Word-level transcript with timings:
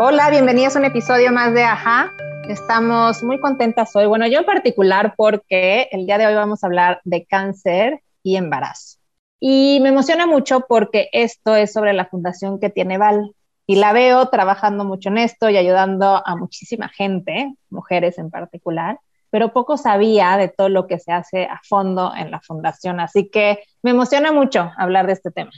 Hola, 0.00 0.30
bienvenidos 0.30 0.76
a 0.76 0.78
un 0.78 0.84
episodio 0.84 1.32
más 1.32 1.52
de 1.54 1.64
Aja. 1.64 2.12
Estamos 2.48 3.24
muy 3.24 3.40
contentas 3.40 3.96
hoy. 3.96 4.06
Bueno, 4.06 4.28
yo 4.28 4.38
en 4.38 4.44
particular 4.44 5.14
porque 5.16 5.88
el 5.90 6.06
día 6.06 6.18
de 6.18 6.28
hoy 6.28 6.34
vamos 6.36 6.62
a 6.62 6.68
hablar 6.68 7.00
de 7.02 7.26
cáncer 7.26 8.00
y 8.22 8.36
embarazo. 8.36 8.98
Y 9.40 9.80
me 9.82 9.88
emociona 9.88 10.24
mucho 10.28 10.66
porque 10.68 11.08
esto 11.10 11.56
es 11.56 11.72
sobre 11.72 11.94
la 11.94 12.06
fundación 12.06 12.60
que 12.60 12.70
tiene 12.70 12.96
Val. 12.96 13.34
Y 13.66 13.74
la 13.74 13.92
veo 13.92 14.28
trabajando 14.28 14.84
mucho 14.84 15.08
en 15.08 15.18
esto 15.18 15.50
y 15.50 15.56
ayudando 15.56 16.22
a 16.24 16.36
muchísima 16.36 16.88
gente, 16.90 17.52
mujeres 17.68 18.18
en 18.18 18.30
particular, 18.30 19.00
pero 19.30 19.52
poco 19.52 19.76
sabía 19.76 20.36
de 20.36 20.46
todo 20.46 20.68
lo 20.68 20.86
que 20.86 21.00
se 21.00 21.10
hace 21.10 21.46
a 21.46 21.60
fondo 21.68 22.12
en 22.16 22.30
la 22.30 22.40
fundación. 22.40 23.00
Así 23.00 23.28
que 23.30 23.64
me 23.82 23.90
emociona 23.90 24.30
mucho 24.30 24.70
hablar 24.76 25.08
de 25.08 25.14
este 25.14 25.32
tema. 25.32 25.50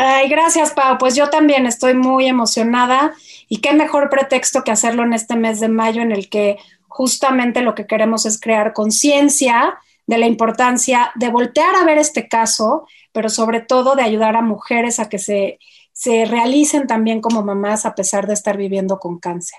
Ay, 0.00 0.28
gracias, 0.28 0.70
Pau. 0.72 0.96
Pues 0.96 1.16
yo 1.16 1.28
también 1.28 1.66
estoy 1.66 1.94
muy 1.94 2.28
emocionada 2.28 3.14
y 3.48 3.60
qué 3.60 3.72
mejor 3.72 4.10
pretexto 4.10 4.62
que 4.62 4.70
hacerlo 4.70 5.02
en 5.02 5.12
este 5.12 5.34
mes 5.34 5.58
de 5.58 5.68
mayo 5.68 6.02
en 6.02 6.12
el 6.12 6.28
que 6.28 6.56
justamente 6.86 7.62
lo 7.62 7.74
que 7.74 7.88
queremos 7.88 8.24
es 8.24 8.40
crear 8.40 8.72
conciencia 8.74 9.76
de 10.06 10.18
la 10.18 10.26
importancia 10.26 11.10
de 11.16 11.30
voltear 11.30 11.74
a 11.74 11.84
ver 11.84 11.98
este 11.98 12.28
caso, 12.28 12.86
pero 13.10 13.28
sobre 13.28 13.60
todo 13.60 13.96
de 13.96 14.02
ayudar 14.02 14.36
a 14.36 14.40
mujeres 14.42 15.00
a 15.00 15.08
que 15.08 15.18
se, 15.18 15.58
se 15.92 16.26
realicen 16.26 16.86
también 16.86 17.20
como 17.20 17.42
mamás 17.42 17.84
a 17.84 17.96
pesar 17.96 18.28
de 18.28 18.34
estar 18.34 18.56
viviendo 18.56 19.00
con 19.00 19.18
cáncer. 19.18 19.58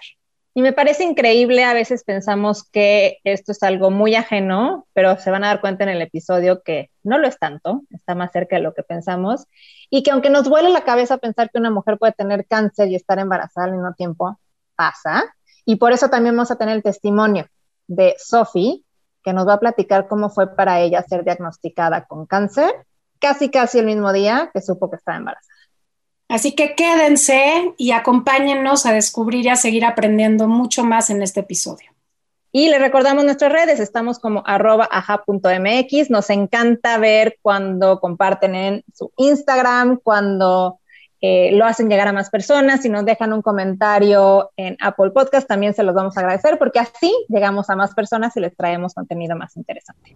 Y 0.53 0.61
me 0.61 0.73
parece 0.73 1.03
increíble, 1.03 1.63
a 1.63 1.73
veces 1.73 2.03
pensamos 2.03 2.63
que 2.63 3.19
esto 3.23 3.51
es 3.51 3.61
algo 3.61 3.91
muy 3.91 4.15
ajeno, 4.15 4.87
pero 4.93 5.17
se 5.17 5.29
van 5.29 5.43
a 5.43 5.47
dar 5.47 5.61
cuenta 5.61 5.83
en 5.83 5.89
el 5.89 6.01
episodio 6.01 6.63
que 6.63 6.89
no 7.03 7.19
lo 7.19 7.27
es 7.27 7.37
tanto, 7.37 7.83
está 7.91 8.15
más 8.15 8.31
cerca 8.31 8.55
de 8.55 8.63
lo 8.63 8.73
que 8.73 8.83
pensamos, 8.83 9.45
y 9.89 10.01
que 10.03 10.11
aunque 10.11 10.29
nos 10.29 10.49
vuele 10.49 10.69
la 10.69 10.83
cabeza 10.83 11.17
pensar 11.17 11.51
que 11.51 11.59
una 11.59 11.69
mujer 11.69 11.97
puede 11.97 12.13
tener 12.13 12.45
cáncer 12.47 12.89
y 12.89 12.95
estar 12.95 13.19
embarazada 13.19 13.67
al 13.67 13.73
mismo 13.73 13.93
tiempo, 13.93 14.39
pasa. 14.75 15.23
Y 15.65 15.75
por 15.75 15.91
eso 15.91 16.09
también 16.09 16.35
vamos 16.35 16.51
a 16.51 16.57
tener 16.57 16.75
el 16.75 16.83
testimonio 16.83 17.47
de 17.87 18.15
Sophie, 18.17 18.83
que 19.23 19.33
nos 19.33 19.47
va 19.47 19.53
a 19.53 19.59
platicar 19.59 20.07
cómo 20.07 20.29
fue 20.29 20.55
para 20.55 20.79
ella 20.79 21.03
ser 21.03 21.23
diagnosticada 21.23 22.05
con 22.05 22.25
cáncer, 22.25 22.71
casi 23.19 23.49
casi 23.49 23.79
el 23.79 23.85
mismo 23.85 24.11
día 24.13 24.49
que 24.53 24.61
supo 24.61 24.89
que 24.89 24.95
estaba 24.95 25.17
embarazada. 25.17 25.58
Así 26.29 26.53
que 26.53 26.75
quédense 26.75 27.73
y 27.75 27.91
acompáñennos 27.91 28.85
a 28.85 28.93
descubrir 28.93 29.45
y 29.45 29.49
a 29.49 29.55
seguir 29.55 29.83
aprendiendo 29.83 30.47
mucho 30.47 30.85
más 30.85 31.09
en 31.09 31.23
este 31.23 31.39
episodio. 31.39 31.91
Y 32.51 32.69
les 32.69 32.79
recordamos 32.79 33.25
nuestras 33.25 33.51
redes, 33.51 33.79
estamos 33.79 34.19
como 34.19 34.43
arroba 34.45 34.87
aja.mx. 34.91 36.09
Nos 36.11 36.29
encanta 36.29 36.99
ver 36.99 37.37
cuando 37.41 37.99
comparten 37.99 38.55
en 38.55 38.83
su 38.93 39.11
Instagram, 39.17 39.99
cuando 40.03 40.79
eh, 41.19 41.51
lo 41.53 41.65
hacen 41.65 41.89
llegar 41.89 42.07
a 42.07 42.13
más 42.13 42.29
personas. 42.29 42.83
Si 42.83 42.89
nos 42.89 43.05
dejan 43.05 43.33
un 43.33 43.41
comentario 43.41 44.51
en 44.55 44.77
Apple 44.81 45.09
Podcast, 45.11 45.47
también 45.47 45.73
se 45.73 45.83
los 45.83 45.95
vamos 45.95 46.15
a 46.15 46.21
agradecer 46.21 46.59
porque 46.59 46.79
así 46.79 47.13
llegamos 47.27 47.71
a 47.71 47.75
más 47.75 47.95
personas 47.95 48.37
y 48.37 48.39
les 48.39 48.55
traemos 48.55 48.93
contenido 48.93 49.35
más 49.35 49.57
interesante. 49.57 50.15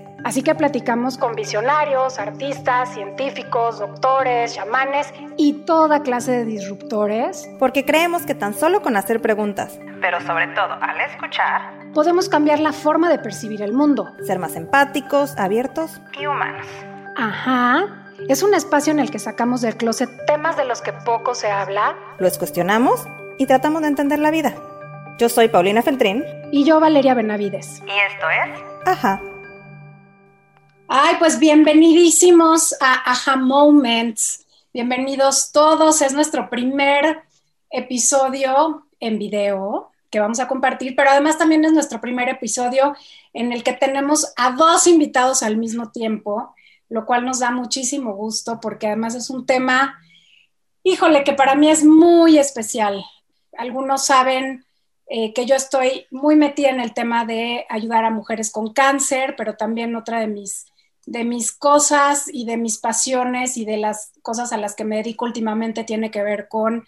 Así 0.23 0.43
que 0.43 0.53
platicamos 0.55 1.17
con 1.17 1.35
visionarios, 1.35 2.19
artistas, 2.19 2.93
científicos, 2.93 3.79
doctores, 3.79 4.55
chamanes 4.55 5.11
y 5.37 5.53
toda 5.65 6.03
clase 6.03 6.31
de 6.31 6.45
disruptores. 6.45 7.49
Porque 7.59 7.85
creemos 7.85 8.25
que 8.25 8.35
tan 8.35 8.53
solo 8.53 8.81
con 8.81 8.97
hacer 8.97 9.21
preguntas, 9.21 9.79
pero 9.99 10.21
sobre 10.21 10.47
todo 10.47 10.73
al 10.81 11.01
escuchar, 11.01 11.73
podemos 11.93 12.29
cambiar 12.29 12.59
la 12.59 12.73
forma 12.73 13.09
de 13.09 13.19
percibir 13.19 13.61
el 13.61 13.73
mundo. 13.73 14.11
Ser 14.25 14.39
más 14.39 14.55
empáticos, 14.55 15.37
abiertos 15.37 16.01
y 16.19 16.27
humanos. 16.27 16.67
Ajá. 17.17 17.97
Es 18.29 18.43
un 18.43 18.53
espacio 18.53 18.91
en 18.91 18.99
el 18.99 19.09
que 19.09 19.19
sacamos 19.19 19.61
del 19.61 19.75
closet 19.75 20.09
temas 20.27 20.55
de 20.55 20.65
los 20.65 20.81
que 20.81 20.93
poco 20.93 21.33
se 21.33 21.49
habla. 21.49 21.95
Los 22.19 22.37
cuestionamos 22.37 23.07
y 23.37 23.47
tratamos 23.47 23.81
de 23.81 23.87
entender 23.87 24.19
la 24.19 24.29
vida. 24.29 24.53
Yo 25.17 25.29
soy 25.29 25.47
Paulina 25.47 25.81
Feltrín. 25.81 26.23
Y 26.51 26.63
yo 26.63 26.79
Valeria 26.79 27.13
Benavides. 27.13 27.81
Y 27.85 27.91
esto 27.91 28.29
es... 28.29 28.87
Ajá. 28.87 29.21
Ay, 30.93 31.15
pues 31.19 31.39
bienvenidísimos 31.39 32.75
a 32.81 33.11
Aha 33.11 33.37
Moments. 33.37 34.45
Bienvenidos 34.73 35.53
todos. 35.53 36.01
Es 36.01 36.11
nuestro 36.11 36.49
primer 36.49 37.23
episodio 37.69 38.89
en 38.99 39.17
video 39.17 39.89
que 40.09 40.19
vamos 40.19 40.41
a 40.41 40.49
compartir, 40.49 40.97
pero 40.97 41.11
además 41.11 41.37
también 41.37 41.63
es 41.63 41.71
nuestro 41.71 42.01
primer 42.01 42.27
episodio 42.27 42.93
en 43.31 43.53
el 43.53 43.63
que 43.63 43.71
tenemos 43.71 44.33
a 44.35 44.51
dos 44.51 44.85
invitados 44.85 45.43
al 45.43 45.55
mismo 45.55 45.93
tiempo, 45.93 46.53
lo 46.89 47.05
cual 47.05 47.23
nos 47.23 47.39
da 47.39 47.51
muchísimo 47.51 48.13
gusto 48.13 48.59
porque 48.59 48.87
además 48.87 49.15
es 49.15 49.29
un 49.29 49.45
tema, 49.45 49.97
híjole, 50.83 51.23
que 51.23 51.31
para 51.31 51.55
mí 51.55 51.69
es 51.69 51.85
muy 51.85 52.37
especial. 52.37 53.01
Algunos 53.57 54.07
saben 54.07 54.65
eh, 55.07 55.33
que 55.33 55.45
yo 55.45 55.55
estoy 55.55 56.07
muy 56.11 56.35
metida 56.35 56.69
en 56.69 56.81
el 56.81 56.93
tema 56.93 57.23
de 57.23 57.65
ayudar 57.69 58.03
a 58.03 58.09
mujeres 58.09 58.51
con 58.51 58.73
cáncer, 58.73 59.35
pero 59.37 59.55
también 59.55 59.95
otra 59.95 60.19
de 60.19 60.27
mis 60.27 60.70
de 61.05 61.23
mis 61.23 61.51
cosas 61.51 62.25
y 62.31 62.45
de 62.45 62.57
mis 62.57 62.77
pasiones 62.77 63.57
y 63.57 63.65
de 63.65 63.77
las 63.77 64.13
cosas 64.21 64.53
a 64.53 64.57
las 64.57 64.75
que 64.75 64.85
me 64.85 64.97
dedico 64.97 65.25
últimamente 65.25 65.83
tiene 65.83 66.11
que 66.11 66.23
ver 66.23 66.47
con, 66.47 66.85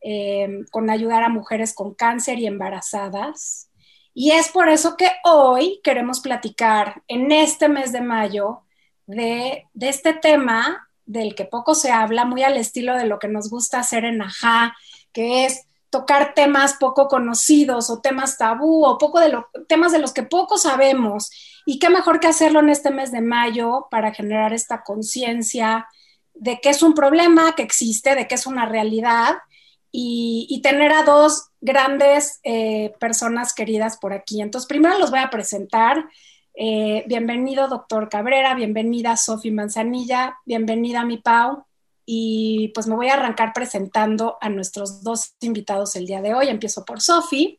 eh, 0.00 0.64
con 0.70 0.90
ayudar 0.90 1.22
a 1.22 1.28
mujeres 1.28 1.74
con 1.74 1.94
cáncer 1.94 2.38
y 2.38 2.46
embarazadas. 2.46 3.70
Y 4.12 4.30
es 4.30 4.48
por 4.48 4.68
eso 4.68 4.96
que 4.96 5.10
hoy 5.24 5.80
queremos 5.82 6.20
platicar 6.20 7.02
en 7.08 7.32
este 7.32 7.68
mes 7.68 7.90
de 7.92 8.00
mayo 8.00 8.60
de, 9.06 9.64
de 9.74 9.88
este 9.88 10.14
tema 10.14 10.88
del 11.06 11.34
que 11.34 11.44
poco 11.44 11.74
se 11.74 11.90
habla, 11.90 12.24
muy 12.24 12.42
al 12.42 12.56
estilo 12.56 12.96
de 12.96 13.06
lo 13.06 13.18
que 13.18 13.28
nos 13.28 13.50
gusta 13.50 13.80
hacer 13.80 14.04
en 14.04 14.22
Ajá, 14.22 14.76
que 15.12 15.44
es 15.44 15.66
tocar 15.94 16.34
temas 16.34 16.74
poco 16.74 17.06
conocidos 17.06 17.88
o 17.88 18.00
temas 18.00 18.36
tabú 18.36 18.84
o 18.84 18.98
poco 18.98 19.20
de 19.20 19.28
lo, 19.28 19.46
temas 19.68 19.92
de 19.92 20.00
los 20.00 20.12
que 20.12 20.24
poco 20.24 20.58
sabemos. 20.58 21.30
Y 21.66 21.78
qué 21.78 21.88
mejor 21.88 22.18
que 22.18 22.26
hacerlo 22.26 22.58
en 22.58 22.68
este 22.68 22.90
mes 22.90 23.12
de 23.12 23.20
mayo 23.20 23.86
para 23.92 24.12
generar 24.12 24.52
esta 24.52 24.82
conciencia 24.82 25.86
de 26.34 26.58
que 26.60 26.70
es 26.70 26.82
un 26.82 26.94
problema 26.94 27.54
que 27.54 27.62
existe, 27.62 28.16
de 28.16 28.26
que 28.26 28.34
es 28.34 28.44
una 28.44 28.66
realidad 28.66 29.36
y, 29.92 30.60
tener 30.64 30.90
a 30.90 31.04
dos 31.04 31.50
grandes 31.60 32.40
eh, 32.42 32.92
personas 32.98 33.54
queridas 33.54 33.96
por 33.96 34.12
aquí. 34.12 34.40
Entonces, 34.40 34.66
primero 34.66 34.98
los 34.98 35.12
voy 35.12 35.20
a 35.20 35.30
presentar. 35.30 36.08
Eh, 36.56 37.04
bienvenido, 37.06 37.68
doctor 37.68 38.08
Cabrera, 38.08 38.56
bienvenida, 38.56 39.16
Sofi 39.16 39.52
Manzanilla, 39.52 40.38
bienvenida, 40.44 41.04
mi 41.04 41.18
Pau 41.18 41.66
y 42.06 42.68
pues 42.74 42.86
me 42.86 42.94
voy 42.94 43.08
a 43.08 43.14
arrancar 43.14 43.52
presentando 43.52 44.36
a 44.40 44.48
nuestros 44.48 45.02
dos 45.02 45.34
invitados 45.40 45.96
el 45.96 46.06
día 46.06 46.20
de 46.20 46.34
hoy. 46.34 46.48
Empiezo 46.48 46.84
por 46.84 47.00
Sofi. 47.00 47.58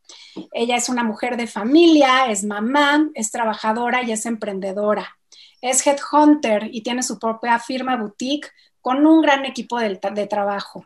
Ella 0.52 0.76
es 0.76 0.90
una 0.90 1.04
mujer 1.04 1.38
de 1.38 1.48
familia, 1.48 2.28
es 2.28 2.44
mamá, 2.44 3.10
es 3.16 3.32
trabajadora 3.32 4.04
y 4.04 4.12
es 4.12 4.26
emprendedora. 4.26 5.18
Es 5.62 5.86
headhunter 5.86 6.70
y 6.72 6.82
tiene 6.82 7.02
su 7.02 7.18
propia 7.18 7.58
firma 7.60 7.98
boutique 7.98 8.50
con 8.82 9.06
un 9.08 9.22
gran 9.22 9.46
equipo 9.46 9.80
de, 9.80 10.00
de 10.14 10.28
trabajo. 10.28 10.86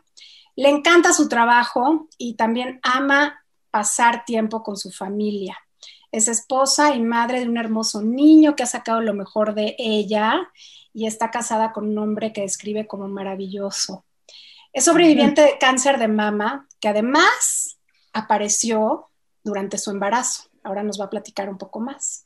Le 0.56 0.70
encanta 0.70 1.12
su 1.12 1.28
trabajo 1.28 2.08
y 2.16 2.34
también 2.34 2.80
ama 2.82 3.44
pasar 3.70 4.24
tiempo 4.24 4.62
con 4.62 4.76
su 4.76 4.90
familia. 4.90 5.58
Es 6.12 6.28
esposa 6.28 6.94
y 6.94 7.00
madre 7.00 7.40
de 7.40 7.48
un 7.48 7.56
hermoso 7.56 8.02
niño 8.02 8.56
que 8.56 8.62
ha 8.62 8.66
sacado 8.66 9.00
lo 9.00 9.14
mejor 9.14 9.54
de 9.54 9.76
ella 9.78 10.48
y 10.92 11.06
está 11.06 11.30
casada 11.30 11.72
con 11.72 11.88
un 11.88 11.98
hombre 11.98 12.32
que 12.32 12.42
describe 12.42 12.86
como 12.86 13.08
maravilloso. 13.08 14.04
Es 14.72 14.84
sobreviviente 14.84 15.42
de 15.42 15.58
cáncer 15.58 15.98
de 15.98 16.08
mama, 16.08 16.68
que 16.80 16.88
además 16.88 17.78
apareció 18.12 19.08
durante 19.42 19.78
su 19.78 19.90
embarazo. 19.90 20.44
Ahora 20.62 20.82
nos 20.82 21.00
va 21.00 21.06
a 21.06 21.10
platicar 21.10 21.48
un 21.48 21.58
poco 21.58 21.80
más. 21.80 22.24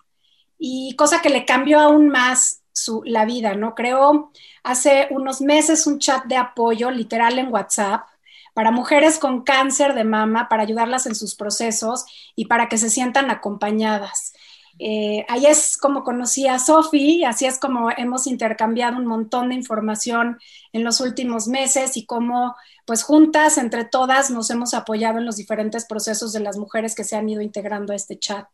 Y 0.58 0.94
cosa 0.96 1.22
que 1.22 1.30
le 1.30 1.44
cambió 1.44 1.80
aún 1.80 2.08
más 2.08 2.62
su, 2.72 3.02
la 3.04 3.24
vida, 3.24 3.54
¿no? 3.54 3.74
Creó 3.74 4.32
hace 4.62 5.08
unos 5.10 5.40
meses 5.40 5.86
un 5.86 5.98
chat 5.98 6.24
de 6.24 6.36
apoyo 6.36 6.90
literal 6.90 7.38
en 7.38 7.52
WhatsApp 7.52 8.06
para 8.54 8.70
mujeres 8.70 9.18
con 9.18 9.42
cáncer 9.42 9.94
de 9.94 10.04
mama, 10.04 10.48
para 10.48 10.62
ayudarlas 10.62 11.06
en 11.06 11.14
sus 11.14 11.34
procesos 11.34 12.06
y 12.34 12.46
para 12.46 12.68
que 12.68 12.78
se 12.78 12.88
sientan 12.88 13.30
acompañadas. 13.30 14.32
Eh, 14.78 15.24
ahí 15.28 15.46
es 15.46 15.76
como 15.76 16.02
conocí 16.02 16.48
a 16.48 16.58
Sofi, 16.58 17.24
así 17.24 17.46
es 17.46 17.58
como 17.58 17.90
hemos 17.90 18.26
intercambiado 18.26 18.96
un 18.96 19.06
montón 19.06 19.50
de 19.50 19.54
información 19.54 20.38
en 20.72 20.82
los 20.82 21.00
últimos 21.00 21.46
meses 21.46 21.96
y 21.96 22.06
cómo 22.06 22.56
pues 22.84 23.02
juntas, 23.02 23.56
entre 23.56 23.84
todas, 23.84 24.30
nos 24.30 24.50
hemos 24.50 24.74
apoyado 24.74 25.18
en 25.18 25.26
los 25.26 25.36
diferentes 25.36 25.86
procesos 25.86 26.32
de 26.32 26.40
las 26.40 26.56
mujeres 26.56 26.94
que 26.94 27.04
se 27.04 27.16
han 27.16 27.28
ido 27.28 27.40
integrando 27.40 27.92
a 27.92 27.96
este 27.96 28.18
chat. 28.18 28.46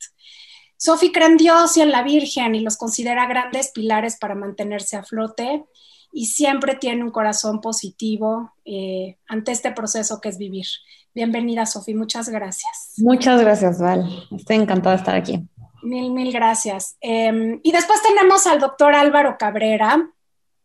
Sofi 0.76 1.11
cree 1.12 1.26
en 1.26 1.37
Dios 1.37 1.76
y 1.76 1.82
en 1.82 1.91
la 1.91 2.02
Virgen 2.02 2.55
y 2.55 2.61
los 2.61 2.76
considera 2.76 3.26
grandes 3.26 3.70
pilares 3.70 4.17
para 4.17 4.35
mantenerse 4.35 4.97
a 4.97 5.02
flote 5.02 5.64
y 6.12 6.27
siempre 6.27 6.75
tiene 6.75 7.05
un 7.05 7.11
corazón 7.11 7.61
positivo 7.61 8.53
eh, 8.65 9.19
ante 9.29 9.53
este 9.53 9.73
proceso 9.73 10.21
que 10.21 10.29
es 10.29 10.39
vivir. 10.39 10.67
Bienvenida, 11.15 11.67
Sofi, 11.67 11.95
muchas 11.95 12.29
gracias. 12.29 12.95
Muchas 12.99 13.41
gracias, 13.41 13.81
Val. 13.81 14.27
Estoy 14.31 14.57
encantada 14.57 14.97
de 14.97 15.01
estar 15.01 15.15
aquí. 15.15 15.49
Mil, 15.83 16.11
mil 16.12 16.33
gracias. 16.33 16.97
Em, 17.01 17.61
y 17.62 17.73
después 17.73 18.03
tenemos 18.03 18.47
al 18.47 18.61
doctor 18.61 18.95
Álvaro 18.95 19.37
Cabrera, 19.39 20.11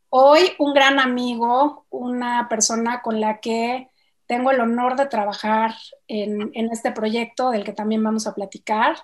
hoy 0.09 0.51
un 0.59 0.73
gran 0.73 0.99
amigo, 0.99 1.85
una 1.89 2.47
persona 2.49 3.01
con 3.01 3.19
la 3.19 3.39
que 3.39 3.89
tengo 4.27 4.51
el 4.51 4.59
honor 4.59 4.95
de 4.95 5.05
trabajar 5.05 5.75
en, 6.07 6.51
en 6.53 6.71
este 6.71 6.91
proyecto 6.91 7.51
del 7.51 7.63
que 7.63 7.73
también 7.73 8.03
vamos 8.03 8.27
a 8.27 8.33
platicar, 8.33 8.97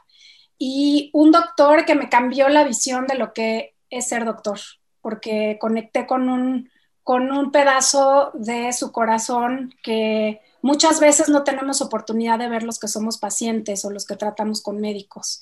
y 0.57 1.09
un 1.13 1.31
doctor 1.31 1.85
que 1.85 1.95
me 1.95 2.09
cambió 2.09 2.49
la 2.49 2.63
visión 2.63 3.07
de 3.07 3.15
lo 3.15 3.33
que 3.33 3.75
es 3.89 4.07
ser 4.07 4.25
doctor 4.25 4.59
porque 5.01 5.57
conecté 5.59 6.05
con 6.05 6.29
un, 6.29 6.69
con 7.03 7.31
un 7.31 7.51
pedazo 7.51 8.31
de 8.33 8.71
su 8.73 8.91
corazón 8.91 9.73
que 9.83 10.41
muchas 10.61 10.99
veces 10.99 11.29
no 11.29 11.43
tenemos 11.43 11.81
oportunidad 11.81 12.39
de 12.39 12.49
ver 12.49 12.63
los 12.63 12.79
que 12.79 12.87
somos 12.87 13.17
pacientes 13.17 13.83
o 13.85 13.89
los 13.89 14.05
que 14.05 14.15
tratamos 14.15 14.61
con 14.61 14.79
médicos. 14.79 15.41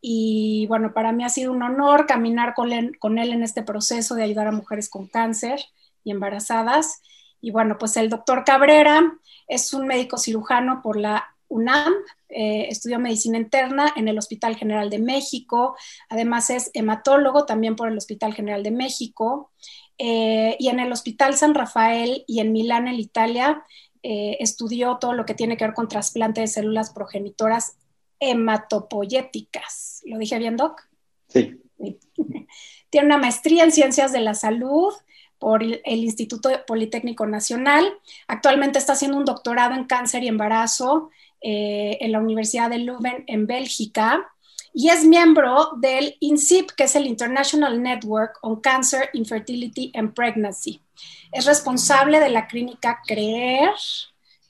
Y 0.00 0.66
bueno, 0.68 0.92
para 0.92 1.12
mí 1.12 1.24
ha 1.24 1.28
sido 1.28 1.52
un 1.52 1.62
honor 1.62 2.06
caminar 2.06 2.54
con 2.54 2.72
él, 2.72 2.98
con 2.98 3.18
él 3.18 3.32
en 3.32 3.42
este 3.42 3.62
proceso 3.62 4.14
de 4.14 4.24
ayudar 4.24 4.48
a 4.48 4.52
mujeres 4.52 4.88
con 4.88 5.06
cáncer 5.06 5.60
y 6.04 6.10
embarazadas. 6.10 7.02
Y 7.40 7.50
bueno, 7.50 7.78
pues 7.78 7.96
el 7.96 8.10
doctor 8.10 8.44
Cabrera 8.44 9.18
es 9.48 9.72
un 9.72 9.86
médico 9.86 10.18
cirujano 10.18 10.80
por 10.82 10.96
la 10.96 11.35
UNAM, 11.48 11.94
eh, 12.28 12.66
estudió 12.68 12.98
medicina 12.98 13.38
interna 13.38 13.92
en 13.96 14.08
el 14.08 14.18
Hospital 14.18 14.56
General 14.56 14.90
de 14.90 14.98
México, 14.98 15.76
además 16.08 16.50
es 16.50 16.70
hematólogo 16.74 17.46
también 17.46 17.76
por 17.76 17.88
el 17.88 17.96
Hospital 17.96 18.34
General 18.34 18.62
de 18.62 18.70
México, 18.70 19.50
eh, 19.98 20.56
y 20.58 20.68
en 20.68 20.80
el 20.80 20.92
Hospital 20.92 21.36
San 21.36 21.54
Rafael 21.54 22.24
y 22.26 22.40
en 22.40 22.52
Milán, 22.52 22.88
en 22.88 22.96
Italia, 22.96 23.62
eh, 24.02 24.36
estudió 24.40 24.98
todo 24.98 25.14
lo 25.14 25.24
que 25.24 25.34
tiene 25.34 25.56
que 25.56 25.64
ver 25.64 25.74
con 25.74 25.88
trasplante 25.88 26.40
de 26.40 26.46
células 26.46 26.90
progenitoras 26.90 27.76
hematopoyéticas. 28.20 30.02
¿Lo 30.04 30.18
dije 30.18 30.38
bien, 30.38 30.56
Doc? 30.56 30.82
Sí. 31.28 31.60
Tiene 32.90 33.06
una 33.06 33.18
maestría 33.18 33.64
en 33.64 33.72
ciencias 33.72 34.12
de 34.12 34.20
la 34.20 34.34
salud 34.34 34.94
por 35.38 35.62
el 35.62 35.80
Instituto 35.84 36.50
Politécnico 36.66 37.26
Nacional. 37.26 37.84
Actualmente 38.26 38.78
está 38.78 38.94
haciendo 38.94 39.18
un 39.18 39.24
doctorado 39.24 39.74
en 39.74 39.84
cáncer 39.84 40.22
y 40.22 40.28
embarazo 40.28 41.10
eh, 41.48 41.98
en 42.00 42.10
la 42.10 42.18
Universidad 42.18 42.68
de 42.68 42.78
Leuven 42.78 43.22
en 43.28 43.46
Bélgica 43.46 44.32
y 44.74 44.88
es 44.88 45.04
miembro 45.04 45.70
del 45.80 46.16
INSIP, 46.18 46.72
que 46.72 46.84
es 46.84 46.96
el 46.96 47.06
International 47.06 47.80
Network 47.80 48.40
on 48.42 48.60
Cancer, 48.60 49.10
Infertility 49.12 49.92
and 49.94 50.12
Pregnancy. 50.12 50.82
Es 51.30 51.44
responsable 51.44 52.18
de 52.18 52.30
la 52.30 52.48
clínica 52.48 53.00
CREER, 53.06 53.70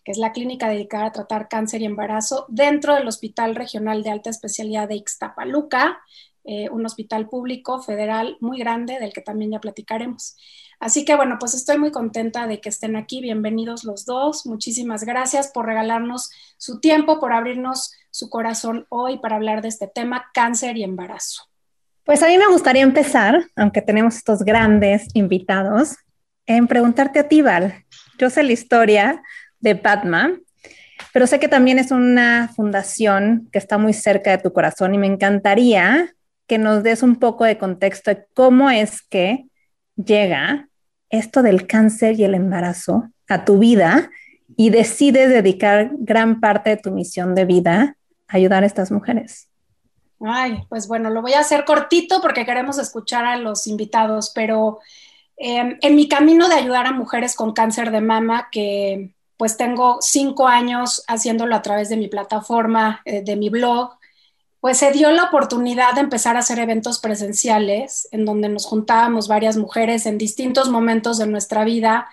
que 0.05 0.13
es 0.13 0.17
la 0.17 0.33
clínica 0.33 0.71
dedicada 0.71 1.09
a 1.09 1.13
tratar 1.13 1.51
cáncer 1.51 1.83
y 1.83 1.85
embarazo 1.85 2.47
dentro 2.49 2.95
del 2.95 3.07
Hospital 3.07 3.57
Regional 3.57 4.03
de 4.03 4.13
Alta 4.13 4.31
Especialidad 4.31 4.89
de 4.89 4.95
Ixtapaluca, 4.95 6.01
eh, 6.47 6.71
un 6.71 6.87
hospital 6.87 7.29
público 7.29 7.83
federal 7.83 8.37
muy 8.41 8.59
grande 8.59 8.99
del 9.01 9.13
que 9.13 9.21
también 9.21 9.51
ya 9.51 9.61
platicaremos. 9.61 10.37
Así 10.79 11.05
que 11.05 11.17
bueno, 11.17 11.39
pues 11.41 11.55
estoy 11.55 11.79
muy 11.79 11.91
contenta 11.91 12.47
de 12.47 12.61
que 12.61 12.69
estén 12.69 12.95
aquí. 12.97 13.21
Bienvenidos 13.21 13.83
los 13.83 14.05
dos. 14.05 14.47
Muchísimas 14.47 15.05
gracias 15.05 15.51
por 15.53 15.67
regalarnos 15.67 16.31
su 16.57 16.81
tiempo, 16.81 17.19
por 17.19 17.33
abrirnos 17.33 17.93
su 18.11 18.31
corazón 18.31 18.87
hoy 18.91 19.19
para 19.19 19.37
hablar 19.37 19.61
de 19.61 19.69
este 19.69 19.89
tema, 19.89 20.27
cáncer 20.33 20.77
y 20.77 20.85
embarazo. 20.85 21.45
Pues 22.05 22.23
a 22.23 22.29
mí 22.29 22.39
me 22.39 22.47
gustaría 22.47 22.83
empezar, 22.83 23.45
aunque 23.57 23.83
tenemos 23.83 24.17
estos 24.17 24.45
grandes 24.45 25.09
invitados, 25.15 25.97
en 26.47 26.69
preguntarte 26.69 27.19
a 27.19 27.29
ti, 27.29 27.43
Val. 27.43 27.85
Yo 28.19 28.31
sé 28.31 28.45
la 28.45 28.53
historia 28.53 29.21
de 29.59 29.75
Padma, 29.75 30.31
pero 31.13 31.27
sé 31.27 31.41
que 31.41 31.49
también 31.49 31.79
es 31.79 31.91
una 31.91 32.53
fundación 32.55 33.49
que 33.51 33.59
está 33.59 33.79
muy 33.79 33.93
cerca 33.93 34.31
de 34.31 34.39
tu 34.39 34.53
corazón 34.53 34.95
y 34.95 34.99
me 34.99 35.07
encantaría 35.07 36.15
que 36.47 36.59
nos 36.59 36.83
des 36.83 37.03
un 37.03 37.17
poco 37.17 37.45
de 37.45 37.59
contexto 37.59 38.11
de 38.11 38.27
cómo 38.35 38.71
es 38.71 39.03
que 39.03 39.47
llega 39.97 40.69
esto 41.11 41.43
del 41.43 41.67
cáncer 41.67 42.19
y 42.19 42.25
el 42.25 42.35
embarazo 42.35 43.11
a 43.29 43.45
tu 43.45 43.59
vida 43.59 44.11
y 44.57 44.71
decides 44.71 45.29
dedicar 45.29 45.91
gran 45.99 46.41
parte 46.41 46.71
de 46.71 46.77
tu 46.77 46.91
misión 46.91 47.35
de 47.35 47.45
vida 47.45 47.97
a 48.29 48.37
ayudar 48.37 48.63
a 48.63 48.67
estas 48.67 48.91
mujeres? 48.91 49.49
Ay, 50.21 50.63
pues 50.69 50.89
bueno, 50.89 51.11
lo 51.11 51.21
voy 51.21 51.35
a 51.35 51.41
hacer 51.41 51.65
cortito 51.65 52.21
porque 52.23 52.47
queremos 52.47 52.79
escuchar 52.79 53.27
a 53.27 53.37
los 53.37 53.67
invitados, 53.67 54.33
pero 54.35 54.79
em, 55.37 55.77
en 55.83 55.95
mi 55.95 56.09
camino 56.09 56.49
de 56.49 56.55
ayudar 56.55 56.87
a 56.87 56.93
mujeres 56.93 57.35
con 57.35 57.53
cáncer 57.53 57.91
de 57.91 58.01
mama, 58.01 58.49
que 58.51 59.13
pues 59.37 59.59
tengo 59.59 59.99
cinco 60.01 60.49
años 60.49 61.05
haciéndolo 61.09 61.55
a 61.55 61.61
través 61.61 61.91
de 61.91 61.99
mi 61.99 62.09
plataforma, 62.09 63.03
eh, 63.05 63.23
de 63.23 63.37
mi 63.37 63.51
blog, 63.51 63.99
pues 64.61 64.79
se 64.79 64.91
dio 64.91 65.11
la 65.11 65.25
oportunidad 65.25 65.95
de 65.95 66.01
empezar 66.01 66.37
a 66.37 66.41
hacer 66.41 66.59
eventos 66.59 66.99
presenciales 66.99 68.09
en 68.11 68.25
donde 68.25 68.49
nos 68.49 68.67
juntábamos 68.67 69.29
varias 69.29 69.57
mujeres 69.57 70.07
en 70.07 70.19
distintos 70.19 70.71
momentos 70.71 71.19
de 71.19 71.27
nuestra 71.27 71.65
vida, 71.65 72.09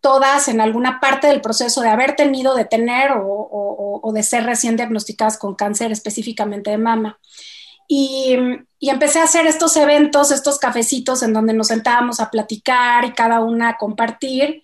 todas 0.00 0.48
en 0.48 0.60
alguna 0.60 1.00
parte 1.00 1.26
del 1.26 1.40
proceso 1.40 1.82
de 1.82 1.88
haber 1.88 2.16
tenido, 2.16 2.54
de 2.54 2.64
tener 2.64 3.12
o, 3.14 4.12
de 4.14 4.22
ser 4.22 4.44
recién 4.44 4.76
diagnosticadas 4.76 5.36
con 5.36 5.54
cáncer 5.54 5.92
específicamente 5.92 6.70
de 6.70 6.78
mama. 6.78 7.18
Y, 7.88 8.36
empecé 8.80 9.18
a 9.18 9.24
hacer 9.24 9.46
estos 9.46 9.76
eventos, 9.76 10.30
estos 10.30 10.58
cafecitos 10.58 11.22
en 11.22 11.32
donde 11.32 11.54
nos 11.54 11.68
sentábamos 11.68 12.20
a 12.20 12.30
platicar 12.30 13.04
y 13.04 13.12
cada 13.12 13.40
una 13.40 13.70
a 13.70 13.76
compartir. 13.76 14.62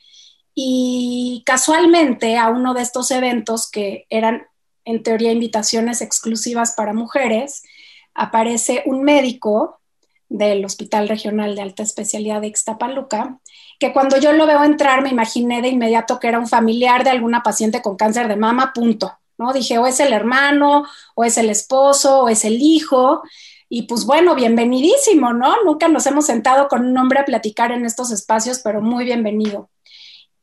Y 0.54 1.42
casualmente 1.44 2.38
a 2.38 2.48
uno 2.48 2.72
de 2.72 2.82
estos 2.82 3.10
eventos 3.10 3.70
que 3.70 4.06
eran 4.10 4.46
en 4.84 5.02
teoría 5.02 5.32
invitaciones 5.32 6.00
exclusivas 6.00 6.74
para 6.76 6.92
mujeres, 6.92 7.62
aparece 8.14 8.82
un 8.86 9.02
médico 9.02 9.80
del 10.28 10.64
Hospital 10.64 11.08
Regional 11.08 11.54
de 11.54 11.62
Alta 11.62 11.82
Especialidad 11.82 12.40
de 12.40 12.48
Ixtapaluca, 12.48 13.38
que 13.78 13.92
cuando 13.92 14.16
yo 14.18 14.32
lo 14.32 14.46
veo 14.46 14.64
entrar 14.64 15.02
me 15.02 15.10
imaginé 15.10 15.60
de 15.60 15.68
inmediato 15.68 16.18
que 16.18 16.28
era 16.28 16.38
un 16.38 16.48
familiar 16.48 17.04
de 17.04 17.10
alguna 17.10 17.42
paciente 17.42 17.82
con 17.82 17.96
cáncer 17.96 18.28
de 18.28 18.36
mama, 18.36 18.72
punto. 18.72 19.12
¿no? 19.38 19.52
Dije, 19.52 19.78
o 19.78 19.86
es 19.86 19.98
el 20.00 20.12
hermano, 20.12 20.84
o 21.14 21.24
es 21.24 21.36
el 21.36 21.50
esposo, 21.50 22.20
o 22.20 22.28
es 22.28 22.44
el 22.44 22.60
hijo, 22.60 23.22
y 23.74 23.84
pues 23.84 24.04
bueno, 24.04 24.34
bienvenidísimo, 24.34 25.32
¿no? 25.32 25.64
Nunca 25.64 25.88
nos 25.88 26.06
hemos 26.06 26.26
sentado 26.26 26.68
con 26.68 26.84
un 26.84 26.98
hombre 26.98 27.20
a 27.20 27.24
platicar 27.24 27.72
en 27.72 27.86
estos 27.86 28.10
espacios, 28.10 28.60
pero 28.62 28.82
muy 28.82 29.06
bienvenido. 29.06 29.70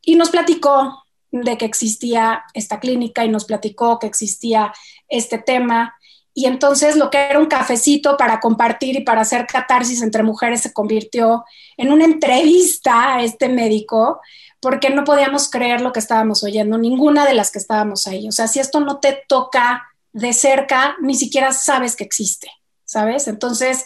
Y 0.02 0.16
nos 0.16 0.32
platicó 0.32 1.04
de 1.32 1.58
que 1.58 1.66
existía 1.66 2.44
esta 2.54 2.80
clínica 2.80 3.24
y 3.24 3.30
nos 3.30 3.46
platicó 3.46 4.00
que 4.00 4.08
existía 4.08 4.74
este 5.08 5.38
tema. 5.38 5.96
Y 6.34 6.46
entonces 6.46 6.96
lo 6.96 7.10
que 7.10 7.18
era 7.18 7.40
un 7.40 7.48
cafecito 7.48 8.18
para 8.18 8.40
compartir 8.40 8.96
y 8.96 9.04
para 9.04 9.22
hacer 9.22 9.46
catarsis 9.48 10.02
entre 10.02 10.24
mujeres 10.24 10.62
se 10.62 10.74
convirtió 10.74 11.46
en 11.78 11.92
una 11.92 12.06
entrevista 12.06 13.16
a 13.16 13.24
este 13.24 13.50
médico 13.50 14.20
porque 14.62 14.90
no 14.90 15.04
podíamos 15.04 15.50
creer 15.50 15.82
lo 15.82 15.94
que 15.94 16.00
estábamos 16.00 16.44
oyendo, 16.44 16.78
ninguna 16.78 17.26
de 17.26 17.34
las 17.34 17.52
que 17.52 17.60
estábamos 17.60 18.08
ahí. 18.08 18.28
O 18.28 18.32
sea, 18.32 18.48
si 18.48 18.60
esto 18.60 18.80
no 18.80 19.00
te 19.00 19.24
toca 19.28 19.88
de 20.12 20.34
cerca, 20.34 20.98
ni 21.02 21.16
siquiera 21.16 21.54
sabes 21.54 21.96
que 21.96 22.04
existe, 22.04 22.52
¿sabes? 22.84 23.28
Entonces, 23.28 23.86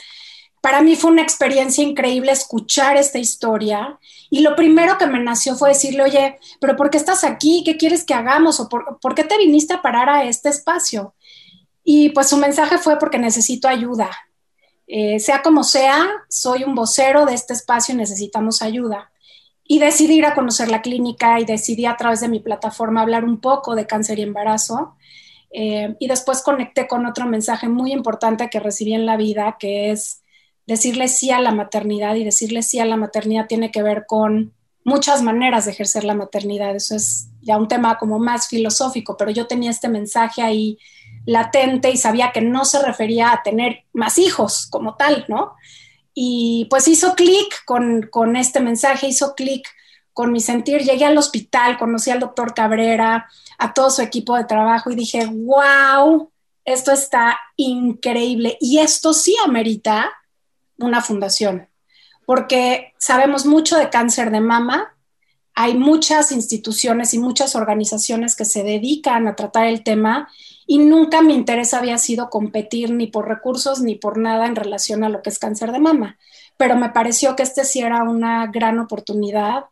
para 0.63 0.82
mí 0.82 0.96
fue 0.96 1.12
una 1.12 1.22
experiencia 1.22 1.84
increíble 1.84 2.32
escuchar 2.32 2.96
esta 2.96 3.20
historia 3.20 4.00
y 4.29 4.39
lo 4.39 4.55
primero 4.55 4.98
que 4.98 5.08
me 5.08 5.20
nació 5.20 5.58
fue 5.58 5.67
decirle, 5.72 6.03
oye, 6.03 6.39
pero 6.62 6.77
¿por 6.77 6.89
qué 6.89 6.96
estás 6.96 7.25
aquí? 7.25 7.63
¿Qué 7.65 7.75
quieres 7.75 8.05
que 8.05 8.13
hagamos? 8.13 8.62
¿O 8.62 8.70
por, 8.70 9.13
qué 9.13 9.25
te 9.25 9.38
viniste 9.38 9.74
a 9.74 9.82
parar 9.82 10.08
a 10.08 10.24
este 10.24 10.48
espacio? 10.48 11.15
Y 11.84 12.12
pues 12.12 12.29
su 12.29 12.38
mensaje 12.38 12.77
fue 12.77 12.98
porque 12.98 13.20
necesito 13.20 13.67
ayuda. 13.67 14.10
Eh, 14.88 15.20
sea 15.20 15.41
como 15.41 15.65
sea, 15.65 16.10
soy 16.29 16.63
un 16.63 16.75
vocero 16.75 17.25
de 17.25 17.34
este 17.34 17.51
espacio 17.51 17.93
y 17.93 17.98
necesitamos 17.98 18.62
ayuda. 18.62 19.12
Y 19.65 19.79
decidí 19.79 20.13
ir 20.13 20.25
a 20.25 20.34
conocer 20.34 20.72
la 20.72 20.82
clínica 20.82 21.41
y 21.41 21.43
decidí 21.43 21.86
a 21.86 21.98
través 21.98 22.22
de 22.22 22.29
mi 22.29 22.39
plataforma 22.39 23.01
hablar 23.01 23.25
un 23.25 23.41
poco 23.41 23.75
de 23.75 23.86
cáncer 23.86 24.17
y 24.17 24.22
embarazo. 24.22 24.96
Eh, 25.51 25.98
y 26.00 26.08
después 26.08 26.41
conecté 26.41 26.88
con 26.88 27.05
otro 27.05 27.25
mensaje 27.25 27.67
muy 27.67 27.91
importante 27.91 28.50
que 28.50 28.62
recibí 28.62 28.93
en 28.93 29.05
la 29.05 29.17
vida, 29.17 29.58
que 29.60 29.91
es 29.91 30.23
decirle 30.65 31.08
sí 31.08 31.32
a 31.32 31.39
la 31.39 31.51
maternidad 31.51 32.15
y 32.15 32.24
decirle 32.24 32.63
sí 32.63 32.79
a 32.79 32.86
la 32.86 32.98
maternidad 32.98 33.48
tiene 33.48 33.72
que 33.72 33.84
ver 33.84 34.05
con 34.08 34.53
muchas 34.84 35.22
maneras 35.22 35.65
de 35.65 35.72
ejercer 35.72 36.03
la 36.03 36.13
maternidad. 36.13 36.75
Eso 36.75 36.96
es 36.96 37.29
ya 37.41 37.58
un 37.58 37.67
tema 37.67 37.98
como 37.98 38.20
más 38.20 38.48
filosófico, 38.48 39.17
pero 39.17 39.32
yo 39.32 39.48
tenía 39.48 39.72
este 39.72 39.89
mensaje 39.89 40.41
ahí 40.41 40.77
latente 41.25 41.89
y 41.89 41.98
sabía 41.98 42.32
que 42.32 42.41
no 42.41 42.65
se 42.65 42.82
refería 42.84 43.32
a 43.32 43.43
tener 43.43 43.86
más 43.93 44.17
hijos 44.17 44.67
como 44.67 44.96
tal, 44.96 45.25
¿no? 45.27 45.53
Y 46.13 46.67
pues 46.70 46.88
hizo 46.88 47.15
clic 47.15 47.63
con, 47.65 48.08
con 48.12 48.36
este 48.36 48.60
mensaje, 48.60 49.08
hizo 49.08 49.34
clic 49.36 49.67
con 50.13 50.32
mi 50.32 50.41
sentir. 50.41 50.84
Llegué 50.84 51.05
al 51.05 51.17
hospital, 51.17 51.77
conocí 51.77 52.12
al 52.12 52.20
doctor 52.20 52.53
Cabrera, 52.53 53.27
a 53.58 53.74
todo 53.74 53.89
su 53.89 54.01
equipo 54.01 54.36
de 54.38 54.46
trabajo 54.46 54.91
y 54.91 54.96
dije, 54.96 55.25
wow, 55.25 56.29
esto 56.65 56.91
está 56.91 57.39
increíble. 57.55 58.58
Y 58.60 58.79
esto 58.79 59.13
sí 59.13 59.36
amerita 59.43 60.12
una 60.77 61.01
fundación, 61.01 61.68
porque 62.25 62.94
sabemos 62.98 63.46
mucho 63.46 63.77
de 63.77 63.89
cáncer 63.89 64.32
de 64.32 64.42
mama. 64.42 64.96
Hay 65.56 65.75
muchas 65.75 66.32
instituciones 66.32 67.13
y 67.13 67.20
muchas 67.20 67.56
organizaciones 67.56 68.36
que 68.36 68.46
se 68.46 68.63
dedican 68.63 69.27
a 69.27 69.36
tratar 69.36 69.68
el 69.68 69.84
tema 69.84 70.30
y 70.65 70.80
nunca 70.80 71.22
mi 71.22 71.36
interés 71.36 71.74
había 71.74 71.98
sido 71.98 72.30
competir 72.30 72.92
ni 72.92 73.08
por 73.08 73.27
recursos 73.27 73.82
ni 73.82 73.96
por 73.96 74.18
nada 74.18 74.48
en 74.48 74.56
relación 74.56 75.03
a 75.03 75.10
lo 75.10 75.22
que 75.22 75.30
es 75.30 75.39
cáncer 75.39 75.72
de 75.72 75.80
mama. 75.80 76.18
Pero 76.58 76.75
me 76.75 76.89
pareció 76.89 77.36
que 77.36 77.44
este 77.44 77.65
sí 77.65 77.82
era 77.82 78.03
una 78.03 78.48
gran 78.48 78.80
oportunidad 78.80 79.65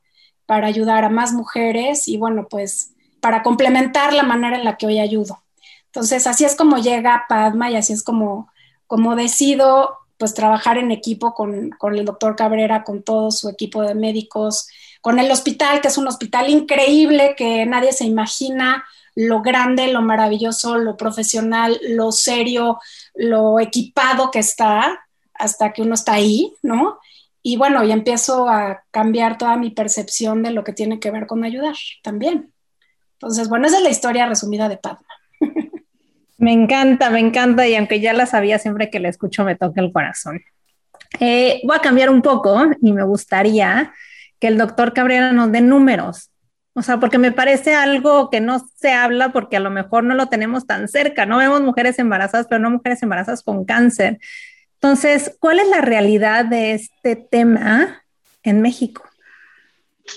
para 0.46 0.68
ayudar 0.68 1.06
a 1.06 1.10
más 1.10 1.34
mujeres 1.34 2.08
y 2.08 2.18
bueno, 2.18 2.48
pues 2.50 2.92
para 3.22 3.44
complementar 3.44 4.14
la 4.14 4.24
manera 4.24 4.58
en 4.58 4.66
la 4.66 4.78
que 4.78 4.88
hoy 4.88 5.00
ayudo. 5.00 5.42
Entonces, 5.86 6.28
así 6.28 6.44
es 6.46 6.56
como 6.56 6.78
llega 6.78 7.26
Padma 7.30 7.70
y 7.70 7.76
así 7.76 7.94
es 7.94 8.04
como, 8.04 8.50
como 8.88 9.16
decido 9.16 9.98
pues 10.22 10.36
trabajar 10.36 10.78
en 10.78 10.92
equipo 10.92 11.34
con, 11.34 11.72
con 11.72 11.98
el 11.98 12.06
doctor 12.06 12.36
Cabrera, 12.36 12.84
con 12.84 13.02
todo 13.02 13.32
su 13.32 13.50
equipo 13.50 13.82
de 13.82 13.96
médicos, 13.96 14.68
con 15.02 15.18
el 15.18 15.32
hospital, 15.32 15.82
que 15.82 15.88
es 15.88 15.98
un 15.98 16.08
hospital 16.08 16.48
increíble 16.52 17.34
que 17.36 17.66
nadie 17.66 17.92
se 17.92 18.06
imagina 18.06 18.86
lo 19.16 19.42
grande, 19.42 19.92
lo 19.92 20.04
maravilloso, 20.04 20.78
lo 20.78 20.96
profesional, 20.96 21.80
lo 21.90 22.12
serio, 22.12 22.80
lo 23.16 23.60
equipado 23.60 24.30
que 24.30 24.40
está 24.40 25.00
hasta 25.34 25.74
que 25.74 25.82
uno 25.82 25.96
está 25.96 26.14
ahí, 26.14 26.54
¿no? 26.62 27.00
y 27.44 27.58
bueno, 27.58 27.84
y 27.84 27.92
empiezo 27.92 28.48
a 28.48 28.84
cambiar 28.92 29.38
toda 29.38 29.58
mi 29.58 29.72
percepción 29.72 30.44
de 30.44 30.52
lo 30.52 30.64
que 30.64 30.74
tiene 30.74 31.00
que 31.00 31.12
ver 31.12 31.26
con 31.26 31.44
ayudar 31.44 31.76
también. 32.04 32.54
Entonces, 33.14 33.50
bueno, 33.50 33.68
esa 33.68 33.78
es 33.78 33.84
la 33.84 33.90
historia 33.90 34.28
resumida 34.28 34.70
de 34.70 34.78
Padma. 34.78 35.08
Me 36.42 36.52
encanta, 36.52 37.12
me 37.12 37.20
encanta 37.20 37.68
y 37.68 37.76
aunque 37.76 38.00
ya 38.00 38.14
la 38.14 38.26
sabía, 38.26 38.58
siempre 38.58 38.90
que 38.90 39.00
la 39.00 39.10
escucho 39.10 39.46
me 39.46 39.56
toca 39.56 39.80
el 39.80 39.92
corazón. 39.92 40.42
Eh, 41.20 41.62
voy 41.64 41.78
a 41.78 41.82
cambiar 41.82 42.10
un 42.10 42.24
poco 42.24 42.64
y 42.82 42.94
me 42.94 43.04
gustaría 43.04 43.94
que 44.40 44.48
el 44.48 44.58
doctor 44.58 44.92
Cabrera 44.92 45.32
nos 45.34 45.52
dé 45.52 45.62
números. 45.62 46.32
O 46.74 46.82
sea, 46.82 47.00
porque 47.00 47.20
me 47.20 47.32
parece 47.32 47.76
algo 47.76 48.32
que 48.32 48.42
no 48.42 48.68
se 48.76 48.92
habla 48.92 49.32
porque 49.32 49.58
a 49.58 49.60
lo 49.60 49.70
mejor 49.70 50.04
no 50.04 50.16
lo 50.16 50.30
tenemos 50.30 50.66
tan 50.66 50.88
cerca. 50.88 51.28
No 51.28 51.38
vemos 51.38 51.62
mujeres 51.62 52.00
embarazadas, 52.00 52.48
pero 52.50 52.60
no 52.60 52.72
mujeres 52.72 53.04
embarazadas 53.04 53.44
con 53.44 53.64
cáncer. 53.64 54.18
Entonces, 54.82 55.38
¿cuál 55.40 55.60
es 55.60 55.68
la 55.68 55.82
realidad 55.82 56.46
de 56.46 56.74
este 56.74 57.16
tema 57.18 58.04
en 58.42 58.64
México? 58.64 59.04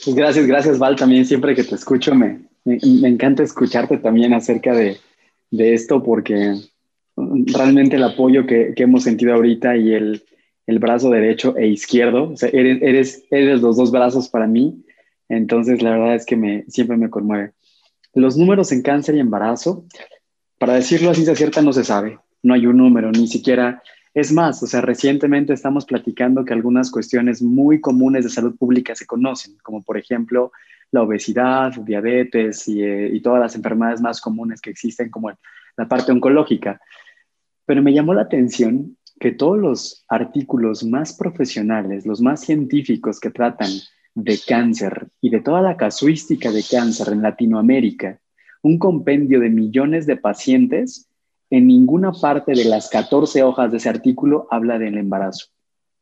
Pues 0.02 0.16
gracias, 0.16 0.46
gracias 0.46 0.78
Val. 0.78 0.96
También 0.96 1.26
siempre 1.26 1.54
que 1.54 1.64
te 1.64 1.74
escucho 1.74 2.14
me, 2.14 2.40
me, 2.64 3.08
encanta 3.08 3.42
escucharte 3.42 3.98
también 3.98 4.32
acerca 4.32 4.72
de, 4.72 4.96
de, 5.56 5.74
esto 5.74 6.02
porque 6.02 6.54
realmente 7.16 7.96
el 7.96 8.04
apoyo 8.04 8.46
que, 8.46 8.72
que 8.74 8.82
hemos 8.82 9.04
sentido 9.04 9.34
ahorita 9.34 9.76
y 9.76 9.92
el, 9.92 10.22
el, 10.66 10.78
brazo 10.78 11.10
derecho 11.10 11.56
e 11.56 11.68
izquierdo, 11.68 12.34
eres, 12.52 12.82
eres, 12.82 13.24
eres, 13.30 13.60
los 13.60 13.76
dos 13.76 13.90
brazos 13.90 14.28
para 14.28 14.46
mí, 14.46 14.84
entonces 15.28 15.82
la 15.82 15.90
verdad 15.90 16.14
es 16.14 16.26
que 16.26 16.36
me, 16.36 16.64
siempre 16.68 16.96
me 16.96 17.10
conmueve. 17.10 17.52
Los 18.14 18.36
números 18.36 18.70
en 18.72 18.82
cáncer 18.82 19.16
y 19.16 19.20
embarazo, 19.20 19.84
para 20.58 20.74
decirlo 20.74 21.10
así 21.10 21.24
de 21.24 21.34
cierta, 21.34 21.62
no 21.62 21.72
se 21.72 21.84
sabe, 21.84 22.18
no 22.42 22.54
hay 22.54 22.66
un 22.66 22.76
número, 22.76 23.10
ni 23.10 23.26
siquiera. 23.26 23.82
Es 24.12 24.32
más, 24.32 24.62
o 24.62 24.66
sea, 24.66 24.80
recientemente 24.80 25.52
estamos 25.52 25.84
platicando 25.84 26.44
que 26.44 26.52
algunas 26.52 26.90
cuestiones 26.90 27.42
muy 27.42 27.80
comunes 27.80 28.22
de 28.22 28.30
salud 28.30 28.56
pública 28.56 28.94
se 28.94 29.06
conocen, 29.06 29.56
como 29.62 29.82
por 29.82 29.98
ejemplo 29.98 30.52
la 30.94 31.02
obesidad, 31.02 31.72
diabetes 31.72 32.66
eh, 32.68 33.10
y, 33.12 33.20
todas 33.20 33.40
las 33.40 33.54
enfermedades 33.54 34.00
más 34.00 34.20
comunes 34.20 34.60
que 34.60 34.70
existen, 34.70 35.10
como 35.10 35.30
la 35.76 35.88
parte 35.88 36.12
oncológica. 36.12 36.80
Pero 37.66 37.82
me 37.82 37.92
llamó 37.92 38.14
la 38.14 38.22
atención 38.22 38.96
que 39.20 39.32
todos 39.32 39.58
los 39.58 40.04
artículos 40.08 40.84
más 40.84 41.16
profesionales, 41.16 42.06
los 42.06 42.20
más 42.20 42.40
científicos 42.40 43.20
que 43.20 43.30
tratan 43.30 43.70
de 44.14 44.38
cáncer 44.46 45.08
y 45.20 45.30
de 45.30 45.40
toda 45.40 45.60
la 45.60 45.76
casuística 45.76 46.50
de 46.50 46.62
cáncer 46.68 47.08
en 47.12 47.22
Latinoamérica, 47.22 48.20
un 48.62 48.78
compendio 48.78 49.40
de 49.40 49.50
millones 49.50 50.06
de 50.06 50.16
pacientes, 50.16 51.08
en 51.50 51.66
ninguna 51.66 52.12
parte 52.12 52.52
de 52.52 52.64
las 52.64 52.88
14 52.88 53.42
hojas 53.42 53.70
de 53.70 53.76
ese 53.76 53.88
artículo 53.88 54.46
habla 54.50 54.78
del 54.78 54.96
embarazo. 54.96 55.46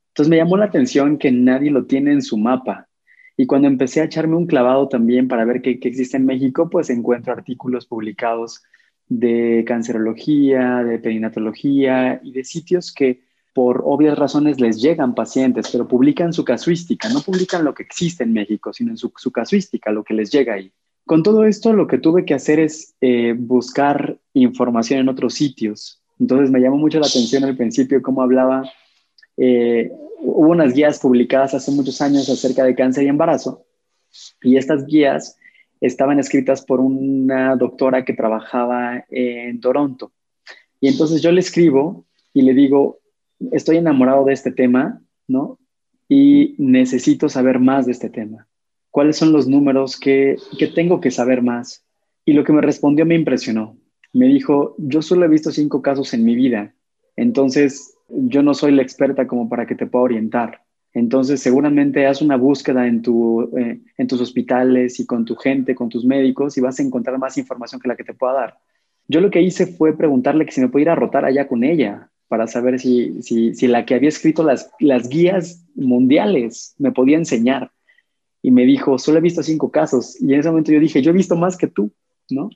Entonces 0.09 0.31
me 0.31 0.37
llamó 0.37 0.57
la 0.57 0.67
atención 0.67 1.17
que 1.17 1.33
nadie 1.33 1.71
lo 1.71 1.87
tiene 1.87 2.13
en 2.13 2.23
su 2.23 2.37
mapa. 2.37 2.89
Y 3.37 3.47
cuando 3.47 3.69
empecé 3.69 4.01
a 4.01 4.05
echarme 4.05 4.37
un 4.37 4.47
clavado 4.47 4.89
también 4.89 5.29
para 5.29 5.45
ver 5.45 5.63
qué, 5.63 5.79
existe 5.83 6.17
en 6.17 6.27
México, 6.27 6.69
pues 6.71 6.91
encuentro 6.91 7.33
artículos 7.33 7.87
publicados 7.87 8.63
de 9.09 9.65
cancerología, 9.67 10.85
de 10.85 10.99
perinatología 10.99 12.21
y 12.23 12.33
de 12.33 12.45
sitios 12.45 12.93
que 12.93 13.21
por 13.55 13.83
obvias 13.85 14.19
razones 14.19 14.61
les 14.61 14.81
llegan 14.81 15.15
pacientes, 15.15 15.69
pero 15.71 15.87
publican 15.87 16.33
su 16.33 16.45
casuística, 16.45 17.09
no 17.11 17.21
publican 17.21 17.65
lo 17.65 17.75
que 17.75 17.83
existe 17.83 18.25
en 18.25 18.33
México, 18.33 18.73
sino 18.73 18.91
en 18.91 18.97
su, 18.97 19.13
su 19.17 19.31
casuística, 19.31 19.93
lo 19.93 20.05
que 20.05 20.15
les 20.15 20.31
llega 20.31 20.55
ahí. 20.55 20.73
Con 21.05 21.23
todo 21.23 21.45
esto, 21.45 21.73
lo 21.73 21.87
que 21.87 21.99
tuve 21.99 22.25
que 22.25 22.35
hacer 22.35 22.61
es 22.61 22.95
eh, 23.01 23.35
buscar 23.37 24.19
información 24.35 25.01
en 25.01 25.09
otros 25.09 25.35
sitios. 25.35 26.01
Entonces 26.19 26.51
me 26.51 26.61
llamó 26.61 26.79
mucho 26.79 27.01
la 27.01 27.07
atención 27.07 27.45
al 27.45 27.57
principio 27.57 28.01
cómo 28.01 28.23
hablaba. 28.23 28.63
Eh, 29.37 29.91
hubo 30.23 30.51
unas 30.51 30.75
guías 30.75 30.99
publicadas 30.99 31.55
hace 31.55 31.71
muchos 31.71 32.01
años 32.01 32.29
acerca 32.29 32.65
de 32.65 32.75
cáncer 32.75 33.05
y 33.05 33.09
embarazo. 33.09 33.65
Y 34.43 34.57
estas 34.57 34.87
guías 34.87 35.39
estaban 35.81 36.19
escritas 36.19 36.65
por 36.65 36.81
una 36.81 37.57
doctora 37.57 38.05
que 38.05 38.15
trabajaba 38.15 39.05
en 39.09 39.61
Toronto. 39.61 40.13
Y 40.81 40.89
entonces 40.89 41.23
yo 41.23 41.33
le 41.33 41.41
escribo 41.41 42.07
y 42.33 42.43
le 42.43 42.55
digo, 42.55 43.01
estoy 43.53 43.77
enamorado 43.77 44.25
de 44.25 44.33
este 44.33 44.53
tema, 44.53 45.03
¿no? 45.29 45.59
Y 46.09 46.55
necesito 46.59 47.29
saber 47.29 47.59
más 47.59 47.87
de 47.87 47.93
este 47.93 48.11
tema 48.11 48.47
cuáles 48.93 49.17
son 49.17 49.33
los 49.33 49.49
números 49.49 49.99
que, 49.99 50.37
tengo 50.77 51.01
que 51.01 51.11
saber 51.11 51.43
más. 51.43 51.85
Y 52.25 52.35
lo 52.35 52.45
que 52.45 52.53
me 52.53 52.61
respondió 52.61 53.05
me 53.05 53.17
impresionó. 53.17 53.77
Me 54.13 54.27
dijo, 54.27 54.77
yo 54.79 55.03
solo 55.03 55.25
he 55.25 55.29
visto 55.29 55.51
cinco 55.51 55.83
casos 55.83 56.15
en 56.15 56.25
mi 56.25 56.37
vida, 56.37 56.75
entonces 57.17 57.95
yo 58.13 58.43
no 58.43 58.55
soy 58.55 58.73
la 58.73 58.83
experta 58.83 59.27
como 59.27 59.49
para 59.49 59.67
que 59.67 59.75
te 59.75 59.87
pueda 59.87 60.05
orientar. 60.05 60.63
Entonces 60.95 61.41
seguramente 61.41 62.07
haz 62.07 62.21
una 62.21 62.37
búsqueda 62.37 62.87
en, 62.87 63.01
tu, 63.01 63.51
eh, 63.57 63.81
en 63.97 64.07
tus 64.07 64.21
hospitales 64.21 65.01
y 65.01 65.07
con 65.07 65.25
tu 65.25 65.37
gente, 65.37 65.75
con 65.75 65.89
tus 65.89 66.05
médicos 66.05 66.57
y 66.57 66.61
vas 66.61 66.79
a 66.79 66.83
encontrar 66.83 67.19
más 67.19 67.39
información 67.39 67.81
que 67.81 67.89
la 67.89 67.97
que 67.97 68.05
te 68.05 68.15
pueda 68.15 68.35
dar. 68.35 68.59
Yo 69.09 69.21
lo 69.21 69.31
que 69.31 69.41
hice 69.41 69.67
fue 69.67 69.97
preguntarle 69.97 70.45
que 70.45 70.53
si 70.53 70.61
me 70.61 70.69
podía 70.69 70.83
ir 70.83 70.91
a 70.91 70.95
rotar 70.95 71.25
allá 71.25 71.49
con 71.49 71.65
ella 71.65 72.11
para 72.29 72.47
saber 72.47 72.79
si, 72.79 73.23
si, 73.23 73.67
la 73.67 73.85
que 73.85 73.95
había 73.95 74.09
escrito 74.09 74.43
las, 74.43 74.71
las 74.81 75.09
guías 75.09 75.67
mundiales 75.75 76.75
me 76.79 76.93
podía 76.93 77.17
enseñar 77.17 77.71
y 78.43 78.51
me 78.51 78.65
dijo, 78.65 78.99
solo 78.99 79.19
he 79.19 79.23
visto 79.23 79.43
cinco 79.43 79.71
casos. 79.71 80.21
Y 80.21 80.33
en 80.35 80.41
ese 80.41 80.49
momento 80.51 80.73
yo 80.73 80.81
dije, 80.81 81.03
yo 81.03 81.11
he 81.11 81.15
visto 81.15 81.37
más 81.37 81.57
que 81.57 81.69
tú, 81.69 81.93
¿no? 82.31 82.51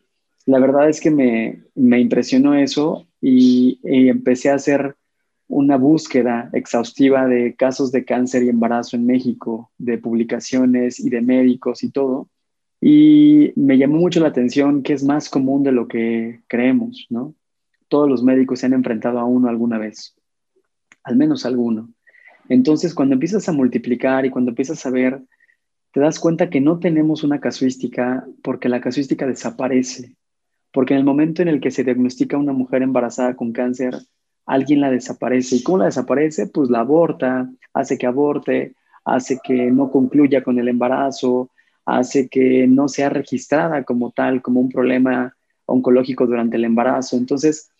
La 0.46 0.58
verdad 0.58 0.88
es 0.88 1.00
que 1.00 1.10
me, 1.10 1.62
me 1.75 2.00
impresionó 2.00 2.54
eso 2.54 3.06
y, 3.20 3.80
empecé 3.82 4.50
a 4.50 4.54
hacer 4.54 4.96
una 5.49 5.76
búsqueda 5.76 6.50
exhaustiva 6.53 7.26
de 7.26 7.55
casos 7.55 7.93
de 7.93 8.05
cáncer 8.05 8.43
y 8.43 8.49
embarazo 8.49 8.97
en 8.97 9.07
México, 9.07 9.71
de 9.79 9.99
publicaciones 9.99 10.99
y 11.00 11.11
de 11.11 11.21
médicos 11.21 11.83
y 11.83 11.91
todo. 11.91 12.29
Y 12.81 13.53
me 13.57 13.79
llamó 13.79 13.99
mucho 13.99 14.21
la 14.21 14.29
atención 14.29 14.83
que 14.83 14.93
es 14.93 15.05
más 15.05 15.29
común 15.29 15.62
de 15.62 15.73
lo 15.73 15.88
que 15.88 16.41
creemos, 16.49 17.07
¿no? 17.11 17.35
Todos 17.88 18.09
los 18.09 18.23
médicos 18.23 18.61
se 18.61 18.67
han 18.67 18.73
enfrentado 18.73 19.19
a 19.19 19.25
uno 19.25 19.49
alguna 19.49 19.79
vez, 19.79 20.17
al 21.05 21.17
menos 21.17 21.47
alguno. 21.47 21.88
Entonces, 22.49 22.95
cuando 22.95 23.15
empiezas 23.15 23.49
a 23.49 23.53
multiplicar 23.53 24.26
y 24.26 24.31
cuando 24.31 24.50
empiezas 24.50 24.85
a 24.87 24.91
ver 24.91 25.21
te 25.97 26.00
das 26.00 26.21
cuenta 26.21 26.50
que 26.50 26.61
no 26.61 26.79
tenemos 26.79 27.25
una 27.25 27.41
casuística 27.41 28.29
porque 28.43 28.69
la 28.69 28.83
casuística 28.83 29.26
desaparece, 29.26 30.15
porque 30.71 30.93
en 30.93 30.99
el 30.99 31.07
momento 31.07 31.41
en 31.41 31.49
el 31.49 31.59
que 31.59 31.71
se 31.71 31.85
diagnostica 31.85 32.37
una 32.37 32.53
mujer 32.53 32.83
embarazada 32.83 33.35
con 33.35 33.53
cáncer, 33.53 33.95
alguien 34.47 34.81
la 34.81 34.91
desaparece. 34.91 35.57
¿Y 35.57 35.62
cómo 35.62 35.79
la 35.79 35.87
desaparece? 35.87 36.47
Pues 36.47 36.71
la 36.71 36.81
aborta, 36.81 37.50
hace 37.75 37.99
que 37.99 38.07
aborte, 38.07 38.75
hace 39.05 39.38
que 39.43 39.71
no 39.71 39.91
concluya 39.91 40.43
con 40.43 40.59
el 40.59 40.69
embarazo, 40.69 41.50
hace 41.85 42.29
que 42.29 42.67
no 42.67 42.88
sea 42.88 43.11
registrada 43.11 43.85
como 43.85 44.11
tal, 44.12 44.43
como 44.43 44.61
un 44.61 44.71
problema 44.71 45.37
oncológico 45.67 46.26
durante 46.26 46.57
el 46.57 46.65
embarazo. 46.65 47.17
Entonces, 47.17 47.71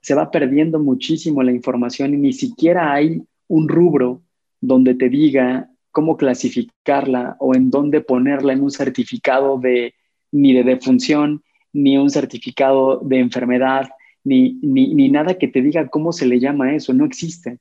se 0.00 0.14
va 0.14 0.30
perdiendo 0.30 0.78
muchísimo 0.78 1.42
la 1.42 1.52
información 1.52 2.14
y 2.14 2.18
ni 2.18 2.32
siquiera 2.32 2.92
hay 2.92 3.22
un 3.48 3.68
rubro 3.68 4.22
donde 4.60 4.94
te 4.94 5.08
diga 5.08 5.70
cómo 5.90 6.16
clasificarla 6.16 7.36
o 7.38 7.54
en 7.54 7.70
dónde 7.70 8.00
ponerla 8.00 8.52
en 8.52 8.62
un 8.62 8.70
certificado 8.70 9.58
de 9.58 9.94
ni 10.32 10.52
de 10.52 10.64
defunción, 10.64 11.42
ni 11.72 11.96
un 11.96 12.10
certificado 12.10 12.98
de 12.98 13.20
enfermedad, 13.20 13.88
ni, 14.24 14.58
ni, 14.62 14.94
ni 14.94 15.10
nada 15.10 15.38
que 15.38 15.48
te 15.48 15.62
diga 15.62 15.88
cómo 15.88 16.12
se 16.12 16.26
le 16.26 16.40
llama 16.40 16.74
eso, 16.74 16.92
no 16.92 17.04
existe. 17.04 17.58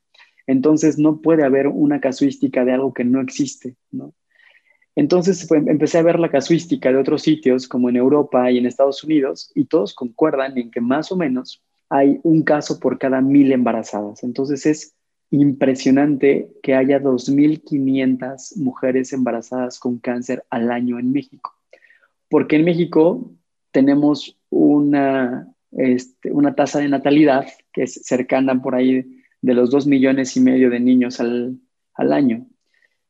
Entonces 0.48 0.98
no 0.98 1.22
puede 1.22 1.43
haber 1.43 1.67
una 1.67 2.00
casuística 2.00 2.65
de 2.65 2.74
algo 2.74 2.93
que 2.93 3.03
no 3.03 3.22
existe, 3.22 3.75
¿no? 3.91 4.13
Entonces 4.96 5.50
empecé 5.51 5.98
a 5.98 6.03
ver 6.03 6.20
la 6.20 6.29
casuística 6.29 6.91
de 6.91 6.98
otros 6.98 7.24
sitios, 7.24 7.67
como 7.67 7.89
en 7.89 7.96
Europa 7.96 8.51
y 8.51 8.60
en 8.60 8.67
Estados 8.67 9.03
Unidos, 9.03 9.51
y 9.55 9.65
todos 9.65 9.96
concuerdan 9.96 10.58
en 10.58 10.70
que 10.70 10.82
más 10.82 11.12
o 11.12 11.17
menos 11.17 11.63
hay 11.89 12.20
un 12.24 12.43
caso 12.43 12.79
por 12.79 13.00
cada 13.00 13.22
mil 13.22 13.51
embarazadas. 13.51 14.24
Entonces 14.24 14.65
es 14.65 14.93
impresionante 15.32 16.51
que 16.62 16.75
haya 16.75 17.01
2.500 17.01 18.58
mujeres 18.58 19.13
embarazadas 19.13 19.79
con 19.79 19.98
cáncer 19.98 20.43
al 20.51 20.72
año 20.72 21.00
en 21.00 21.12
México. 21.12 21.55
Porque 22.29 22.58
en 22.58 22.65
México 22.65 23.32
tenemos 23.72 24.38
una, 24.51 25.51
este, 25.77 26.31
una 26.31 26.55
tasa 26.55 26.79
de 26.79 26.89
natalidad 26.89 27.45
que 27.71 27.83
es 27.83 27.93
cercana 28.05 28.61
por 28.61 28.75
ahí 28.75 29.23
de 29.41 29.53
los 29.53 29.71
2 29.71 29.87
millones 29.87 30.35
y 30.37 30.41
medio 30.41 30.69
de 30.69 30.79
niños 30.79 31.19
al, 31.19 31.57
al 31.93 32.13
año. 32.13 32.47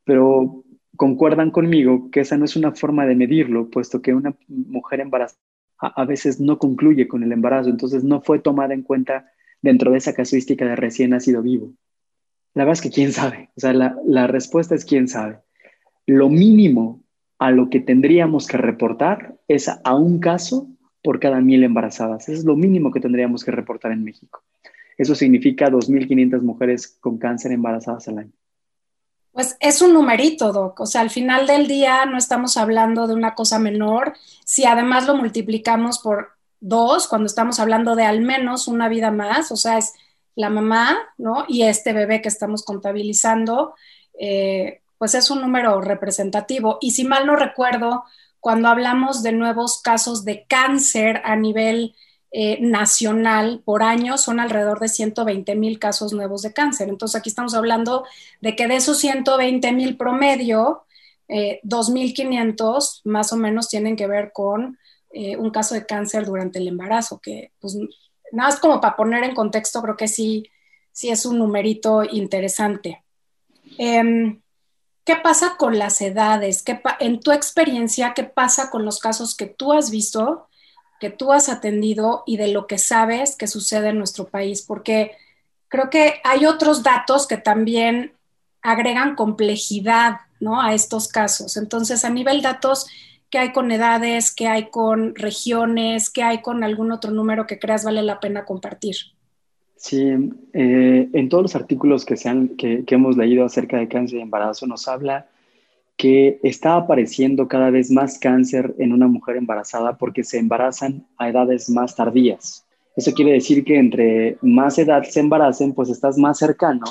Pero 0.03 0.63
concuerdan 0.95 1.51
conmigo 1.51 2.09
que 2.11 2.21
esa 2.21 2.37
no 2.37 2.45
es 2.45 2.55
una 2.55 2.71
forma 2.73 3.05
de 3.05 3.15
medirlo, 3.15 3.69
puesto 3.69 4.01
que 4.01 4.13
una 4.13 4.35
mujer 4.47 4.99
embarazada 4.99 5.39
a, 5.77 6.05
veces 6.05 6.39
no 6.39 6.59
concluye 6.59 7.07
con 7.07 7.23
el 7.23 7.31
embarazo, 7.31 7.69
entonces 7.69 8.03
no 8.03 8.21
fue 8.21 8.39
tomada 8.39 8.73
en 8.73 8.83
cuenta 8.83 9.31
dentro 9.61 9.91
de 9.91 9.97
esa 9.97 10.13
casuística 10.13 10.65
de 10.65 10.75
recién 10.75 11.09
nacido 11.09 11.41
vivo. 11.41 11.73
La 12.53 12.63
verdad 12.63 12.73
es 12.73 12.81
que 12.81 12.91
quién 12.95 13.11
sabe, 13.11 13.49
o 13.55 13.59
sea, 13.59 13.73
la, 13.73 13.97
la 14.05 14.27
respuesta 14.27 14.75
es 14.75 14.85
quién 14.85 15.07
sabe. 15.07 15.39
Lo 16.05 16.29
mínimo 16.29 17.03
a 17.39 17.51
lo 17.51 17.69
que 17.69 17.79
tendríamos 17.79 18.47
que 18.47 18.57
reportar 18.57 19.35
es 19.47 19.67
a 19.67 19.95
un 19.95 20.19
caso 20.19 20.69
por 21.03 21.19
cada 21.19 21.41
mil 21.41 21.63
embarazadas. 21.63 22.29
Eso 22.29 22.39
es 22.39 22.45
lo 22.45 22.55
mínimo 22.55 22.91
que 22.91 22.99
tendríamos 22.99 23.43
que 23.43 23.51
reportar 23.51 23.91
en 23.91 24.03
México. 24.03 24.41
Eso 24.97 25.15
significa 25.15 25.69
2.500 25.69 26.41
mujeres 26.41 26.87
con 26.99 27.17
cáncer 27.17 27.51
embarazadas 27.51 28.07
al 28.07 28.19
año. 28.19 28.31
Pues 29.31 29.57
es 29.59 29.81
un 29.81 29.93
numerito, 29.93 30.53
Doc. 30.53 30.79
O 30.79 30.85
sea, 30.85 31.01
al 31.01 31.09
final 31.09 31.47
del 31.47 31.67
día 31.67 32.05
no 32.05 32.17
estamos 32.17 32.55
hablando 32.55 33.07
de 33.07 33.15
una 33.15 33.33
cosa 33.33 33.57
menor. 33.57 34.13
Si 34.45 34.65
además 34.65 35.07
lo 35.07 35.15
multiplicamos 35.15 35.99
por 35.99 36.29
dos, 36.59 37.07
cuando 37.07 37.25
estamos 37.25 37.59
hablando 37.59 37.95
de 37.95 38.03
al 38.03 38.21
menos 38.21 38.67
una 38.67 38.87
vida 38.89 39.11
más, 39.11 39.51
o 39.51 39.55
sea, 39.55 39.79
es 39.79 39.93
la 40.35 40.49
mamá, 40.49 40.97
¿no? 41.17 41.45
Y 41.47 41.63
este 41.63 41.93
bebé 41.93 42.21
que 42.21 42.29
estamos 42.29 42.63
contabilizando, 42.63 43.73
eh, 44.19 44.81
pues 44.99 45.15
es 45.15 45.31
un 45.31 45.41
número 45.41 45.81
representativo. 45.81 46.77
Y 46.79 46.91
si 46.91 47.03
mal 47.03 47.25
no 47.25 47.35
recuerdo, 47.35 48.03
cuando 48.43 48.67
hablamos 48.67 49.23
de 49.23 49.31
nuevos 49.31 49.81
casos 49.81 50.25
de 50.25 50.45
cáncer 50.49 51.21
a 51.23 51.37
nivel 51.37 51.95
eh, 52.29 52.57
nacional 52.59 53.61
por 53.63 53.83
año 53.83 54.17
son 54.17 54.41
alrededor 54.41 54.81
de 54.81 54.89
120 54.89 55.55
mil 55.55 55.79
casos 55.79 56.11
nuevos 56.11 56.41
de 56.41 56.51
cáncer. 56.51 56.89
Entonces 56.89 57.17
aquí 57.17 57.29
estamos 57.29 57.53
hablando 57.53 58.03
de 58.41 58.53
que 58.57 58.67
de 58.67 58.75
esos 58.75 58.97
120 58.97 59.71
mil 59.71 59.95
promedio, 59.95 60.83
eh, 61.29 61.61
2.500 61.63 62.99
más 63.05 63.31
o 63.31 63.37
menos 63.37 63.69
tienen 63.69 63.95
que 63.95 64.07
ver 64.07 64.33
con 64.33 64.77
eh, 65.13 65.37
un 65.37 65.49
caso 65.49 65.73
de 65.73 65.85
cáncer 65.85 66.25
durante 66.25 66.59
el 66.59 66.67
embarazo, 66.67 67.21
que 67.21 67.53
pues 67.61 67.77
nada 68.33 68.49
más 68.49 68.59
como 68.59 68.81
para 68.81 68.97
poner 68.97 69.23
en 69.23 69.35
contexto, 69.35 69.81
creo 69.81 69.95
que 69.95 70.09
sí, 70.09 70.49
sí 70.91 71.09
es 71.09 71.25
un 71.25 71.39
numerito 71.39 72.03
interesante. 72.03 73.05
Em, 73.77 74.42
¿Qué 75.05 75.15
pasa 75.17 75.55
con 75.57 75.77
las 75.77 76.01
edades? 76.01 76.63
¿Qué 76.63 76.81
en 76.99 77.19
tu 77.19 77.31
experiencia, 77.31 78.13
¿qué 78.13 78.23
pasa 78.23 78.69
con 78.69 78.85
los 78.85 78.99
casos 78.99 79.35
que 79.35 79.47
tú 79.47 79.73
has 79.73 79.91
visto? 79.91 80.47
que 81.03 81.09
tú 81.09 81.33
has 81.33 81.49
atendido 81.49 82.23
y 82.25 82.37
de 82.37 82.47
lo 82.47 82.65
que 82.65 82.77
sabes 82.77 83.35
que 83.35 83.47
sucede 83.47 83.89
en 83.89 83.97
nuestro 83.97 84.29
país, 84.29 84.61
porque 84.61 85.11
creo 85.67 85.89
que 85.89 86.21
hay 86.23 86.45
otros 86.45 86.81
datos 86.81 87.27
que 87.27 87.35
también 87.35 88.13
agregan 88.61 89.17
complejidad 89.17 90.21
¿no? 90.39 90.61
a 90.61 90.73
estos 90.73 91.09
casos. 91.09 91.57
Entonces, 91.57 92.05
a 92.05 92.09
nivel 92.09 92.41
datos, 92.41 92.87
¿qué 93.29 93.37
hay 93.37 93.51
con 93.51 93.69
edades? 93.73 94.33
¿Qué 94.33 94.47
hay 94.47 94.69
con 94.69 95.13
regiones? 95.15 96.09
¿Qué 96.09 96.23
hay 96.23 96.41
con 96.41 96.63
algún 96.63 96.93
otro 96.93 97.11
número 97.11 97.47
que 97.47 97.59
creas 97.59 97.83
vale 97.83 98.01
la 98.01 98.21
pena 98.21 98.45
compartir? 98.45 98.95
Sí, 99.83 100.01
eh, 100.53 101.09
en 101.11 101.27
todos 101.27 101.43
los 101.43 101.55
artículos 101.57 102.05
que, 102.05 102.15
se 102.15 102.31
que, 102.57 102.85
hemos 102.87 103.17
leído 103.17 103.43
acerca 103.43 103.77
de 103.77 103.89
cáncer 103.89 104.19
y 104.19 104.21
embarazo 104.21 104.65
nos 104.65 104.87
habla 104.87 105.27
que 105.97 106.39
está 106.41 106.77
apareciendo 106.77 107.49
cada 107.49 107.69
vez 107.69 107.91
más 107.91 108.17
cáncer 108.17 108.73
en 108.79 108.93
una 108.93 109.07
mujer 109.07 109.35
embarazada 109.35 109.97
porque 109.97 110.23
se 110.23 110.39
embarazan 110.39 111.05
a 111.17 111.27
edades 111.27 111.69
más 111.69 111.97
tardías. 111.97 112.65
Eso 112.95 113.11
quiere 113.11 113.33
decir 113.33 113.65
que 113.65 113.77
entre 113.77 114.37
más 114.41 114.79
edad 114.79 115.03
se 115.03 115.19
embaracen, 115.19 115.73
pues 115.73 115.89
estás 115.89 116.17
más 116.17 116.37
cercano 116.37 116.85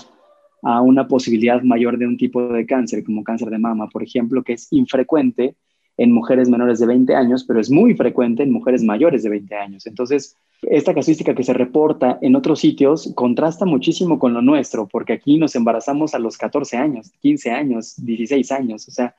a 0.61 0.83
una 0.83 1.09
posibilidad 1.09 1.63
mayor 1.63 1.97
de 1.97 2.07
un 2.07 2.19
tipo 2.19 2.43
de 2.49 2.67
cáncer, 2.67 3.05
como 3.05 3.25
cáncer 3.25 3.49
de 3.49 3.59
mama, 3.59 3.89
por 3.89 4.03
ejemplo, 4.03 4.43
que 4.43 4.53
es 4.53 4.71
infrecuente 4.71 5.57
en 6.03 6.11
mujeres 6.11 6.49
menores 6.49 6.81
de 6.81 6.87
20 6.87 7.15
años, 7.15 7.45
pero 7.45 7.61
es 7.61 7.71
muy 7.71 7.95
frecuente 7.95 8.43
en 8.43 8.51
mujeres 8.51 8.83
mayores 8.83 9.23
de 9.23 9.31
20 9.31 9.55
años. 9.55 9.87
Entonces, 9.87 10.37
esta 10.63 10.95
casuística 10.95 11.33
que 11.33 11.45
se 11.45 11.53
reporta 11.53 12.19
en 12.21 12.35
otros 12.35 12.59
sitios 12.59 13.13
contrasta 13.15 13.67
muchísimo 13.67 14.19
con 14.19 14.35
lo 14.35 14.43
nuestro, 14.43 14.89
porque 14.89 15.13
aquí 15.13 15.39
nos 15.39 15.55
embarazamos 15.55 16.13
a 16.17 16.19
los 16.19 16.37
14 16.37 16.77
años, 16.77 17.13
15 17.21 17.51
años, 17.53 17.95
16 18.05 18.51
años. 18.51 18.89
O 18.89 18.91
sea, 18.91 19.15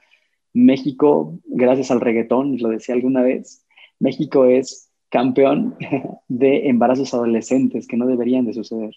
México, 0.52 1.40
gracias 1.46 1.90
al 1.90 2.02
reggaetón, 2.02 2.58
lo 2.58 2.68
decía 2.68 2.96
alguna 2.96 3.22
vez, 3.22 3.66
México 4.00 4.44
es 4.44 4.90
campeón 5.08 5.78
de 6.28 6.68
embarazos 6.68 7.14
adolescentes 7.14 7.88
que 7.88 7.96
no 7.96 8.08
deberían 8.08 8.46
de 8.46 8.56
suceder. 8.56 8.94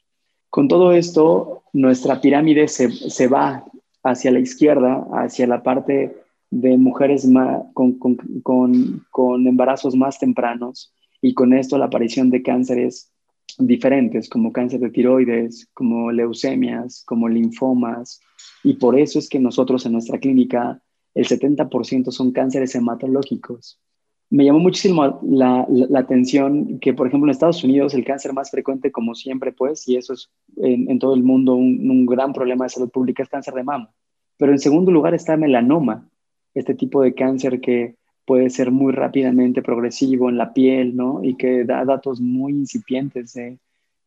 Con 0.50 0.66
todo 0.66 0.90
esto, 0.90 1.62
nuestra 1.72 2.20
pirámide 2.20 2.66
se, 2.66 2.90
se 2.90 3.28
va 3.28 3.64
hacia 4.02 4.32
la 4.32 4.40
izquierda, 4.40 5.06
hacia 5.12 5.46
la 5.46 5.62
parte 5.62 6.25
de 6.50 6.76
mujeres 6.76 7.28
con, 7.74 7.98
con, 7.98 8.16
con, 8.42 9.04
con 9.10 9.46
embarazos 9.46 9.94
más 9.94 10.18
tempranos, 10.18 10.92
y 11.20 11.34
con 11.34 11.52
esto 11.52 11.78
la 11.78 11.86
aparición 11.86 12.30
de 12.30 12.42
cánceres 12.42 13.10
diferentes, 13.58 14.28
como 14.28 14.52
cáncer 14.52 14.80
de 14.80 14.90
tiroides, 14.90 15.68
como 15.72 16.12
leucemias, 16.12 17.02
como 17.06 17.28
linfomas, 17.28 18.20
y 18.62 18.74
por 18.74 18.98
eso 18.98 19.18
es 19.18 19.28
que 19.28 19.40
nosotros 19.40 19.86
en 19.86 19.92
nuestra 19.92 20.18
clínica 20.18 20.80
el 21.14 21.26
70% 21.26 22.10
son 22.10 22.32
cánceres 22.32 22.74
hematológicos. 22.74 23.80
Me 24.28 24.44
llamó 24.44 24.58
muchísimo 24.58 25.20
la, 25.22 25.66
atención 25.94 26.78
que, 26.80 26.92
por 26.92 27.06
ejemplo, 27.06 27.28
en 27.28 27.30
Estados 27.30 27.62
Unidos 27.62 27.94
el 27.94 28.04
cáncer 28.04 28.32
más 28.32 28.50
frecuente, 28.50 28.90
como 28.90 29.14
siempre, 29.14 29.52
pues, 29.52 29.86
y 29.88 29.96
eso 29.96 30.12
es 30.12 30.30
en, 30.56 30.98
todo 30.98 31.14
el 31.14 31.22
mundo 31.22 31.54
un, 31.54 31.88
un, 31.88 32.06
gran 32.06 32.32
problema 32.32 32.64
de 32.64 32.70
salud 32.70 32.90
pública, 32.90 33.22
es 33.22 33.28
cáncer 33.28 33.54
de 33.54 33.62
mama. 33.62 33.90
Pero 34.36 34.52
en 34.52 34.58
segundo 34.58 34.90
lugar 34.90 35.14
está 35.14 35.36
melanoma, 35.36 36.08
este 36.56 36.74
tipo 36.74 37.02
de 37.02 37.14
cáncer 37.14 37.60
que 37.60 37.94
puede 38.24 38.50
ser 38.50 38.72
muy 38.72 38.92
rápidamente 38.92 39.62
progresivo 39.62 40.28
en 40.28 40.38
la 40.38 40.52
piel, 40.52 40.96
¿no? 40.96 41.22
Y 41.22 41.36
que 41.36 41.64
da 41.64 41.84
datos 41.84 42.20
muy 42.20 42.52
incipientes 42.52 43.34
de, 43.34 43.58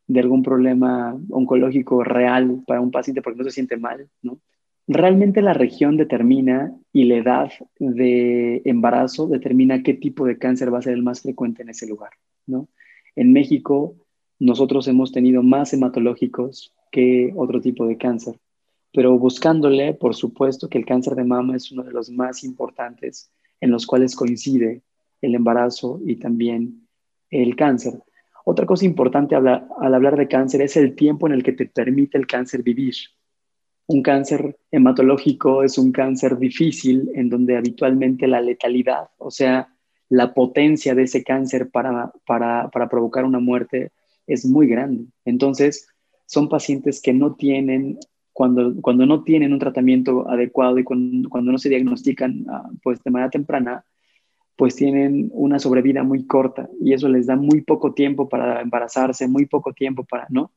de 0.07 0.19
algún 0.19 0.43
problema 0.43 1.17
oncológico 1.29 2.03
real 2.03 2.63
para 2.67 2.81
un 2.81 2.91
paciente 2.91 3.21
porque 3.21 3.37
no 3.37 3.45
se 3.45 3.51
siente 3.51 3.77
mal, 3.77 4.09
¿no? 4.21 4.39
Realmente 4.87 5.43
la 5.43 5.53
región 5.53 5.97
determina 5.97 6.75
y 6.91 7.03
la 7.03 7.17
edad 7.17 7.51
de 7.77 8.63
embarazo 8.65 9.27
determina 9.27 9.83
qué 9.83 9.93
tipo 9.93 10.25
de 10.25 10.39
cáncer 10.39 10.73
va 10.73 10.79
a 10.79 10.81
ser 10.81 10.93
el 10.93 11.03
más 11.03 11.21
frecuente 11.21 11.61
en 11.61 11.69
ese 11.69 11.87
lugar, 11.87 12.09
¿no? 12.47 12.67
En 13.15 13.31
México, 13.31 13.95
nosotros 14.39 14.87
hemos 14.87 15.11
tenido 15.11 15.43
más 15.43 15.73
hematológicos 15.73 16.73
que 16.91 17.31
otro 17.35 17.61
tipo 17.61 17.85
de 17.85 17.97
cáncer, 17.97 18.39
pero 18.93 19.17
buscándole, 19.17 19.93
por 19.93 20.15
supuesto 20.15 20.69
que 20.69 20.77
el 20.77 20.85
cáncer 20.85 21.15
de 21.15 21.23
mama 21.23 21.55
es 21.55 21.71
uno 21.71 21.83
de 21.83 21.91
los 21.91 22.09
más 22.09 22.43
importantes 22.43 23.31
en 23.61 23.71
los 23.71 23.85
cuales 23.85 24.15
coincide 24.15 24.81
el 25.21 25.35
embarazo 25.35 25.99
y 26.05 26.15
también 26.15 26.87
el 27.29 27.55
cáncer. 27.55 28.01
Otra 28.45 28.65
cosa 28.65 28.85
importante 28.85 29.35
al 29.35 29.93
hablar 29.93 30.17
de 30.17 30.27
cáncer 30.27 30.61
es 30.61 30.75
el 30.77 30.95
tiempo 30.95 31.27
en 31.27 31.33
el 31.33 31.43
que 31.43 31.51
te 31.51 31.67
permite 31.67 32.17
el 32.17 32.25
cáncer 32.25 32.63
vivir. 32.63 32.95
Un 33.87 34.01
cáncer 34.01 34.57
hematológico 34.71 35.63
es 35.63 35.77
un 35.77 35.91
cáncer 35.91 36.37
difícil 36.37 37.11
en 37.15 37.29
donde 37.29 37.57
habitualmente 37.57 38.27
la 38.27 38.41
letalidad, 38.41 39.09
o 39.17 39.29
sea, 39.29 39.67
la 40.09 40.33
potencia 40.33 40.95
de 40.95 41.03
ese 41.03 41.23
cáncer 41.23 41.69
para, 41.69 42.11
para, 42.25 42.89
provocar 42.89 43.25
una 43.25 43.39
muerte 43.39 43.91
es 44.25 44.45
muy 44.45 44.67
grande. 44.67 45.05
Entonces, 45.25 45.87
son 46.25 46.49
pacientes 46.49 47.01
que 47.01 47.13
no 47.13 47.35
tienen 47.35 47.99
cuando, 48.39 48.73
cuando 48.79 49.05
no 49.05 49.25
tienen 49.25 49.51
un 49.51 49.59
tratamiento 49.59 50.29
adecuado 50.29 50.79
y 50.79 50.85
cuando, 50.85 51.27
cuando 51.27 51.51
no 51.51 51.57
se 51.57 51.67
diagnostican 51.67 52.45
ah, 52.47 52.69
pues 52.81 53.03
de 53.03 53.11
manera 53.11 53.29
temprana, 53.29 53.83
pues 54.55 54.77
tienen 54.77 55.29
una 55.33 55.59
sobrevida 55.59 56.03
muy 56.03 56.25
corta 56.25 56.69
y 56.79 56.93
eso 56.93 57.09
les 57.09 57.27
da 57.27 57.35
muy 57.35 57.63
poco 57.63 57.93
tiempo 57.93 58.29
para 58.29 58.61
embarazarse, 58.61 59.27
muy 59.27 59.45
poco 59.45 59.73
tiempo 59.73 60.05
para, 60.05 60.25
¿no? 60.29 60.53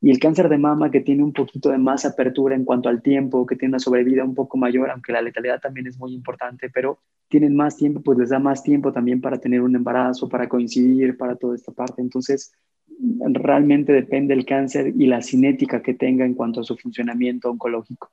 Y 0.00 0.10
el 0.10 0.18
cáncer 0.18 0.48
de 0.48 0.56
mama 0.56 0.90
que 0.90 1.02
tiene 1.02 1.22
un 1.22 1.34
poquito 1.34 1.68
de 1.68 1.76
más 1.76 2.06
apertura 2.06 2.56
en 2.56 2.64
cuanto 2.64 2.88
al 2.88 3.02
tiempo, 3.02 3.44
que 3.44 3.56
tiene 3.56 3.72
una 3.72 3.80
sobrevida 3.80 4.24
un 4.24 4.34
poco 4.34 4.56
mayor, 4.56 4.90
aunque 4.90 5.12
la 5.12 5.20
letalidad 5.20 5.60
también 5.60 5.86
es 5.88 5.98
muy 5.98 6.14
importante, 6.14 6.70
pero 6.70 7.00
tienen 7.28 7.54
más 7.54 7.76
tiempo, 7.76 8.00
pues 8.00 8.16
les 8.16 8.30
da 8.30 8.38
más 8.38 8.62
tiempo 8.62 8.94
también 8.94 9.20
para 9.20 9.38
tener 9.38 9.60
un 9.60 9.76
embarazo, 9.76 10.26
para 10.26 10.48
coincidir, 10.48 11.18
para 11.18 11.36
toda 11.36 11.54
esta 11.54 11.70
parte. 11.70 12.00
Entonces, 12.00 12.54
realmente 12.98 13.92
depende 13.92 14.34
el 14.34 14.46
cáncer 14.46 14.92
y 14.96 15.06
la 15.06 15.22
cinética 15.22 15.82
que 15.82 15.94
tenga 15.94 16.24
en 16.24 16.34
cuanto 16.34 16.60
a 16.60 16.64
su 16.64 16.76
funcionamiento 16.76 17.50
oncológico. 17.50 18.10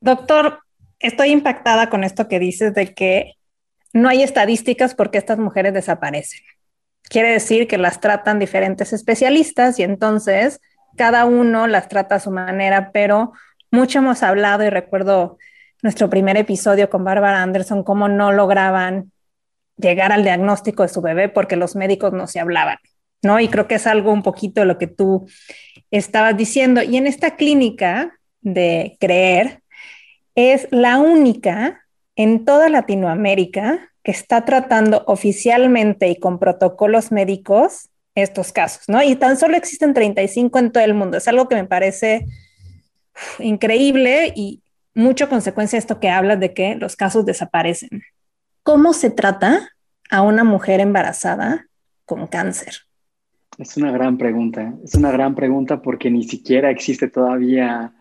Doctor, 0.00 0.60
estoy 0.98 1.30
impactada 1.30 1.90
con 1.90 2.04
esto 2.04 2.28
que 2.28 2.38
dices 2.38 2.74
de 2.74 2.94
que 2.94 3.34
no 3.92 4.08
hay 4.08 4.22
estadísticas 4.22 4.94
porque 4.94 5.18
estas 5.18 5.38
mujeres 5.38 5.72
desaparecen. 5.72 6.40
Quiere 7.02 7.30
decir 7.30 7.68
que 7.68 7.78
las 7.78 8.00
tratan 8.00 8.38
diferentes 8.38 8.92
especialistas 8.92 9.78
y 9.78 9.82
entonces 9.82 10.60
cada 10.96 11.26
uno 11.26 11.66
las 11.66 11.88
trata 11.88 12.16
a 12.16 12.20
su 12.20 12.30
manera, 12.30 12.90
pero 12.92 13.32
mucho 13.70 13.98
hemos 13.98 14.22
hablado 14.22 14.64
y 14.64 14.70
recuerdo 14.70 15.38
nuestro 15.82 16.08
primer 16.08 16.36
episodio 16.36 16.88
con 16.88 17.04
Bárbara 17.04 17.42
Anderson, 17.42 17.82
cómo 17.84 18.08
no 18.08 18.32
lograban 18.32 19.12
llegar 19.76 20.12
al 20.12 20.22
diagnóstico 20.22 20.82
de 20.82 20.88
su 20.88 21.02
bebé 21.02 21.28
porque 21.28 21.56
los 21.56 21.76
médicos 21.76 22.12
no 22.12 22.26
se 22.26 22.40
hablaban, 22.40 22.78
¿no? 23.24 23.40
Y 23.40 23.48
creo 23.48 23.66
que 23.66 23.76
es 23.76 23.86
algo 23.86 24.12
un 24.12 24.22
poquito 24.22 24.64
lo 24.64 24.78
que 24.78 24.86
tú 24.86 25.26
estabas 25.90 26.36
diciendo. 26.36 26.82
Y 26.82 26.96
en 26.96 27.06
esta 27.06 27.36
clínica 27.36 28.18
de 28.40 28.96
creer, 29.00 29.62
es 30.34 30.68
la 30.70 30.98
única 30.98 31.84
en 32.16 32.44
toda 32.44 32.68
Latinoamérica 32.68 33.90
que 34.02 34.10
está 34.10 34.44
tratando 34.44 35.04
oficialmente 35.06 36.08
y 36.08 36.16
con 36.16 36.38
protocolos 36.38 37.10
médicos 37.10 37.88
estos 38.14 38.52
casos, 38.52 38.84
¿no? 38.88 39.02
Y 39.02 39.16
tan 39.16 39.36
solo 39.36 39.56
existen 39.56 39.94
35 39.94 40.58
en 40.58 40.72
todo 40.72 40.84
el 40.84 40.94
mundo. 40.94 41.16
Es 41.16 41.26
algo 41.26 41.48
que 41.48 41.56
me 41.56 41.64
parece 41.64 42.26
increíble 43.38 44.32
y 44.36 44.62
mucho 44.94 45.28
consecuencia 45.28 45.78
esto 45.78 45.98
que 45.98 46.10
hablas 46.10 46.38
de 46.38 46.54
que 46.54 46.76
los 46.76 46.96
casos 46.96 47.26
desaparecen. 47.26 48.02
¿Cómo 48.62 48.92
se 48.92 49.10
trata 49.10 49.70
a 50.10 50.22
una 50.22 50.44
mujer 50.44 50.80
embarazada 50.80 51.66
con 52.04 52.26
cáncer? 52.26 52.83
Es 53.58 53.76
una 53.76 53.92
gran 53.92 54.18
pregunta. 54.18 54.74
Es 54.82 54.94
una 54.94 55.12
gran 55.12 55.34
pregunta 55.34 55.80
porque 55.80 56.10
ni 56.10 56.24
siquiera 56.24 56.70
existe 56.70 57.08
todavía 57.08 57.94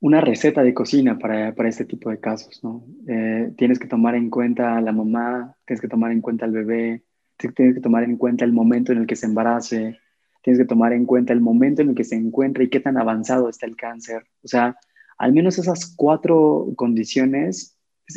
una 0.00 0.20
receta 0.20 0.62
de 0.62 0.74
cocina 0.74 1.18
para, 1.18 1.54
para 1.54 1.68
este 1.68 1.84
tipo 1.84 2.10
de 2.10 2.18
casos. 2.18 2.60
Eh, 3.06 3.52
tienes 3.56 3.78
que 3.78 3.86
tomar 3.86 4.14
en 4.14 4.30
cuenta 4.30 4.76
a 4.76 4.80
la 4.80 4.92
mamá, 4.92 5.56
tienes 5.66 5.80
que 5.80 5.88
tomar 5.88 6.10
en 6.10 6.20
cuenta 6.20 6.46
al 6.46 6.52
bebé, 6.52 7.04
tienes 7.36 7.74
que 7.74 7.80
tomar 7.80 8.04
en 8.04 8.16
cuenta 8.16 8.44
el 8.44 8.52
momento 8.52 8.92
en 8.92 8.98
el 8.98 9.06
que 9.06 9.16
se 9.16 9.26
embarace, 9.26 9.98
tienes 10.42 10.58
que 10.58 10.66
tomar 10.66 10.92
en 10.92 11.04
cuenta 11.04 11.32
el 11.32 11.40
momento 11.40 11.82
en 11.82 11.90
el 11.90 11.94
que 11.94 12.04
se 12.04 12.16
encuentra 12.16 12.64
y 12.64 12.68
qué 12.68 12.80
tan 12.80 12.96
avanzado 12.96 13.48
está 13.48 13.66
el 13.66 13.76
cáncer. 13.76 14.24
O 14.42 14.48
sea, 14.48 14.76
al 15.18 15.32
menos 15.32 15.58
esas 15.58 15.94
cuatro 15.94 16.72
condiciones 16.76 17.76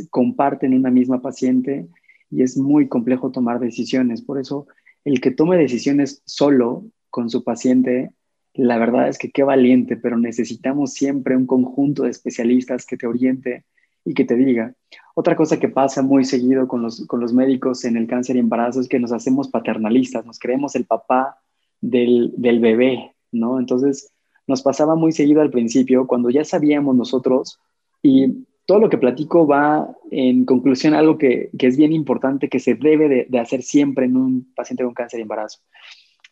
comparten 0.10 0.74
una 0.74 0.90
misma 0.90 1.22
paciente 1.22 1.88
y 2.32 2.42
es 2.42 2.58
muy 2.58 2.88
complejo 2.88 3.32
tomar 3.32 3.60
decisiones. 3.60 4.22
Por 4.22 4.40
eso, 4.40 4.68
el 5.06 5.22
que 5.22 5.32
tome 5.32 5.58
decisiones 5.58 6.22
solo 6.26 6.86
con 7.10 7.30
su 7.30 7.44
paciente 7.44 8.12
la 8.54 8.78
verdad 8.78 9.08
es 9.08 9.18
que 9.18 9.32
qué 9.32 9.44
valiente, 9.44 9.98
pero 9.98 10.18
necesitamos 10.18 10.94
siempre 10.94 11.36
un 11.36 11.48
conjunto 11.48 12.04
de 12.04 12.12
especialistas 12.12 12.86
que 12.86 12.98
te 12.98 13.08
oriente 13.08 13.66
y 14.06 14.14
que 14.14 14.26
te 14.26 14.36
diga. 14.36 14.76
Otra 15.16 15.36
cosa 15.36 15.60
que 15.60 15.70
pasa 15.70 16.02
muy 16.02 16.24
seguido 16.24 16.68
con 16.68 16.82
los, 16.82 17.06
con 17.08 17.20
los 17.20 17.34
médicos 17.34 17.84
en 17.86 17.98
el 17.98 18.08
cáncer 18.08 18.36
y 18.36 18.40
embarazo 18.40 18.80
es 18.82 18.88
que 18.88 19.00
nos 19.00 19.12
hacemos 19.12 19.48
paternalistas, 19.50 20.26
nos 20.26 20.40
creemos 20.40 20.76
el 20.76 20.86
papá 20.86 21.40
del, 21.82 22.32
del 22.38 22.60
bebé, 22.60 23.16
¿no? 23.32 23.60
Entonces, 23.60 24.12
nos 24.46 24.62
pasaba 24.62 24.96
muy 24.96 25.14
seguido 25.14 25.42
al 25.42 25.50
principio, 25.50 26.06
cuando 26.06 26.30
ya 26.30 26.44
sabíamos 26.44 26.96
nosotros, 26.96 27.60
y 28.04 28.46
todo 28.66 28.80
lo 28.80 28.90
que 28.90 28.98
platico 28.98 29.46
va 29.46 29.94
en 30.12 30.46
conclusión 30.46 30.94
a 30.94 31.00
algo 31.00 31.18
que, 31.18 31.50
que, 31.58 31.68
es 31.68 31.78
bien 31.78 31.92
importante, 31.92 32.50
que 32.50 32.60
se 32.60 32.76
debe 32.76 33.10
de, 33.10 33.26
de 33.30 33.40
hacer 33.40 33.62
siempre 33.64 34.06
en 34.06 34.18
un 34.18 34.54
paciente 34.56 34.84
con 34.84 34.94
cáncer 34.94 35.20
y 35.20 35.24
embarazo 35.24 35.60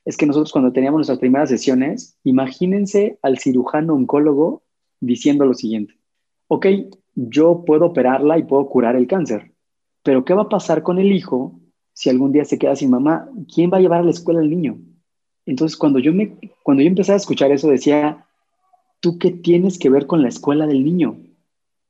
es 0.05 0.17
que 0.17 0.25
nosotros 0.25 0.51
cuando 0.51 0.71
teníamos 0.71 0.99
nuestras 0.99 1.19
primeras 1.19 1.49
sesiones, 1.49 2.17
imagínense 2.23 3.19
al 3.21 3.37
cirujano 3.37 3.93
oncólogo 3.93 4.63
diciendo 4.99 5.45
lo 5.45 5.53
siguiente, 5.53 5.95
ok, 6.47 6.67
yo 7.15 7.63
puedo 7.65 7.87
operarla 7.87 8.37
y 8.37 8.43
puedo 8.43 8.67
curar 8.67 8.95
el 8.95 9.07
cáncer, 9.07 9.53
pero 10.03 10.25
¿qué 10.25 10.33
va 10.33 10.43
a 10.43 10.49
pasar 10.49 10.83
con 10.83 10.99
el 10.99 11.11
hijo 11.11 11.59
si 11.93 12.09
algún 12.09 12.31
día 12.31 12.45
se 12.45 12.57
queda 12.57 12.75
sin 12.75 12.89
mamá? 12.89 13.29
¿Quién 13.53 13.71
va 13.71 13.77
a 13.77 13.81
llevar 13.81 13.99
a 13.99 14.03
la 14.03 14.11
escuela 14.11 14.39
al 14.39 14.49
niño? 14.49 14.79
Entonces, 15.45 15.77
cuando 15.77 15.99
yo, 15.99 16.13
me, 16.13 16.37
cuando 16.63 16.81
yo 16.83 16.89
empecé 16.89 17.13
a 17.13 17.17
escuchar 17.17 17.51
eso, 17.51 17.67
decía, 17.67 18.25
¿tú 18.99 19.17
qué 19.17 19.31
tienes 19.31 19.77
que 19.77 19.89
ver 19.89 20.07
con 20.07 20.21
la 20.21 20.29
escuela 20.29 20.67
del 20.67 20.83
niño? 20.83 21.17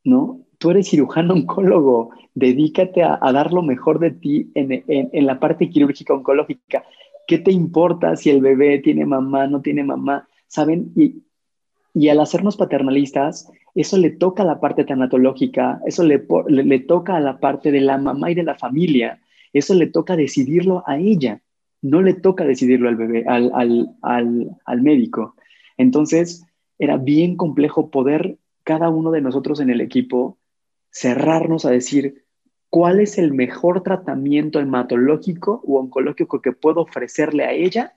¿No? 0.04 0.42
Tú 0.58 0.72
eres 0.72 0.90
cirujano 0.90 1.34
oncólogo, 1.36 2.12
dedícate 2.34 3.04
a, 3.04 3.18
dar 3.34 3.54
lo 3.54 3.62
mejor 3.62 4.00
de 4.00 4.12
ti 4.12 4.52
en, 4.56 4.84
en 4.88 5.26
la 5.26 5.40
parte 5.40 5.70
quirúrgica 5.70 6.14
oncológica. 6.14 6.84
¿Qué 7.28 7.38
te 7.38 7.52
importa 7.52 8.16
si 8.16 8.30
el 8.30 8.42
bebé 8.42 8.80
tiene 8.80 9.06
mamá, 9.06 9.48
no 9.48 9.62
tiene 9.62 9.84
mamá? 9.84 10.28
¿Saben? 10.48 10.92
Y, 10.96 11.24
y 11.94 12.10
al 12.10 12.20
hacernos 12.20 12.58
paternalistas, 12.58 13.50
eso 13.76 13.98
le 13.98 14.10
toca 14.10 14.44
a 14.44 14.46
la 14.46 14.60
parte 14.60 14.84
tanatológica, 14.84 15.82
eso 15.86 16.04
le, 16.04 16.26
le, 16.48 16.80
toca 16.80 17.16
a 17.16 17.20
la 17.20 17.40
parte 17.40 17.72
de 17.72 17.82
la 17.82 17.98
mamá 17.98 18.32
y 18.32 18.36
de 18.36 18.44
la 18.44 18.56
familia, 18.56 19.22
eso 19.54 19.74
le 19.74 19.88
toca 19.88 20.16
decidirlo 20.16 20.84
a 20.86 20.98
ella, 20.98 21.42
no 21.82 22.02
le 22.02 22.14
toca 22.14 22.44
decidirlo 22.44 22.90
al 22.90 22.96
bebé, 22.96 23.24
al, 23.28 23.52
al, 23.54 23.96
al, 24.02 24.58
al 24.66 24.82
médico. 24.82 25.36
Entonces, 25.78 26.46
era 26.80 26.98
bien 26.98 27.36
complejo 27.38 27.90
poder 27.90 28.38
cada 28.72 28.88
uno 28.88 29.12
de 29.12 29.20
nosotros 29.20 29.60
en 29.60 29.70
el 29.70 29.82
equipo 29.82 30.38
cerrarnos 30.92 31.66
a 31.66 31.72
decir, 31.72 32.24
cuál 32.70 33.02
es 33.02 33.18
el 33.18 33.34
mejor 33.34 33.84
tratamiento 33.84 34.62
hematológico 34.62 35.62
o 35.68 35.78
oncológico 35.78 36.42
que 36.42 36.54
puedo 36.54 36.80
ofrecerle 36.80 37.44
a 37.44 37.52
ella 37.52 37.96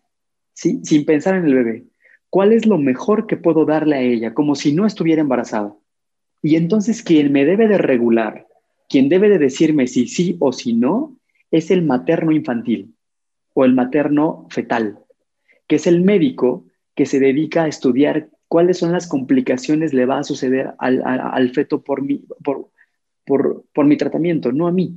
sin 0.53 1.05
pensar 1.05 1.37
en 1.37 1.45
el 1.45 1.55
bebé. 1.55 1.85
¿Cuál 2.29 2.53
es 2.53 2.67
lo 2.67 2.77
mejor 2.77 3.29
que 3.29 3.37
puedo 3.37 3.65
darle 3.65 3.95
a 3.95 4.01
ella 4.01 4.35
como 4.35 4.57
si 4.57 4.73
no 4.73 4.85
estuviera 4.85 5.21
embarazada? 5.21 5.77
Y 6.43 6.57
entonces 6.57 7.05
quien 7.05 7.31
me 7.31 7.45
debe 7.45 7.69
de 7.69 7.79
regular, 7.79 8.49
quien 8.89 9.09
debe 9.09 9.29
de 9.29 9.39
decirme 9.39 9.87
si 9.87 10.09
sí 10.09 10.37
o 10.41 10.51
si 10.51 10.73
no, 10.75 11.17
es 11.53 11.71
el 11.71 11.83
materno 11.83 12.33
infantil 12.33 12.97
o 13.53 13.65
el 13.65 13.75
materno 13.75 14.49
fetal, 14.51 14.99
que 15.69 15.77
es 15.77 15.87
el 15.87 16.01
médico 16.03 16.65
que 16.97 17.07
se 17.07 17.21
dedica 17.21 17.63
a 17.63 17.69
estudiar 17.69 18.29
cuáles 18.55 18.79
son 18.79 18.93
las 18.93 19.09
complicaciones 19.09 19.93
le 19.93 20.07
va 20.07 20.21
a 20.21 20.23
suceder 20.23 20.75
al, 20.79 21.03
al, 21.05 21.51
feto 21.51 21.83
por, 21.83 22.03
mi, 22.03 22.25
por, 22.45 22.71
por, 23.27 23.85
mi 23.85 23.97
tratamiento, 23.97 24.53
no 24.53 24.69
a 24.69 24.71
mí. 24.71 24.95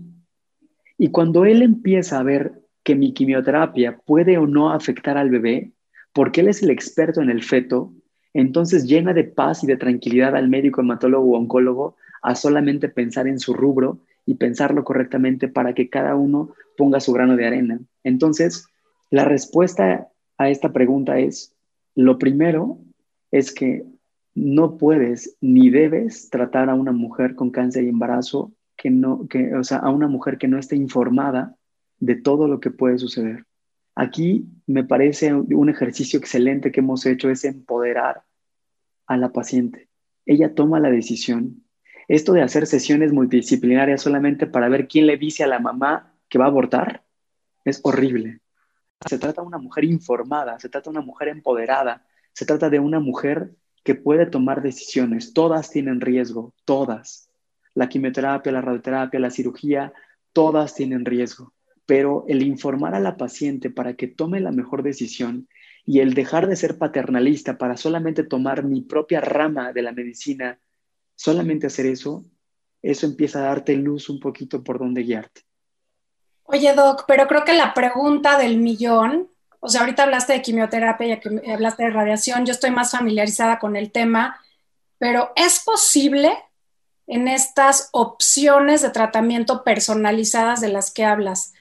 Y 0.96 1.10
cuando 1.10 1.44
él 1.44 1.64
empieza 1.64 2.20
a 2.20 2.24
ver 2.24 2.62
que 2.84 2.94
mi 2.94 3.16
quimioterapia 3.16 3.98
puede 4.06 4.38
o 4.38 4.46
no 4.46 4.72
afectar 4.72 5.18
al 5.18 5.32
bebé, 5.32 5.72
porque 6.14 6.42
él 6.42 6.50
es 6.50 6.62
el 6.62 6.70
experto 6.70 7.20
en 7.20 7.32
el 7.32 7.42
feto, 7.42 7.92
entonces 8.32 8.86
llena 8.86 9.12
de 9.16 9.24
paz 9.24 9.64
y 9.64 9.66
de 9.66 9.78
tranquilidad 9.78 10.36
al 10.36 10.50
médico 10.50 10.82
hematólogo 10.82 11.32
o 11.32 11.40
oncólogo 11.40 11.96
a 12.22 12.36
solamente 12.36 12.90
pensar 12.90 13.28
en 13.28 13.40
su 13.40 13.56
rubro 13.56 13.98
y 14.28 14.36
pensarlo 14.36 14.84
correctamente 14.84 15.48
para 15.48 15.74
que 15.74 15.90
cada 15.90 16.14
uno 16.14 16.54
ponga 16.78 17.00
su 17.00 17.12
grano 17.12 17.36
de 17.36 17.48
arena. 17.48 17.80
Entonces, 18.04 18.68
la 19.10 19.26
respuesta 19.26 20.10
a 20.38 20.50
esta 20.52 20.72
pregunta 20.74 21.18
es, 21.18 21.56
lo 21.96 22.20
primero 22.20 22.78
es 23.32 23.54
que 23.54 23.86
no 24.36 24.78
puedes 24.78 25.36
ni 25.42 25.70
debes 25.70 26.30
tratar 26.30 26.70
a 26.70 26.76
una 26.76 26.92
mujer 26.92 27.36
con 27.36 27.50
cáncer 27.50 27.84
y 27.84 27.90
embarazo 27.90 28.54
que 28.76 28.92
no, 28.92 29.28
que, 29.28 29.56
o 29.56 29.64
sea, 29.64 29.80
a 29.80 29.90
una 29.90 30.08
mujer 30.08 30.38
que 30.38 30.48
no 30.48 30.60
esté 30.60 30.76
informada 30.76 31.56
de 32.00 32.16
todo 32.16 32.48
lo 32.48 32.60
que 32.60 32.70
puede 32.70 33.00
suceder. 33.00 33.46
Aquí 33.96 34.46
me 34.68 34.84
parece 34.84 35.34
un 35.34 35.70
ejercicio 35.70 36.20
excelente 36.20 36.72
que 36.72 36.82
hemos 36.82 37.06
hecho 37.08 37.32
es 37.32 37.44
empoderar 37.46 38.24
a 39.08 39.18
la 39.18 39.34
paciente. 39.34 39.90
Ella 40.26 40.54
toma 40.54 40.80
la 40.80 40.92
decisión. 40.92 41.64
Esto 42.08 42.34
de 42.34 42.44
hacer 42.44 42.68
sesiones 42.68 43.12
multidisciplinarias 43.12 44.02
solamente 44.02 44.46
para 44.46 44.70
ver 44.70 44.88
quién 44.88 45.08
le 45.08 45.18
dice 45.18 45.44
a 45.44 45.48
la 45.48 45.60
mamá 45.60 46.14
que 46.30 46.38
va 46.38 46.46
a 46.46 46.50
abortar 46.50 47.04
es 47.66 47.80
horrible. 47.84 48.42
Se 49.08 49.18
trata 49.18 49.42
de 49.42 49.48
una 49.48 49.58
mujer 49.58 49.84
informada, 49.84 50.60
se 50.60 50.70
trata 50.70 50.90
de 50.90 50.98
una 50.98 51.06
mujer 51.06 51.30
empoderada, 51.30 52.06
se 52.38 52.46
trata 52.46 52.70
de 52.70 52.80
una 52.80 53.00
mujer 53.00 53.50
que 53.84 53.96
puede 53.96 54.28
tomar 54.28 54.62
decisiones. 54.62 55.34
Todas 55.34 55.72
tienen 55.72 56.02
riesgo, 56.02 56.54
todas. 56.66 57.32
La 57.74 57.90
quimioterapia, 57.90 58.52
la 58.52 58.62
radioterapia, 58.62 59.20
la 59.20 59.32
cirugía, 59.32 59.92
todas 60.34 60.76
tienen 60.76 61.04
riesgo. 61.04 61.52
Pero 61.88 62.26
el 62.28 62.44
informar 62.44 62.94
a 62.94 63.00
la 63.00 63.18
paciente 63.18 63.72
para 63.72 63.96
que 63.96 64.06
tome 64.06 64.40
la 64.40 64.52
mejor 64.52 64.84
decisión 64.84 65.48
y 65.84 66.02
el 66.02 66.14
dejar 66.14 66.46
de 66.46 66.56
ser 66.56 66.78
paternalista 66.78 67.58
para 67.58 67.76
solamente 67.76 68.24
tomar 68.24 68.64
mi 68.64 68.82
propia 68.82 69.20
rama 69.20 69.74
de 69.74 69.82
la 69.82 69.92
medicina, 69.92 70.60
solamente 71.16 71.66
hacer 71.66 71.88
eso, 71.88 72.24
eso 72.84 73.08
empieza 73.08 73.40
a 73.40 73.48
darte 73.48 73.76
luz 73.76 74.12
un 74.12 74.20
poquito 74.20 74.64
por 74.64 74.78
dónde 74.78 75.02
guiarte. 75.02 75.42
Oye, 76.44 76.72
Doc, 76.76 77.06
pero 77.08 77.26
creo 77.26 77.44
que 77.44 77.56
la 77.56 77.74
pregunta 77.74 78.38
del 78.38 78.60
millón 78.60 79.28
o 79.60 79.70
sea, 79.70 79.82
ahorita 79.82 80.04
hablaste 80.04 80.34
de 80.34 80.42
quimioterapia 80.42 81.20
y 81.44 81.52
hablaste 81.52 81.84
de 81.84 81.90
radiación, 81.90 82.46
yo 82.46 82.52
estoy 82.52 82.72
más 82.72 82.92
familiarizada 82.92 83.60
con 83.60 83.76
el 83.76 83.92
tema, 83.92 84.40
pero 84.98 85.32
¿es 85.36 85.60
posible 85.64 86.38
en 87.08 87.28
estas 87.28 87.90
opciones 87.94 88.82
de 88.82 88.90
tratamiento 88.90 89.64
personalizadas 89.64 90.62
de 90.62 90.70
las 90.70 90.92
que 90.92 91.06
hablas 91.06 91.54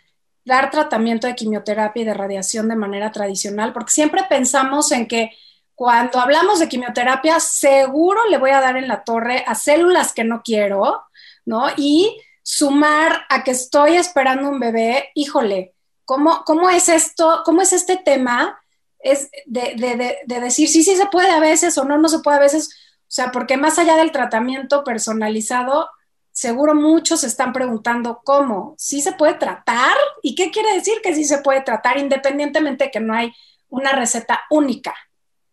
dar 0.46 0.70
tratamiento 0.70 1.26
de 1.26 1.34
quimioterapia 1.34 2.02
y 2.02 2.06
de 2.06 2.14
radiación 2.14 2.68
de 2.68 2.76
manera 2.76 3.10
tradicional, 3.10 3.72
porque 3.72 3.90
siempre 3.90 4.22
pensamos 4.28 4.92
en 4.92 5.08
que 5.08 5.32
cuando 5.74 6.20
hablamos 6.20 6.60
de 6.60 6.68
quimioterapia, 6.68 7.40
seguro 7.40 8.20
le 8.30 8.38
voy 8.38 8.50
a 8.50 8.60
dar 8.60 8.76
en 8.76 8.88
la 8.88 9.02
torre 9.04 9.44
a 9.46 9.54
células 9.56 10.14
que 10.14 10.24
no 10.24 10.42
quiero, 10.42 11.02
¿no? 11.44 11.66
Y 11.76 12.22
sumar 12.42 13.26
a 13.28 13.42
que 13.42 13.50
estoy 13.50 13.96
esperando 13.96 14.48
un 14.48 14.60
bebé, 14.60 15.10
híjole, 15.14 15.74
¿cómo, 16.06 16.42
cómo 16.46 16.70
es 16.70 16.88
esto? 16.88 17.42
¿Cómo 17.44 17.60
es 17.60 17.74
este 17.74 17.98
tema? 17.98 18.58
Es 18.98 19.30
de, 19.44 19.74
de, 19.76 20.16
de, 20.26 20.40
decir 20.40 20.68
sí, 20.68 20.82
sí 20.82 20.96
se 20.96 21.06
puede 21.06 21.30
a 21.30 21.40
veces 21.40 21.76
o 21.76 21.84
no, 21.84 21.98
no 21.98 22.08
se 22.08 22.20
puede 22.20 22.38
a 22.38 22.40
veces. 22.40 22.70
O 23.02 23.08
sea, 23.08 23.30
porque 23.30 23.58
más 23.58 23.78
allá 23.78 23.96
del 23.96 24.10
tratamiento 24.10 24.82
personalizado, 24.82 25.90
seguro 26.32 26.74
muchos 26.74 27.22
están 27.24 27.52
preguntando 27.52 28.20
cómo, 28.24 28.74
¿sí 28.78 29.02
se 29.02 29.12
puede 29.12 29.34
tratar? 29.34 29.96
¿Y 30.22 30.34
qué 30.34 30.50
quiere 30.50 30.72
decir 30.72 30.94
que 31.02 31.14
sí 31.14 31.24
se 31.24 31.38
puede 31.38 31.60
tratar 31.60 31.98
independientemente 31.98 32.84
de 32.84 32.90
que 32.90 33.00
no 33.00 33.14
hay 33.14 33.32
una 33.68 33.92
receta 33.92 34.40
única? 34.50 34.94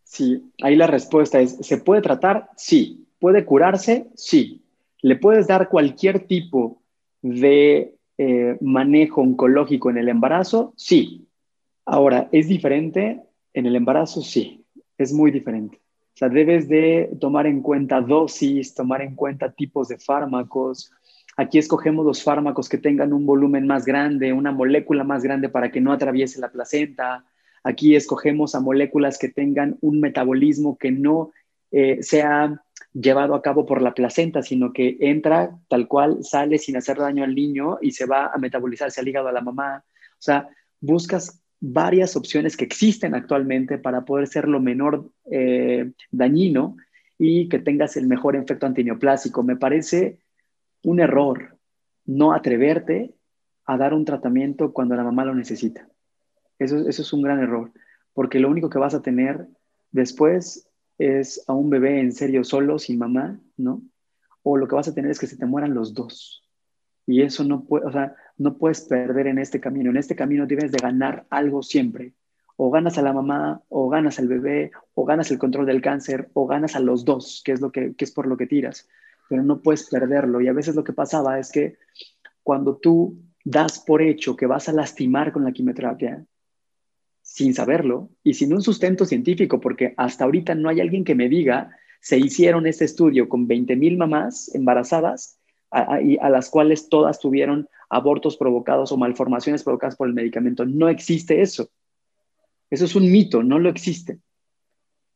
Sí, 0.04 0.52
ahí 0.62 0.76
la 0.76 0.88
respuesta 0.88 1.40
es, 1.40 1.58
¿se 1.62 1.78
puede 1.78 2.02
tratar? 2.02 2.50
Sí. 2.56 3.08
¿Puede 3.20 3.46
curarse? 3.46 4.08
Sí. 4.16 4.62
¿Le 5.02 5.16
puedes 5.16 5.48
dar 5.48 5.70
cualquier 5.70 6.28
tipo 6.28 6.82
de 7.22 7.96
eh, 8.18 8.58
manejo 8.62 9.22
oncológico 9.22 9.90
en 9.90 9.98
el 9.98 10.10
embarazo? 10.10 10.74
Sí. 10.78 11.28
Ahora, 11.86 12.30
¿es 12.32 12.48
diferente 12.48 13.22
en 13.54 13.66
el 13.66 13.76
embarazo? 13.76 14.22
Sí, 14.22 14.66
es 14.98 15.12
muy 15.14 15.32
diferente. 15.32 15.78
O 16.14 16.18
sea, 16.18 16.30
debes 16.30 16.68
de 16.68 17.10
tomar 17.20 17.48
en 17.48 17.62
cuenta 17.62 18.00
dosis, 18.00 18.76
tomar 18.76 19.02
en 19.02 19.16
cuenta 19.16 19.52
tipos 19.52 19.88
de 19.88 19.98
fármacos. 19.98 20.92
Aquí 21.36 21.58
escogemos 21.58 22.06
los 22.06 22.24
fármacos 22.24 22.70
que 22.70 22.78
tengan 22.78 23.14
un 23.14 23.26
volumen 23.26 23.66
más 23.66 23.86
grande, 23.86 24.32
una 24.32 24.52
molécula 24.52 25.04
más 25.04 25.24
grande 25.24 25.50
para 25.50 25.72
que 25.72 25.82
no 25.82 25.92
atraviese 25.92 26.40
la 26.40 26.52
placenta. 26.52 27.26
Aquí 27.64 27.96
escogemos 27.96 28.54
a 28.54 28.60
moléculas 28.60 29.18
que 29.18 29.30
tengan 29.30 29.78
un 29.82 30.00
metabolismo 30.00 30.78
que 30.78 30.92
no 30.92 31.32
eh, 31.72 32.04
sea 32.04 32.62
llevado 32.94 33.36
a 33.36 33.42
cabo 33.42 33.66
por 33.66 33.82
la 33.82 33.94
placenta, 33.94 34.42
sino 34.42 34.72
que 34.72 34.98
entra 35.00 35.58
tal 35.68 35.88
cual, 35.88 36.24
sale 36.24 36.58
sin 36.58 36.78
hacer 36.78 36.98
daño 36.98 37.24
al 37.24 37.36
niño 37.36 37.78
y 37.82 37.92
se 37.92 38.06
va 38.06 38.28
a 38.28 38.38
metabolizarse 38.38 39.02
al 39.02 39.08
hígado 39.08 39.28
a 39.28 39.32
la 39.32 39.42
mamá. 39.42 39.84
O 39.88 40.22
sea, 40.22 40.48
buscas 40.80 41.42
varias 41.60 42.16
opciones 42.16 42.56
que 42.56 42.66
existen 42.66 43.16
actualmente 43.16 43.78
para 43.78 44.06
poder 44.06 44.28
ser 44.28 44.48
lo 44.48 44.60
menor 44.60 45.10
eh, 45.32 45.92
dañino 46.12 46.76
y 47.18 47.50
que 47.50 47.60
tengas 47.60 47.98
el 47.98 48.08
mejor 48.08 48.36
efecto 48.36 48.66
antineoplásico. 48.66 49.44
Me 49.44 49.56
parece 49.56 50.20
un 50.84 51.00
error 51.00 51.58
no 52.06 52.34
atreverte 52.34 53.14
a 53.66 53.78
dar 53.78 53.94
un 53.94 54.06
tratamiento 54.06 54.74
cuando 54.74 54.96
la 54.96 55.04
mamá 55.04 55.24
lo 55.26 55.34
necesita. 55.34 55.88
Eso, 56.60 56.88
eso 56.88 57.02
es 57.02 57.14
un 57.14 57.22
gran 57.22 57.40
error, 57.40 57.72
porque 58.14 58.40
lo 58.40 58.50
único 58.50 58.70
que 58.70 58.78
vas 58.78 58.94
a 58.94 59.02
tener 59.02 59.48
después 59.92 60.68
es 61.04 61.44
a 61.48 61.54
un 61.54 61.70
bebé 61.70 62.00
en 62.00 62.12
serio 62.12 62.44
solo, 62.44 62.80
sin 62.80 62.98
mamá, 62.98 63.40
¿no? 63.58 63.82
O 64.44 64.58
lo 64.58 64.68
que 64.68 64.76
vas 64.76 64.88
a 64.88 64.94
tener 64.94 65.12
es 65.12 65.20
que 65.20 65.28
se 65.28 65.38
te 65.38 65.46
mueran 65.46 65.74
los 65.74 65.94
dos. 65.94 66.44
Y 67.06 67.22
eso 67.22 67.44
no 67.44 67.64
puede, 67.66 67.86
o 67.86 67.92
sea, 67.92 68.16
no 68.38 68.58
puedes 68.58 68.82
perder 68.82 69.28
en 69.28 69.38
este 69.38 69.60
camino. 69.60 69.90
En 69.90 69.98
este 69.98 70.16
camino 70.16 70.46
debes 70.46 70.72
de 70.72 70.80
ganar 70.80 71.26
algo 71.30 71.64
siempre. 71.64 72.14
O 72.56 72.70
ganas 72.72 72.98
a 72.98 73.02
la 73.02 73.14
mamá, 73.14 73.62
o 73.70 73.90
ganas 73.90 74.20
al 74.20 74.28
bebé, 74.28 74.72
o 74.94 75.06
ganas 75.06 75.32
el 75.32 75.40
control 75.40 75.66
del 75.66 75.82
cáncer, 75.82 76.30
o 76.34 76.46
ganas 76.46 76.76
a 76.76 76.80
los 76.80 77.04
dos, 77.04 77.42
que 77.44 77.52
es, 77.52 77.62
lo 77.62 77.72
que, 77.72 77.96
que 77.96 78.06
es 78.06 78.12
por 78.12 78.28
lo 78.28 78.38
que 78.38 78.48
tiras. 78.48 78.88
Pero 79.30 79.44
no 79.44 79.62
puedes 79.62 79.90
perderlo. 79.90 80.40
Y 80.42 80.48
a 80.48 80.54
veces 80.54 80.76
lo 80.76 80.84
que 80.84 80.94
pasaba 80.94 81.40
es 81.40 81.52
que 81.52 81.78
cuando 82.44 82.78
tú 82.78 83.18
das 83.44 83.80
por 83.80 84.02
hecho 84.02 84.36
que 84.36 84.46
vas 84.46 84.70
a 84.70 84.74
lastimar 84.74 85.34
con 85.34 85.44
la 85.44 85.52
quimioterapia, 85.52 86.26
sin 87.34 87.56
saberlo 87.56 88.12
y 88.24 88.36
sin 88.36 88.54
un 88.54 88.62
sustento 88.62 89.06
científico, 89.06 89.60
porque 89.60 89.96
hasta 89.98 90.24
ahorita 90.24 90.54
no 90.54 90.70
hay 90.70 90.82
alguien 90.82 91.04
que 91.04 91.16
me 91.16 91.30
diga, 91.30 91.76
se 92.00 92.20
hicieron 92.20 92.68
este 92.68 92.86
estudio 92.86 93.28
con 93.28 93.48
20 93.48 93.76
mil 93.76 93.98
mamás 93.98 94.54
embarazadas 94.54 95.40
a, 95.72 95.96
a, 95.96 96.30
las 96.30 96.52
cuales 96.52 96.90
todas 96.90 97.20
tuvieron 97.20 97.68
abortos 97.90 98.38
provocados 98.38 98.92
o 98.92 98.98
malformaciones 98.98 99.64
provocadas 99.64 99.96
por 99.96 100.08
el 100.08 100.14
medicamento. 100.14 100.64
No 100.68 100.90
existe 100.90 101.42
eso. 101.42 101.72
Eso 102.70 102.86
es 102.86 102.96
un 102.96 103.12
mito, 103.12 103.42
no 103.42 103.58
lo 103.58 103.70
existe. 103.70 104.20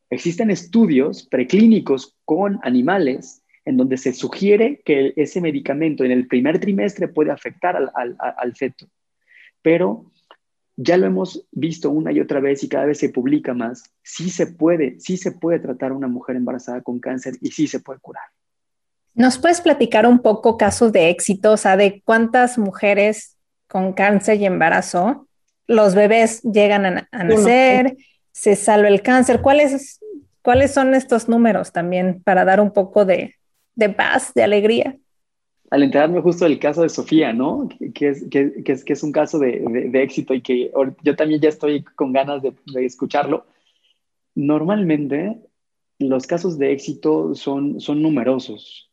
Existen 0.09 0.49
estudios 0.49 1.27
preclínicos 1.27 2.15
con 2.25 2.59
animales 2.63 3.43
en 3.63 3.77
donde 3.77 3.97
se 3.97 4.11
sugiere 4.11 4.81
que 4.83 5.13
ese 5.17 5.39
medicamento 5.39 6.03
en 6.03 6.09
el 6.09 6.25
primer 6.25 6.59
trimestre 6.59 7.09
puede 7.09 7.29
afectar 7.29 7.75
al, 7.75 7.91
al, 7.93 8.17
al 8.17 8.55
feto. 8.55 8.87
Pero 9.61 10.11
ya 10.77 10.95
lo 10.95 11.07
hemos 11.07 11.45
visto 11.51 11.89
una 11.89 12.11
y 12.11 12.19
otra 12.19 12.39
vez 12.39 12.63
y 12.63 12.69
cada 12.69 12.85
vez 12.85 12.99
se 12.99 13.09
publica 13.09 13.53
más. 13.55 13.83
Sí 14.03 14.29
se 14.29 14.45
puede, 14.45 14.99
sí 14.99 15.17
se 15.17 15.31
puede 15.31 15.59
tratar 15.59 15.91
a 15.91 15.95
una 15.95 16.07
mujer 16.07 16.35
embarazada 16.35 16.81
con 16.81 16.99
cáncer 16.99 17.33
y 17.41 17.51
sí 17.51 17.67
se 17.67 17.79
puede 17.79 17.99
curar. 17.99 18.23
¿Nos 19.15 19.39
puedes 19.39 19.59
platicar 19.59 20.05
un 20.05 20.19
poco 20.19 20.55
casos 20.55 20.91
de 20.91 21.09
éxito, 21.09 21.53
o 21.53 21.57
sea, 21.57 21.75
de 21.75 22.03
cuántas 22.05 22.59
mujeres 22.59 23.35
con 23.67 23.93
cáncer 23.93 24.39
y 24.39 24.45
embarazo, 24.45 25.27
los 25.65 25.95
bebés 25.95 26.43
llegan 26.43 26.85
a, 26.85 27.07
a 27.11 27.23
nacer, 27.23 27.97
se 28.31 28.55
salva 28.55 28.87
el 28.87 29.01
cáncer? 29.01 29.41
¿Cuáles, 29.41 29.99
¿Cuáles 30.43 30.71
son 30.71 30.93
estos 30.93 31.27
números 31.27 31.73
también 31.73 32.21
para 32.23 32.45
dar 32.45 32.61
un 32.61 32.71
poco 32.71 33.03
de, 33.03 33.33
de 33.73 33.89
paz, 33.89 34.31
de 34.35 34.43
alegría? 34.43 34.95
Al 35.69 35.83
enterarme 35.83 36.21
justo 36.21 36.45
del 36.45 36.59
caso 36.59 36.81
de 36.81 36.89
Sofía, 36.89 37.33
¿no? 37.33 37.67
Que 37.93 38.09
es, 38.09 38.25
que, 38.29 38.53
es, 38.65 38.83
que 38.83 38.93
es 38.93 39.03
un 39.03 39.11
caso 39.11 39.37
de, 39.37 39.59
de, 39.59 39.89
de, 39.89 40.03
éxito 40.03 40.33
y 40.33 40.41
que 40.41 40.71
yo 41.03 41.15
también 41.15 41.41
ya 41.41 41.49
estoy 41.49 41.83
con 41.83 42.13
ganas 42.13 42.41
de, 42.41 42.53
de 42.73 42.85
escucharlo. 42.85 43.45
Normalmente 44.33 45.37
los 45.99 46.25
casos 46.25 46.57
de 46.57 46.71
éxito 46.71 47.35
son, 47.35 47.81
son 47.81 48.01
numerosos, 48.01 48.87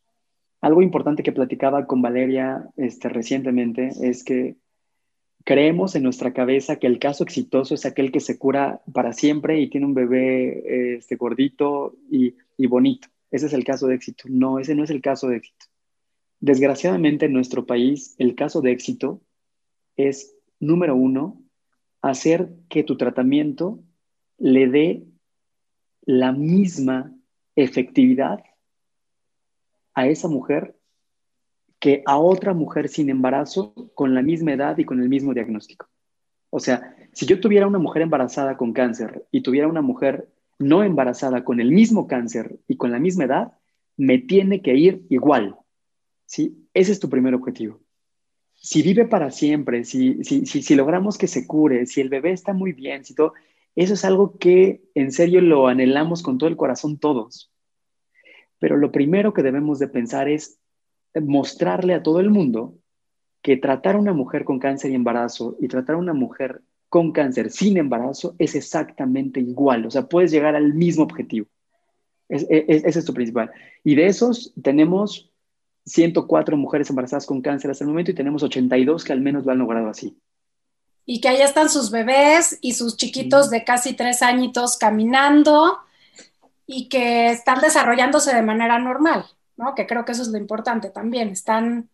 algo 0.65 0.81
importante 0.81 1.21
que 1.21 1.31
platicaba 1.31 1.85
con 1.85 2.01
Valeria 2.01 2.71
este, 2.75 3.07
recientemente 3.07 3.91
es 4.01 4.23
que 4.23 4.55
creemos 5.43 5.95
en 5.95 6.01
nuestra 6.01 6.33
cabeza 6.33 6.77
que 6.77 6.87
el 6.87 6.97
caso 6.97 7.23
exitoso 7.23 7.75
es 7.75 7.85
aquel 7.85 8.11
que 8.11 8.19
se 8.19 8.39
cura 8.39 8.81
para 8.91 9.13
siempre 9.13 9.59
y 9.59 9.69
tiene 9.69 9.85
un 9.85 9.93
bebé 9.93 10.95
este, 10.95 11.17
gordito 11.17 11.95
y, 12.09 12.33
y 12.57 12.65
bonito. 12.65 13.09
Ese 13.29 13.45
es 13.45 13.53
el 13.53 13.63
caso 13.63 13.85
de 13.85 13.93
éxito. 13.93 14.23
No, 14.27 14.57
ese 14.57 14.73
no 14.73 14.83
es 14.83 14.89
el 14.89 15.03
caso 15.03 15.27
de 15.27 15.37
éxito. 15.37 15.67
Desgraciadamente 16.45 17.25
en 17.25 17.33
nuestro 17.33 17.65
país, 17.65 18.13
el 18.19 18.35
caso 18.35 18.61
de 18.61 18.71
éxito 18.71 19.19
es, 19.95 20.35
número 20.59 20.95
uno, 20.95 21.41
hacer 22.03 22.51
que 22.69 22.83
tu 22.83 22.97
tratamiento 22.97 23.79
le 24.37 24.67
dé 24.67 25.03
la 26.03 26.33
misma 26.33 27.11
efectividad 27.55 28.43
a 29.95 30.05
esa 30.05 30.27
mujer 30.27 30.75
que 31.79 32.03
a 32.05 32.19
otra 32.19 32.53
mujer 32.53 32.89
sin 32.89 33.09
embarazo 33.09 33.73
con 33.95 34.13
la 34.13 34.21
misma 34.21 34.53
edad 34.53 34.77
y 34.77 34.85
con 34.85 35.01
el 35.01 35.09
mismo 35.09 35.33
diagnóstico. 35.33 35.87
O 36.51 36.59
sea, 36.59 36.95
si 37.11 37.25
yo 37.25 37.39
tuviera 37.39 37.65
una 37.65 37.79
mujer 37.79 38.03
embarazada 38.03 38.55
con 38.55 38.71
cáncer 38.71 39.25
y 39.31 39.41
tuviera 39.41 39.67
una 39.67 39.81
mujer 39.81 40.29
no 40.59 40.83
embarazada 40.83 41.43
con 41.43 41.59
el 41.59 41.71
mismo 41.71 42.05
cáncer 42.05 42.59
y 42.67 42.77
con 42.77 42.91
la 42.91 42.99
misma 42.99 43.23
edad, 43.23 43.53
me 43.97 44.19
tiene 44.19 44.61
que 44.61 44.75
ir 44.75 45.07
igual. 45.09 45.57
¿Sí? 46.35 46.67
Ese 46.73 46.91
es 46.91 46.99
tu 46.99 47.09
primer 47.09 47.33
objetivo. 47.33 47.79
Si 48.55 48.81
vive 48.81 49.05
para 49.05 49.31
siempre, 49.31 49.85
si, 49.85 50.21
si, 50.23 50.45
si, 50.45 50.61
si 50.61 50.75
logramos 50.75 51.17
que 51.17 51.27
se 51.27 51.47
cure, 51.47 51.85
si 51.85 52.01
el 52.01 52.09
bebé 52.09 52.31
está 52.31 52.51
muy 52.51 52.73
bien, 52.73 53.05
si 53.05 53.15
todo, 53.15 53.33
eso 53.75 53.93
es 53.93 54.03
algo 54.03 54.37
que 54.37 54.81
en 54.95 55.13
serio 55.13 55.39
lo 55.39 55.67
anhelamos 55.67 56.23
con 56.23 56.37
todo 56.37 56.49
el 56.49 56.57
corazón 56.57 56.97
todos. 56.97 57.53
Pero 58.59 58.75
lo 58.75 58.91
primero 58.91 59.33
que 59.33 59.43
debemos 59.43 59.79
de 59.79 59.87
pensar 59.87 60.27
es 60.27 60.59
mostrarle 61.13 61.93
a 61.93 62.03
todo 62.03 62.19
el 62.19 62.29
mundo 62.29 62.75
que 63.41 63.55
tratar 63.55 63.95
a 63.95 63.99
una 63.99 64.13
mujer 64.13 64.43
con 64.43 64.59
cáncer 64.59 64.91
y 64.91 64.95
embarazo 64.95 65.55
y 65.61 65.69
tratar 65.69 65.95
a 65.95 65.99
una 65.99 66.13
mujer 66.13 66.61
con 66.89 67.13
cáncer 67.13 67.49
sin 67.49 67.77
embarazo 67.77 68.35
es 68.39 68.55
exactamente 68.55 69.39
igual. 69.39 69.85
O 69.85 69.91
sea, 69.91 70.07
puedes 70.07 70.31
llegar 70.31 70.55
al 70.55 70.73
mismo 70.73 71.03
objetivo. 71.03 71.47
Es, 72.27 72.45
es, 72.49 72.83
ese 72.83 72.99
es 72.99 73.05
tu 73.05 73.13
principal. 73.13 73.51
Y 73.85 73.95
de 73.95 74.07
esos 74.07 74.53
tenemos 74.61 75.31
104 75.85 76.57
mujeres 76.57 76.89
embarazadas 76.89 77.25
con 77.25 77.41
cáncer 77.41 77.71
hasta 77.71 77.83
el 77.83 77.89
momento 77.89 78.11
y 78.11 78.15
tenemos 78.15 78.43
82 78.43 79.03
que 79.03 79.13
al 79.13 79.21
menos 79.21 79.45
lo 79.45 79.51
han 79.51 79.59
logrado 79.59 79.89
así. 79.89 80.19
Y 81.05 81.21
que 81.21 81.27
ahí 81.29 81.41
están 81.41 81.69
sus 81.69 81.91
bebés 81.91 82.57
y 82.61 82.73
sus 82.73 82.97
chiquitos 82.97 83.51
de 83.51 83.63
casi 83.63 83.93
tres 83.93 84.23
añitos 84.23 84.77
caminando 84.77 85.77
y 86.65 86.89
que 86.89 87.29
están 87.29 87.61
desarrollándose 87.61 88.33
de 88.35 88.41
manera 88.41 88.79
normal, 88.79 89.25
¿no? 89.55 89.75
Que 89.75 89.85
creo 89.85 90.03
que 90.03 90.13
eso 90.13 90.23
es 90.23 90.29
lo 90.29 90.39
importante 90.39 90.89
también. 90.89 91.29
Están, 91.29 91.91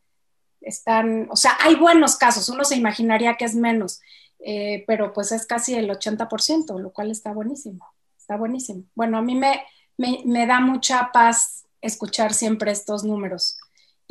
están, 0.61 1.27
o 1.29 1.35
sea, 1.35 1.57
hay 1.59 1.75
buenos 1.75 2.15
casos, 2.15 2.47
uno 2.47 2.63
se 2.63 2.77
imaginaría 2.77 3.35
que 3.35 3.43
es 3.43 3.55
menos, 3.55 3.99
eh, 4.39 4.85
pero 4.87 5.11
pues 5.11 5.33
es 5.33 5.45
casi 5.45 5.75
el 5.75 5.89
80%, 5.89 6.79
lo 6.79 6.93
cual 6.93 7.11
está 7.11 7.33
buenísimo, 7.33 7.85
está 8.17 8.37
buenísimo. 8.37 8.85
Bueno, 8.95 9.17
a 9.17 9.21
mí 9.21 9.35
me, 9.35 9.61
me, 9.97 10.21
me 10.23 10.47
da 10.47 10.61
mucha 10.61 11.11
paz 11.11 11.65
escuchar 11.81 12.33
siempre 12.33 12.71
estos 12.71 13.03
números 13.03 13.57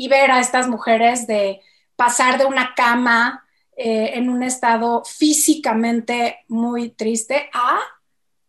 y 0.01 0.09
ver 0.09 0.31
a 0.31 0.41
estas 0.41 0.67
mujeres 0.67 1.27
de 1.27 1.61
pasar 1.95 2.39
de 2.39 2.47
una 2.47 2.73
cama 2.75 3.45
eh, 3.77 4.13
en 4.15 4.31
un 4.31 4.43
estado 4.43 5.05
físicamente 5.05 6.39
muy 6.49 6.89
triste 6.89 7.51
a 7.53 7.81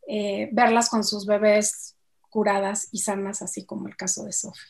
eh, 0.08 0.48
verlas 0.54 0.90
con 0.90 1.04
sus 1.04 1.26
bebés 1.26 1.98
curadas 2.30 2.88
y 2.94 3.00
sanas, 3.00 3.42
así 3.42 3.66
como 3.66 3.90
el 3.90 3.98
caso 3.98 4.24
de 4.24 4.32
Sophie. 4.32 4.64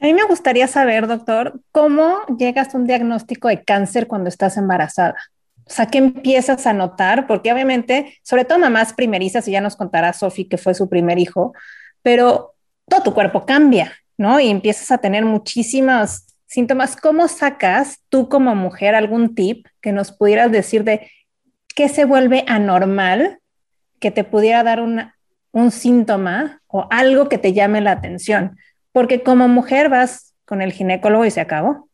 A 0.00 0.06
mí 0.06 0.14
me 0.14 0.24
gustaría 0.24 0.66
saber, 0.68 1.06
doctor, 1.06 1.60
cómo 1.70 2.16
llegas 2.38 2.74
a 2.74 2.78
un 2.78 2.86
diagnóstico 2.86 3.48
de 3.48 3.62
cáncer 3.62 4.06
cuando 4.06 4.30
estás 4.30 4.56
embarazada. 4.56 5.16
O 5.66 5.70
sea, 5.70 5.84
¿qué 5.88 5.98
empiezas 5.98 6.66
a 6.66 6.72
notar? 6.72 7.26
Porque 7.26 7.52
obviamente, 7.52 8.18
sobre 8.22 8.46
todo 8.46 8.58
mamás 8.58 8.94
primerizas, 8.94 9.46
y 9.48 9.50
ya 9.50 9.60
nos 9.60 9.76
contará 9.76 10.14
Sofi 10.14 10.46
que 10.46 10.56
fue 10.56 10.72
su 10.72 10.88
primer 10.88 11.18
hijo, 11.18 11.52
pero 12.00 12.54
todo 12.88 13.02
tu 13.02 13.12
cuerpo 13.12 13.44
cambia, 13.44 13.92
¿no? 14.16 14.40
Y 14.40 14.48
empiezas 14.48 14.90
a 14.90 14.98
tener 14.98 15.24
muchísimos 15.24 16.26
síntomas. 16.46 16.96
¿Cómo 16.96 17.28
sacas 17.28 18.02
tú 18.08 18.28
como 18.28 18.54
mujer 18.54 18.94
algún 18.94 19.34
tip 19.34 19.66
que 19.80 19.92
nos 19.92 20.12
pudieras 20.12 20.52
decir 20.52 20.84
de 20.84 21.10
qué 21.74 21.88
se 21.88 22.04
vuelve 22.04 22.44
anormal 22.46 23.38
que 24.00 24.10
te 24.10 24.24
pudiera 24.24 24.62
dar 24.62 24.80
un 24.80 25.70
síntoma 25.70 26.60
o 26.66 26.86
algo 26.90 27.28
que 27.28 27.38
te 27.38 27.52
llame 27.52 27.80
la 27.80 27.92
atención? 27.92 28.56
Porque 28.92 29.22
como 29.22 29.48
mujer 29.48 29.88
vas 29.88 30.34
con 30.44 30.62
el 30.62 30.72
ginecólogo 30.72 31.24
y 31.24 31.30
se 31.30 31.40
acabó. 31.40 31.88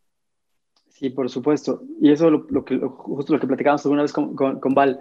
Sí, 1.00 1.08
por 1.08 1.30
supuesto. 1.30 1.82
Y 1.98 2.12
eso 2.12 2.30
lo, 2.30 2.46
lo 2.50 2.62
que, 2.62 2.78
justo 2.78 3.32
lo 3.32 3.40
que 3.40 3.46
platicábamos 3.46 3.84
alguna 3.86 4.02
vez 4.02 4.12
con, 4.12 4.34
con, 4.34 4.74
Val. 4.74 5.00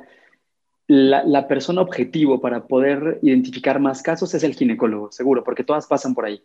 La, 0.87 1.25
la, 1.25 1.47
persona 1.47 1.81
objetivo 1.81 2.39
para 2.39 2.67
poder 2.67 3.19
identificar 3.21 3.79
más 3.79 4.01
casos 4.01 4.33
es 4.33 4.43
el 4.43 4.55
ginecólogo, 4.55 5.11
seguro, 5.11 5.43
porque 5.43 5.65
todas 5.65 5.87
pasan 5.87 6.15
por 6.15 6.23
ahí. 6.23 6.41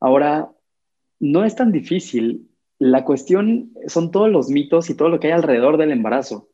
Ahora, 0.00 0.50
no 1.20 1.44
es 1.44 1.54
tan 1.54 1.72
difícil. 1.72 2.48
La 2.78 3.04
cuestión 3.04 3.72
son 3.86 4.10
todos 4.10 4.30
los 4.30 4.48
mitos 4.48 4.88
y 4.90 4.94
todo 4.94 5.08
lo 5.08 5.18
que 5.18 5.28
hay 5.28 5.32
alrededor 5.32 5.76
del 5.76 5.90
embarazo. 5.90 6.48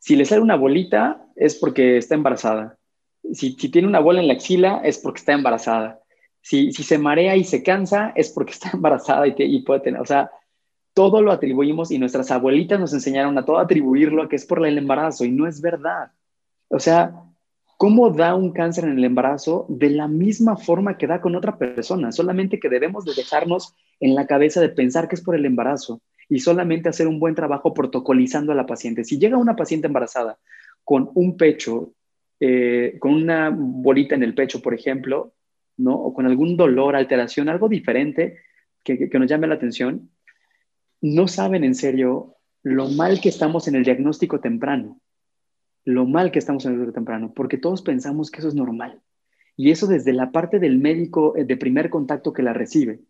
Si 0.00 0.16
le 0.16 0.24
sale 0.24 0.40
una 0.40 0.56
bolita 0.56 1.26
es 1.36 1.56
porque 1.56 1.98
está 1.98 2.14
embarazada. 2.14 2.78
Si, 3.32 3.52
si 3.52 3.68
tiene 3.68 3.88
una 3.88 4.00
bola 4.00 4.20
en 4.20 4.28
la 4.28 4.34
axila 4.34 4.80
es 4.82 4.98
porque 4.98 5.18
está 5.18 5.32
embarazada. 5.32 6.00
Si, 6.40 6.72
si 6.72 6.82
se 6.82 6.98
marea 6.98 7.36
y 7.36 7.44
se 7.44 7.62
cansa 7.62 8.12
es 8.16 8.30
porque 8.30 8.52
está 8.52 8.70
embarazada 8.72 9.26
y, 9.28 9.34
y 9.36 9.62
puede 9.62 9.80
tener, 9.80 10.00
o 10.00 10.06
sea, 10.06 10.30
todo 10.94 11.22
lo 11.22 11.32
atribuimos 11.32 11.90
y 11.90 11.98
nuestras 11.98 12.30
abuelitas 12.30 12.78
nos 12.78 12.92
enseñaron 12.92 13.38
a 13.38 13.44
todo 13.44 13.58
atribuirlo 13.58 14.22
a 14.22 14.28
que 14.28 14.36
es 14.36 14.44
por 14.44 14.66
el 14.66 14.76
embarazo 14.76 15.24
y 15.24 15.30
no 15.30 15.46
es 15.46 15.60
verdad. 15.60 16.12
O 16.68 16.78
sea, 16.78 17.14
¿cómo 17.82 18.10
da 18.10 18.36
un 18.36 18.52
cáncer 18.52 18.84
en 18.84 18.96
el 18.96 19.04
embarazo? 19.04 19.66
De 19.68 19.90
la 19.90 20.06
misma 20.06 20.56
forma 20.56 20.96
que 20.96 21.08
da 21.08 21.20
con 21.20 21.34
otra 21.34 21.58
persona, 21.58 22.12
solamente 22.12 22.60
que 22.60 22.68
debemos 22.68 23.04
de 23.04 23.12
dejarnos 23.12 23.74
en 23.98 24.14
la 24.14 24.28
cabeza 24.28 24.60
de 24.60 24.68
pensar 24.68 25.08
que 25.08 25.16
es 25.16 25.20
por 25.20 25.34
el 25.34 25.44
embarazo 25.44 26.00
y 26.28 26.38
solamente 26.38 26.88
hacer 26.88 27.08
un 27.08 27.18
buen 27.18 27.34
trabajo 27.34 27.74
protocolizando 27.74 28.52
a 28.52 28.54
la 28.54 28.66
paciente. 28.66 29.02
Si 29.02 29.18
llega 29.18 29.36
una 29.36 29.56
paciente 29.56 29.88
embarazada 29.88 30.38
con 30.84 31.10
un 31.14 31.36
pecho, 31.36 31.92
eh, 32.38 32.98
con 33.00 33.14
una 33.14 33.50
bolita 33.52 34.14
en 34.14 34.22
el 34.22 34.36
pecho, 34.36 34.62
por 34.62 34.74
ejemplo, 34.74 35.32
¿no? 35.76 35.96
O 35.96 36.14
con 36.14 36.26
algún 36.26 36.56
dolor, 36.56 36.94
alteración, 36.94 37.48
algo 37.48 37.68
diferente 37.68 38.36
que, 38.84 39.10
que 39.10 39.18
nos 39.18 39.28
llame 39.28 39.48
la 39.48 39.56
atención, 39.56 40.08
no 41.00 41.26
saben 41.26 41.64
en 41.64 41.74
serio 41.74 42.36
lo 42.62 42.86
mal 42.90 43.20
que 43.20 43.30
estamos 43.30 43.66
en 43.66 43.74
el 43.74 43.82
diagnóstico 43.82 44.38
temprano, 44.38 45.00
lo 45.84 46.06
mal 46.06 46.30
que 46.30 46.38
estamos 46.38 46.64
en 46.64 46.72
el 46.72 46.76
diagnóstico 46.78 47.00
temprano, 47.00 47.32
porque 47.34 47.58
todos 47.58 47.82
pensamos 47.82 48.30
que 48.30 48.38
eso 48.38 48.48
es 48.48 48.54
normal. 48.54 49.00
Y 49.56 49.70
eso 49.70 49.86
desde 49.86 50.12
la 50.12 50.32
parte 50.32 50.58
del 50.58 50.78
médico 50.78 51.36
eh, 51.36 51.44
de 51.44 51.56
primer 51.56 51.90
contacto 51.90 52.32
que 52.32 52.42
la 52.42 52.52
recibe. 52.52 53.00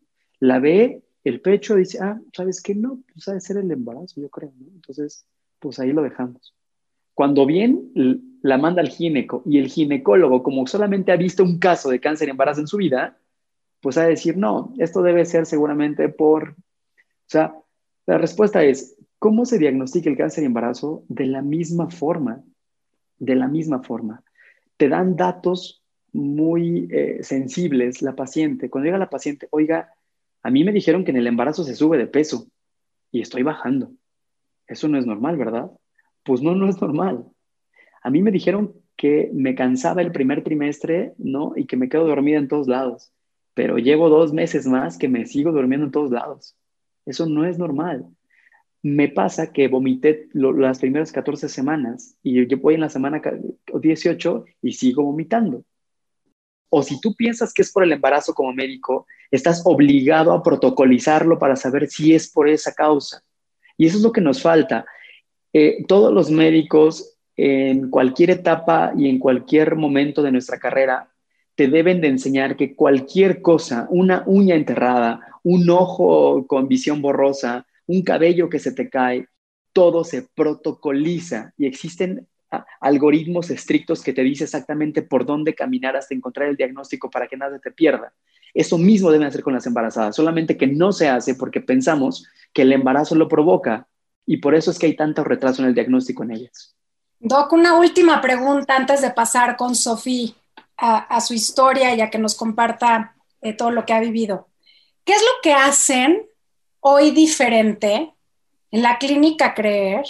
La 0.41 0.59
ve 0.59 1.03
el 1.25 1.41
pecho 1.41 1.77
dice, 1.77 1.99
ah, 2.01 2.21
¿sabes 2.33 2.61
qué? 2.61 2.75
No, 2.75 3.01
pues 3.13 3.29
ha 3.29 3.35
de 3.35 3.41
ser 3.41 3.57
el 3.57 3.71
embarazo, 3.71 4.21
yo 4.21 4.29
creo. 4.29 4.53
Entonces, 4.75 5.25
pues 5.61 5.79
ahí 5.79 5.93
lo 5.93 6.03
dejamos. 6.03 6.55
Cuando 7.15 7.47
bien 7.47 7.93
la 8.43 8.59
manda 8.59 8.81
al 8.81 8.89
gineco 8.89 9.43
y 9.47 9.59
el 9.59 9.69
ginecólogo, 9.69 10.43
como 10.43 10.67
solamente 10.67 11.13
ha 11.13 11.17
visto 11.17 11.45
un 11.45 11.59
caso 11.59 11.91
de 11.91 12.01
cáncer 12.01 12.27
de 12.27 12.33
embarazo 12.33 12.61
en 12.61 12.67
su 12.67 12.79
vida, 12.79 13.19
pues 13.81 13.99
ha 13.99 14.03
de 14.03 14.11
decir, 14.11 14.37
no, 14.37 14.73
esto 14.79 15.03
debe 15.03 15.25
ser 15.25 15.47
seguramente 15.47 16.09
por, 16.09 16.51
o 16.51 16.55
sea, 17.27 17.55
la 18.07 18.19
respuesta 18.19 18.65
es, 18.65 18.97
¿cómo 19.19 19.45
se 19.45 19.59
diagnostica 19.59 20.11
el 20.11 20.17
cáncer 20.17 20.43
de 20.43 20.47
embarazo? 20.47 21.05
De 21.09 21.27
la 21.27 21.43
misma 21.43 21.91
forma, 21.91 22.43
de 23.23 23.37
la 23.37 23.47
misma 23.47 23.83
forma. 23.85 24.25
Te 24.77 24.89
dan 24.89 25.15
datos 25.15 25.85
muy 26.13 26.89
eh, 26.91 27.23
sensibles 27.23 28.03
la 28.03 28.17
paciente. 28.17 28.69
Cuando 28.69 28.87
llega 28.87 28.99
la 28.99 29.11
paciente, 29.11 29.47
oiga, 29.51 29.93
a 30.43 30.51
mí 30.51 30.65
me 30.65 30.73
dijeron 30.73 31.05
que 31.05 31.13
en 31.13 31.19
el 31.19 31.29
embarazo 31.29 31.63
se 31.63 31.77
sube 31.77 31.99
de 31.99 32.09
peso 32.09 32.49
y 33.13 33.21
estoy 33.21 33.45
bajando. 33.45 33.93
Eso 34.67 34.89
no 34.89 34.99
es 34.99 35.07
normal, 35.07 35.37
¿verdad? 35.37 35.71
Pues 36.25 36.43
no, 36.43 36.57
no 36.57 36.69
es 36.69 36.81
normal. 36.81 37.25
A 38.03 38.11
mí 38.11 38.23
me 38.23 38.33
dijeron 38.33 38.75
que 38.97 39.31
me 39.33 39.55
cansaba 39.55 40.03
el 40.03 40.11
primer 40.11 40.43
trimestre, 40.43 41.15
¿no? 41.17 41.53
Y 41.55 41.67
que 41.67 41.77
me 41.77 41.89
quedo 41.89 42.07
dormida 42.09 42.39
en 42.39 42.49
todos 42.49 42.67
lados. 42.67 43.13
Pero 43.55 43.79
llevo 43.79 44.09
dos 44.09 44.33
meses 44.33 44.67
más 44.67 44.99
que 44.99 45.09
me 45.09 45.27
sigo 45.27 45.53
durmiendo 45.53 45.87
en 45.87 45.93
todos 45.93 46.11
lados. 46.11 46.57
Eso 47.07 47.27
no 47.27 47.45
es 47.45 47.57
normal. 47.57 48.05
Me 48.83 49.09
pasa 49.09 49.53
que 49.53 49.69
vomité 49.69 50.29
las 50.33 50.81
primeras 50.81 51.13
14 51.13 51.49
semanas 51.49 52.17
y 52.23 52.47
yo 52.47 52.57
voy 52.59 52.75
en 52.75 52.81
la 52.81 52.89
semana 52.89 53.23
18 53.73 54.45
y 54.63 54.73
sigo 54.73 55.05
vomitando. 55.05 55.65
O 56.69 56.83
si 56.83 57.01
tú 57.01 57.15
piensas 57.15 57.53
que 57.53 57.63
es 57.63 57.71
por 57.71 57.85
el 57.85 57.93
embarazo 57.93 58.35
como 58.35 58.53
médico, 58.53 59.07
estás 59.31 59.63
obligado 59.65 60.33
a 60.33 60.43
protocolizarlo 60.43 61.39
para 61.39 61.55
saber 61.55 61.89
si 61.89 62.15
es 62.15 62.29
por 62.31 62.49
esa 62.49 62.73
causa. 62.73 63.23
Y 63.77 63.87
eso 63.87 63.99
es 63.99 64.03
lo 64.03 64.11
que 64.11 64.21
nos 64.21 64.43
falta. 64.43 64.85
Eh, 65.53 65.85
todos 65.87 66.13
los 66.13 66.31
médicos 66.31 67.19
en 67.37 67.91
cualquier 67.91 68.31
etapa 68.31 68.93
y 68.97 69.09
en 69.09 69.19
cualquier 69.19 69.77
momento 69.77 70.23
de 70.23 70.33
nuestra 70.33 70.59
carrera 70.59 71.11
te 71.55 71.69
deben 71.69 72.01
de 72.01 72.09
enseñar 72.09 72.57
que 72.57 72.75
cualquier 72.75 73.43
cosa, 73.43 73.87
una 73.91 74.23
uña 74.27 74.55
enterrada, 74.55 75.21
un 75.43 75.69
ojo 75.71 76.47
con 76.47 76.69
visión 76.69 77.03
borrosa, 77.03 77.67
un 77.93 78.03
cabello 78.03 78.49
que 78.49 78.59
se 78.59 78.73
te 78.73 78.89
cae, 78.89 79.29
todo 79.73 80.03
se 80.05 80.23
protocoliza 80.35 81.53
y 81.59 81.67
existen 81.67 82.27
ah, 82.51 82.65
algoritmos 82.81 83.51
estrictos 83.51 84.03
que 84.03 84.13
te 84.13 84.23
dicen 84.23 84.47
exactamente 84.47 85.03
por 85.03 85.27
dónde 85.27 85.55
caminar 85.55 85.97
hasta 85.97 86.15
encontrar 86.15 86.49
el 86.49 86.57
diagnóstico 86.57 87.11
para 87.11 87.29
que 87.29 87.37
nada 87.37 87.59
te 87.59 87.71
pierda. 87.71 88.13
Eso 88.55 88.79
mismo 88.79 89.11
deben 89.11 89.27
hacer 89.27 89.43
con 89.43 89.53
las 89.53 89.67
embarazadas, 89.67 90.17
solamente 90.17 90.57
que 90.57 90.67
no 90.67 90.93
se 90.93 91.09
hace 91.09 91.35
porque 91.35 91.61
pensamos 91.61 92.27
que 92.53 92.63
el 92.63 92.73
embarazo 92.73 93.15
lo 93.15 93.29
provoca 93.29 93.89
y 94.25 94.39
por 94.39 94.55
eso 94.55 94.71
es 94.71 94.79
que 94.79 94.87
hay 94.87 94.97
tanto 94.97 95.23
retraso 95.25 95.63
en 95.63 95.69
el 95.69 95.75
diagnóstico 95.75 96.23
en 96.23 96.33
ellas. 96.33 96.75
Doc, 97.19 97.53
una 97.53 97.79
última 97.79 98.21
pregunta 98.21 98.75
antes 98.75 99.03
de 99.03 99.11
pasar 99.11 99.57
con 99.57 99.75
Sofía 99.75 100.33
a, 100.77 101.21
su 101.21 101.35
historia 101.35 101.95
y 101.95 102.01
a 102.01 102.11
que 102.11 102.19
nos 102.19 102.35
comparta 102.35 103.15
eh, 103.41 103.53
todo 103.53 103.71
lo 103.71 103.85
que 103.85 103.93
ha 103.93 104.01
vivido. 104.01 104.49
¿Qué 105.05 105.13
es 105.13 105.21
lo 105.21 105.41
que 105.43 105.53
hacen 105.53 106.27
hoy 106.83 107.13
diferente 107.13 108.13
en 108.71 108.83
la 108.83 108.99
clínica 108.99 109.55
Creer 109.55 110.05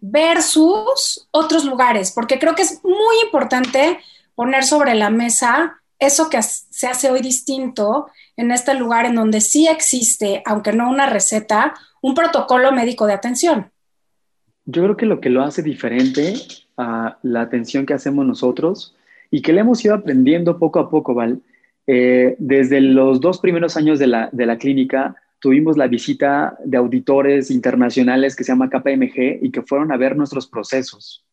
versus 0.00 1.28
otros 1.30 1.64
lugares? 1.64 2.10
Porque 2.10 2.40
creo 2.40 2.56
que 2.56 2.62
es 2.62 2.82
muy 2.82 3.16
importante 3.24 4.00
poner 4.34 4.64
sobre 4.64 4.94
la 4.94 5.10
mesa 5.10 5.80
eso 5.98 6.28
que 6.30 6.42
se 6.42 6.86
hace 6.86 7.10
hoy 7.10 7.20
distinto 7.20 8.06
en 8.36 8.50
este 8.52 8.74
lugar 8.74 9.04
en 9.04 9.16
donde 9.16 9.40
sí 9.40 9.66
existe, 9.66 10.42
aunque 10.46 10.72
no 10.72 10.88
una 10.90 11.08
receta, 11.08 11.74
un 12.00 12.14
protocolo 12.14 12.72
médico 12.72 13.06
de 13.06 13.14
atención. 13.14 13.70
Yo 14.64 14.82
creo 14.84 14.96
que 14.96 15.06
lo 15.06 15.20
que 15.20 15.30
lo 15.30 15.42
hace 15.42 15.62
diferente 15.62 16.34
a 16.76 17.18
la 17.22 17.40
atención 17.40 17.84
que 17.84 17.94
hacemos 17.94 18.24
nosotros 18.24 18.94
y 19.30 19.42
que 19.42 19.52
le 19.52 19.60
hemos 19.60 19.84
ido 19.84 19.94
aprendiendo 19.94 20.58
poco 20.58 20.78
a 20.78 20.88
poco, 20.88 21.14
Val, 21.14 21.40
eh, 21.86 22.36
desde 22.38 22.80
los 22.80 23.20
dos 23.20 23.40
primeros 23.40 23.76
años 23.76 23.98
de 23.98 24.06
la, 24.06 24.28
de 24.30 24.46
la 24.46 24.58
clínica, 24.58 25.16
tuvimos 25.40 25.76
la 25.76 25.86
visita 25.86 26.56
de 26.64 26.76
auditores 26.76 27.50
internacionales 27.50 28.34
que 28.34 28.44
se 28.44 28.52
llama 28.52 28.70
KPMG 28.70 29.38
y 29.42 29.50
que 29.50 29.62
fueron 29.62 29.92
a 29.92 29.96
ver 29.96 30.16
nuestros 30.16 30.46
procesos. 30.46 31.24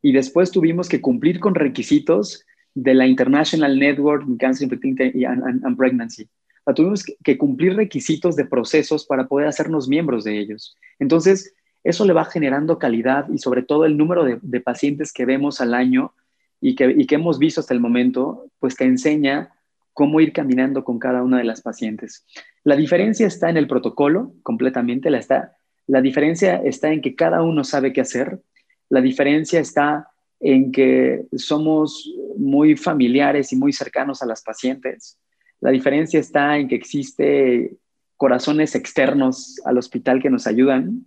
Y 0.00 0.12
después 0.12 0.50
tuvimos 0.50 0.88
que 0.88 1.00
cumplir 1.00 1.40
con 1.40 1.54
requisitos 1.54 2.44
de 2.74 2.94
la 2.94 3.06
International 3.06 3.78
Network 3.78 4.24
in 4.28 4.36
Cancer 4.36 4.64
Infertility 4.64 5.24
and, 5.24 5.76
Pregnancy. 5.76 6.28
tuvimos 6.74 7.04
que 7.24 7.38
cumplir 7.38 7.74
requisitos 7.74 8.36
de 8.36 8.44
procesos 8.44 9.04
para 9.06 9.26
poder 9.26 9.48
hacernos 9.48 9.88
miembros 9.88 10.24
de 10.24 10.38
ellos. 10.38 10.76
Entonces, 10.98 11.54
eso 11.82 12.04
le 12.04 12.12
va 12.12 12.24
generando 12.24 12.78
calidad 12.78 13.28
y 13.28 13.38
sobre 13.38 13.62
todo 13.62 13.84
el 13.84 13.96
número 13.96 14.24
de, 14.24 14.38
de 14.42 14.60
pacientes 14.60 15.12
que 15.12 15.24
vemos 15.24 15.60
al 15.60 15.74
año 15.74 16.12
y 16.60 16.74
que, 16.74 16.94
y 16.96 17.06
que 17.06 17.14
hemos 17.16 17.38
visto 17.38 17.60
hasta 17.60 17.74
el 17.74 17.80
momento, 17.80 18.46
pues 18.58 18.76
te 18.76 18.84
enseña 18.84 19.52
cómo 19.98 20.20
ir 20.20 20.32
caminando 20.32 20.84
con 20.84 21.00
cada 21.00 21.24
una 21.24 21.38
de 21.38 21.44
las 21.44 21.60
pacientes. 21.60 22.24
La 22.68 22.76
diferencia 22.76 23.26
está 23.26 23.48
en 23.48 23.56
el 23.56 23.66
protocolo, 23.66 24.34
completamente, 24.42 25.08
la, 25.08 25.16
está, 25.16 25.56
la 25.86 26.02
diferencia 26.02 26.56
está 26.56 26.92
en 26.92 27.00
que 27.00 27.14
cada 27.14 27.40
uno 27.40 27.64
sabe 27.64 27.94
qué 27.94 28.02
hacer, 28.02 28.42
la 28.90 29.00
diferencia 29.00 29.58
está 29.58 30.08
en 30.38 30.70
que 30.70 31.24
somos 31.34 32.12
muy 32.36 32.76
familiares 32.76 33.54
y 33.54 33.56
muy 33.56 33.72
cercanos 33.72 34.20
a 34.20 34.26
las 34.26 34.42
pacientes, 34.42 35.18
la 35.62 35.70
diferencia 35.70 36.20
está 36.20 36.58
en 36.58 36.68
que 36.68 36.74
existe 36.74 37.74
corazones 38.18 38.74
externos 38.74 39.58
al 39.64 39.78
hospital 39.78 40.20
que 40.20 40.28
nos 40.28 40.46
ayudan, 40.46 41.06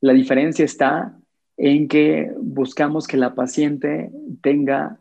La 0.00 0.14
diferencia 0.14 0.64
está 0.64 1.18
en 1.58 1.86
que 1.86 2.32
buscamos 2.40 3.06
que 3.06 3.18
la 3.18 3.34
paciente 3.34 4.10
tenga 4.40 4.98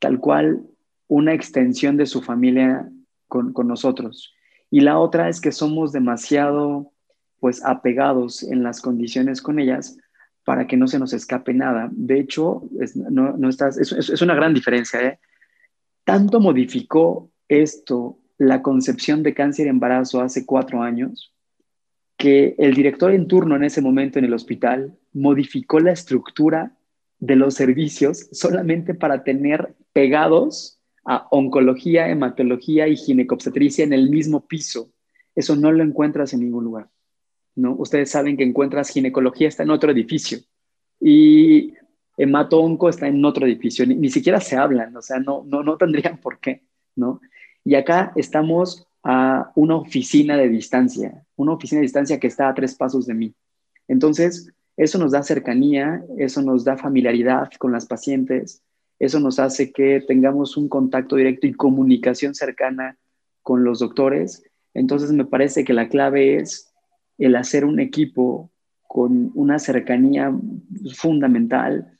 tal 0.00 0.20
cual 0.20 0.66
una 1.08 1.32
extensión 1.32 1.96
de 1.96 2.04
su 2.04 2.20
familia 2.20 2.90
con, 3.26 3.54
con 3.54 3.68
nosotros. 3.68 4.33
Y 4.74 4.80
la 4.80 4.98
otra 4.98 5.28
es 5.28 5.40
que 5.40 5.52
somos 5.52 5.92
demasiado 5.92 6.90
pues 7.38 7.64
apegados 7.64 8.42
en 8.42 8.64
las 8.64 8.80
condiciones 8.80 9.40
con 9.40 9.60
ellas 9.60 9.96
para 10.42 10.66
que 10.66 10.76
no 10.76 10.88
se 10.88 10.98
nos 10.98 11.12
escape 11.12 11.54
nada. 11.54 11.88
De 11.92 12.18
hecho, 12.18 12.64
es, 12.80 12.96
no, 12.96 13.36
no 13.36 13.48
estás, 13.48 13.78
es, 13.78 13.92
es, 13.92 14.20
una 14.20 14.34
gran 14.34 14.52
diferencia. 14.52 15.00
¿eh? 15.00 15.20
Tanto 16.02 16.40
modificó 16.40 17.30
esto 17.46 18.18
la 18.36 18.62
concepción 18.62 19.22
de 19.22 19.32
cáncer 19.32 19.66
y 19.66 19.68
embarazo 19.68 20.20
hace 20.20 20.44
cuatro 20.44 20.82
años 20.82 21.32
que 22.16 22.56
el 22.58 22.74
director 22.74 23.12
en 23.12 23.28
turno 23.28 23.54
en 23.54 23.62
ese 23.62 23.80
momento 23.80 24.18
en 24.18 24.24
el 24.24 24.34
hospital 24.34 24.98
modificó 25.12 25.78
la 25.78 25.92
estructura 25.92 26.76
de 27.20 27.36
los 27.36 27.54
servicios 27.54 28.28
solamente 28.32 28.92
para 28.92 29.22
tener 29.22 29.76
pegados 29.92 30.80
a 31.04 31.26
oncología, 31.30 32.08
hematología 32.08 32.88
y 32.88 32.96
ginecobstetricia 32.96 33.84
en 33.84 33.92
el 33.92 34.10
mismo 34.10 34.46
piso. 34.46 34.90
Eso 35.34 35.56
no 35.56 35.72
lo 35.72 35.82
encuentras 35.82 36.32
en 36.32 36.40
ningún 36.40 36.64
lugar. 36.64 36.88
¿no? 37.56 37.74
Ustedes 37.76 38.10
saben 38.10 38.36
que 38.36 38.44
encuentras 38.44 38.90
ginecología 38.90 39.48
está 39.48 39.62
en 39.62 39.70
otro 39.70 39.90
edificio 39.90 40.38
y 41.00 41.74
hemato-onco 42.16 42.88
está 42.88 43.06
en 43.06 43.24
otro 43.24 43.46
edificio. 43.46 43.86
Ni, 43.86 43.94
ni, 43.94 44.10
siquiera 44.10 44.40
se 44.40 44.56
hablan, 44.56 44.96
o 44.96 45.02
sea, 45.02 45.18
no, 45.18 45.44
no, 45.46 45.62
no 45.62 45.76
tendrían 45.76 46.18
por 46.22 46.38
qué, 46.38 46.62
¿no? 46.96 47.20
Y 47.64 47.74
acá 47.74 48.12
estamos 48.16 48.86
a 49.02 49.52
una 49.54 49.76
oficina 49.76 50.36
de 50.36 50.48
distancia, 50.48 51.24
una 51.36 51.52
oficina 51.52 51.80
de 51.80 51.86
distancia 51.86 52.18
que 52.18 52.26
está 52.26 52.48
a 52.48 52.54
tres 52.54 52.74
pasos 52.74 53.06
de 53.06 53.14
mí. 53.14 53.34
Entonces, 53.86 54.50
eso 54.76 54.98
nos 54.98 55.12
da 55.12 55.22
cercanía, 55.22 56.02
eso 56.18 56.42
nos 56.42 56.64
da 56.64 56.76
familiaridad 56.76 57.50
con 57.58 57.72
las 57.72 57.86
pacientes, 57.86 58.62
eso 58.98 59.20
nos 59.20 59.38
hace 59.38 59.72
que 59.72 60.00
tengamos 60.06 60.56
un 60.56 60.68
contacto 60.68 61.16
directo 61.16 61.46
y 61.46 61.52
comunicación 61.52 62.34
cercana 62.34 62.96
con 63.42 63.64
los 63.64 63.80
doctores. 63.80 64.42
Entonces, 64.72 65.12
me 65.12 65.24
parece 65.24 65.64
que 65.64 65.72
la 65.72 65.88
clave 65.88 66.36
es 66.36 66.72
el 67.18 67.36
hacer 67.36 67.64
un 67.64 67.80
equipo 67.80 68.50
con 68.86 69.32
una 69.34 69.58
cercanía 69.58 70.32
fundamental, 70.94 71.98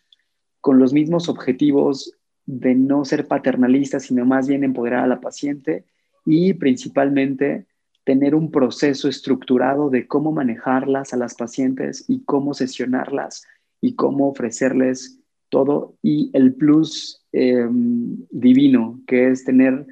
con 0.60 0.78
los 0.78 0.92
mismos 0.92 1.28
objetivos 1.28 2.16
de 2.46 2.74
no 2.74 3.04
ser 3.04 3.26
paternalistas, 3.26 4.04
sino 4.04 4.24
más 4.24 4.48
bien 4.48 4.64
empoderar 4.64 5.04
a 5.04 5.08
la 5.08 5.20
paciente 5.20 5.84
y 6.24 6.54
principalmente 6.54 7.66
tener 8.04 8.34
un 8.34 8.50
proceso 8.50 9.08
estructurado 9.08 9.90
de 9.90 10.06
cómo 10.06 10.30
manejarlas 10.30 11.12
a 11.12 11.16
las 11.16 11.34
pacientes 11.34 12.04
y 12.06 12.22
cómo 12.24 12.54
sesionarlas 12.54 13.46
y 13.80 13.94
cómo 13.94 14.28
ofrecerles 14.28 15.20
todo 15.48 15.94
y 16.02 16.30
el 16.32 16.54
plus 16.54 17.24
eh, 17.32 17.66
divino 17.70 19.00
que 19.06 19.30
es 19.30 19.44
tener 19.44 19.86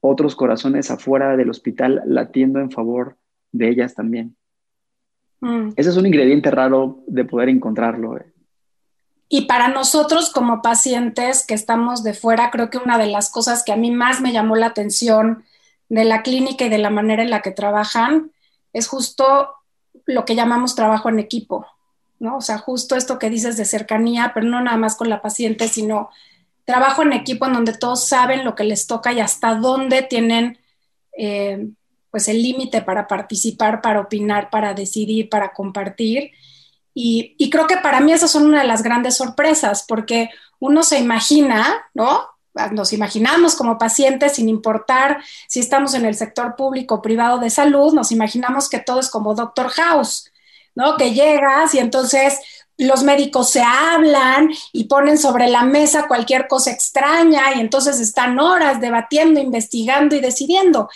otros 0.00 0.36
corazones 0.36 0.90
afuera 0.90 1.36
del 1.36 1.50
hospital 1.50 2.02
latiendo 2.06 2.60
en 2.60 2.70
favor 2.70 3.16
de 3.52 3.68
ellas 3.68 3.94
también. 3.94 4.36
Mm. 5.40 5.70
Ese 5.76 5.90
es 5.90 5.96
un 5.96 6.06
ingrediente 6.06 6.50
raro 6.50 7.02
de 7.06 7.24
poder 7.24 7.48
encontrarlo. 7.48 8.16
Eh. 8.16 8.32
Y 9.28 9.42
para 9.42 9.68
nosotros 9.68 10.30
como 10.30 10.62
pacientes 10.62 11.44
que 11.46 11.54
estamos 11.54 12.02
de 12.02 12.14
fuera, 12.14 12.50
creo 12.50 12.70
que 12.70 12.78
una 12.78 12.98
de 12.98 13.06
las 13.06 13.30
cosas 13.30 13.62
que 13.64 13.72
a 13.72 13.76
mí 13.76 13.90
más 13.90 14.20
me 14.20 14.32
llamó 14.32 14.56
la 14.56 14.66
atención 14.66 15.44
de 15.88 16.04
la 16.04 16.22
clínica 16.22 16.64
y 16.64 16.68
de 16.68 16.78
la 16.78 16.90
manera 16.90 17.22
en 17.22 17.30
la 17.30 17.42
que 17.42 17.50
trabajan 17.50 18.32
es 18.72 18.88
justo 18.88 19.50
lo 20.06 20.24
que 20.24 20.34
llamamos 20.34 20.74
trabajo 20.74 21.08
en 21.08 21.18
equipo, 21.18 21.66
¿no? 22.18 22.38
O 22.38 22.40
sea, 22.40 22.58
justo 22.58 22.96
esto 22.96 23.18
que 23.18 23.30
dices 23.30 23.56
de 23.56 23.64
cercanía, 23.64 24.32
pero 24.34 24.46
no 24.46 24.60
nada 24.60 24.76
más 24.76 24.96
con 24.96 25.08
la 25.08 25.22
paciente, 25.22 25.68
sino 25.68 26.10
trabajo 26.64 27.02
en 27.02 27.12
equipo 27.12 27.46
en 27.46 27.54
donde 27.54 27.72
todos 27.72 28.06
saben 28.06 28.44
lo 28.44 28.54
que 28.54 28.64
les 28.64 28.86
toca 28.86 29.12
y 29.12 29.20
hasta 29.20 29.54
dónde 29.54 30.02
tienen 30.02 30.58
eh, 31.16 31.68
pues 32.10 32.28
el 32.28 32.42
límite 32.42 32.82
para 32.82 33.06
participar, 33.06 33.80
para 33.80 34.00
opinar, 34.00 34.50
para 34.50 34.74
decidir, 34.74 35.28
para 35.28 35.52
compartir 35.52 36.32
y, 37.00 37.48
creo 37.50 37.68
que 37.68 37.76
para 37.76 38.00
mí 38.00 38.12
esas 38.12 38.32
son 38.32 38.46
una 38.46 38.62
de 38.62 38.66
las 38.66 38.82
grandes 38.82 39.16
sorpresas, 39.16 39.84
porque 39.86 40.30
uno 40.58 40.82
se 40.82 40.98
imagina, 40.98 41.88
¿no? 41.94 42.26
Nos 42.72 42.92
imaginamos 42.92 43.54
como 43.54 43.78
pacientes, 43.78 44.32
sin 44.32 44.48
importar 44.48 45.22
si 45.46 45.60
estamos 45.60 45.94
en 45.94 46.04
el 46.04 46.16
sector 46.16 46.56
público 46.56 46.96
o 46.96 47.02
privado 47.02 47.38
de 47.38 47.50
salud, 47.50 47.94
nos 47.94 48.10
imaginamos 48.10 48.68
que 48.68 48.80
todo 48.80 48.98
es 48.98 49.10
como 49.10 49.36
Doctor 49.36 49.68
House, 49.68 50.32
¿no? 50.78 50.96
Que 50.96 51.12
llegas 51.12 51.74
y 51.74 51.80
entonces 51.80 52.38
los 52.76 53.02
médicos 53.02 53.50
se 53.50 53.60
hablan 53.60 54.48
y 54.72 54.84
ponen 54.84 55.18
sobre 55.18 55.48
la 55.48 55.64
mesa 55.64 56.06
cualquier 56.06 56.46
cosa 56.46 56.70
extraña 56.70 57.56
y 57.56 57.60
entonces 57.60 57.98
están 57.98 58.38
horas 58.38 58.80
debatiendo, 58.80 59.40
investigando 59.40 60.14
y 60.14 60.20
decidiendo. 60.20 60.88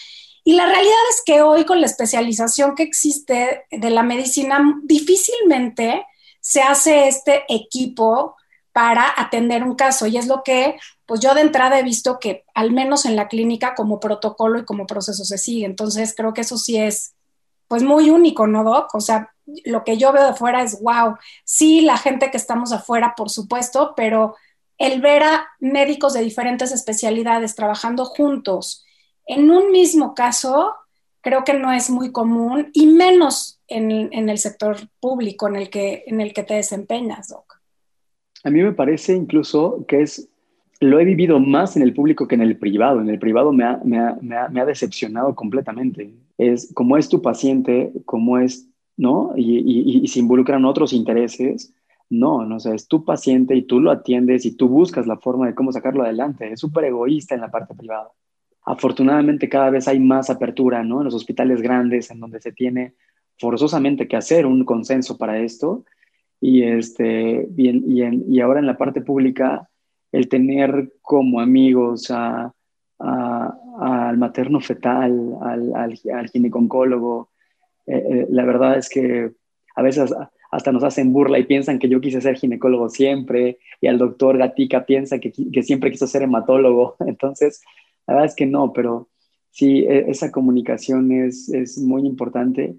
Y 0.45 0.55
la 0.55 0.67
realidad 0.67 0.95
es 1.11 1.23
que 1.27 1.43
hoy 1.43 1.65
con 1.65 1.81
la 1.81 1.87
especialización 1.87 2.77
que 2.77 2.85
existe 2.85 3.65
de 3.73 3.91
la 3.91 4.05
medicina, 4.05 4.63
difícilmente 4.85 6.07
se 6.41 6.63
hace 6.63 7.09
este 7.09 7.45
equipo 7.49 8.37
para 8.73 9.13
atender 9.17 9.65
un 9.65 9.75
caso. 9.75 10.07
Y 10.07 10.17
es 10.17 10.29
lo 10.29 10.45
que, 10.45 10.77
pues 11.07 11.19
yo 11.19 11.35
de 11.35 11.41
entrada 11.41 11.81
he 11.81 11.83
visto 11.83 12.21
que 12.21 12.45
al 12.55 12.71
menos 12.71 13.05
en 13.05 13.17
la 13.17 13.27
clínica 13.27 13.75
como 13.75 13.99
protocolo 13.99 14.61
y 14.61 14.65
como 14.65 14.87
proceso 14.87 15.25
se 15.25 15.39
sigue. 15.39 15.67
Entonces 15.67 16.15
creo 16.17 16.33
que 16.33 16.43
eso 16.43 16.57
sí 16.57 16.79
es, 16.79 17.15
pues 17.67 17.83
muy 17.83 18.11
único, 18.11 18.47
¿no, 18.47 18.63
Doc? 18.63 18.95
O 18.95 19.01
sea, 19.01 19.32
lo 19.65 19.85
que 19.85 19.97
yo 19.97 20.13
veo 20.13 20.23
de 20.23 20.31
afuera 20.31 20.63
es, 20.63 20.81
wow, 20.83 21.17
sí, 21.45 21.81
la 21.83 21.97
gente 21.97 22.31
que 22.31 22.37
estamos 22.37 22.73
afuera, 22.73 23.15
por 23.17 23.31
supuesto, 23.31 23.95
pero 23.97 24.37
el 24.79 25.01
ver 25.01 25.23
a 25.23 25.49
médicos 25.61 26.13
de 26.13 26.23
diferentes 26.23 26.73
especialidades 26.73 27.55
trabajando 27.55 28.05
juntos 28.05 28.85
en 29.27 29.51
un 29.51 29.71
mismo 29.71 30.15
caso, 30.15 30.75
creo 31.21 31.45
que 31.45 31.55
no 31.55 31.73
es 31.73 31.91
muy 31.91 32.13
común 32.13 32.71
y 32.73 32.87
menos 32.87 33.61
en, 33.69 34.13
el 34.29 34.39
sector 34.39 34.77
público 35.01 35.49
en 35.49 35.57
el, 35.57 35.71
que, 35.71 36.05
en 36.07 36.21
el 36.21 36.33
que 36.33 36.43
te 36.43 36.55
desempeñas, 36.55 37.29
Doc. 37.29 37.61
A 38.45 38.51
mí 38.51 38.63
me 38.63 38.73
parece 38.73 39.15
incluso 39.15 39.85
que 39.87 40.03
es, 40.03 40.29
lo 40.81 40.99
he 40.99 41.05
vivido 41.05 41.39
más 41.39 41.77
en 41.77 41.83
el 41.83 41.95
público 41.95 42.27
que 42.27 42.35
en 42.35 42.43
el 42.43 42.59
privado. 42.59 43.01
En 43.01 43.09
el 43.09 43.19
privado 43.19 43.53
me 43.53 43.65
ha, 43.65 43.81
me 43.85 43.99
ha, 43.99 44.19
me 44.21 44.37
ha, 44.37 44.49
me 44.49 44.61
ha 44.61 44.65
decepcionado 44.65 45.35
completamente. 45.35 46.13
Es 46.39 46.73
como 46.75 46.97
es 46.97 47.09
tu 47.09 47.23
paciente, 47.23 47.93
como 48.05 48.39
es, 48.39 48.69
¿no? 49.03 49.33
Y, 49.37 49.59
y, 49.59 50.01
y, 50.05 50.09
se 50.09 50.21
involucran 50.21 50.65
otros 50.65 50.93
intereses. 50.93 51.75
No, 52.11 52.45
no 52.47 52.61
sé, 52.61 52.75
es 52.75 52.89
tu 52.89 53.05
paciente 53.05 53.55
y 53.57 53.63
tú 53.63 53.81
lo 53.81 53.91
atiendes 53.91 54.47
y 54.47 54.57
tú 54.57 54.69
buscas 54.69 55.07
la 55.07 55.17
forma 55.19 55.47
de 55.47 55.55
cómo 55.55 55.73
sacarlo 55.73 56.03
adelante. 56.05 56.53
Es 56.53 56.61
súper 56.61 56.85
egoísta 56.85 57.35
en 57.35 57.41
la 57.43 57.51
parte 57.51 57.75
privada 57.75 58.11
afortunadamente 58.65 59.49
cada 59.49 59.71
vez 59.71 59.89
hay 59.89 59.99
más 59.99 60.31
apertura, 60.31 60.85
¿no? 60.85 61.01
En 61.01 61.05
los 61.05 61.15
hospitales 61.15 61.63
grandes, 61.63 62.11
en 62.11 62.21
donde 62.21 62.41
se 62.41 62.53
tiene 62.53 62.95
forzosamente 63.39 64.07
que 64.07 64.17
hacer 64.17 64.47
un 64.47 64.65
consenso 64.65 65.19
para 65.19 65.39
esto. 65.39 65.85
Y, 66.41 66.63
este, 66.63 67.49
y, 67.57 67.71
y, 68.35 68.41
ahora 68.41 68.61
en 68.61 68.67
la 68.67 68.77
parte 68.77 69.01
pública, 69.01 69.69
el 70.11 70.29
tener 70.29 70.93
como 71.01 71.41
amigos 71.41 72.11
a, 72.11 72.53
al 72.99 74.19
materno 74.19 74.61
fetal, 74.61 75.37
al, 75.41 75.75
al, 75.75 76.01
al 76.15 76.31
eh, 77.87 78.03
eh, 78.11 78.27
la 78.31 78.45
verdad 78.45 78.79
es 78.79 78.89
que 78.89 79.33
a 79.75 79.83
veces 79.83 80.13
hasta 80.51 80.73
nos 80.73 80.85
hacen 80.85 81.13
burla 81.13 81.39
y 81.39 81.45
piensan 81.45 81.79
que 81.79 81.89
yo 81.89 82.01
quise 82.01 82.21
ser 82.21 82.37
ginecólogo 82.37 82.89
siempre, 82.89 83.59
y 83.81 83.87
al 83.87 83.99
doctor 83.99 84.37
Gatica 84.37 84.85
piensa 84.85 85.19
que, 85.19 85.33
que 85.33 85.63
siempre 85.63 85.91
quiso 85.91 86.07
ser 86.07 86.23
hematólogo. 86.23 86.97
Entonces, 87.07 87.63
la 88.07 88.15
verdad 88.15 88.29
es 88.29 88.37
que 88.37 88.47
no, 88.47 88.73
pero 88.73 89.09
sí, 89.51 89.81
e, 89.81 90.11
esa 90.11 90.31
comunicación 90.31 91.11
es, 91.13 91.49
es 91.49 91.79
muy 91.79 92.07
importante 92.07 92.77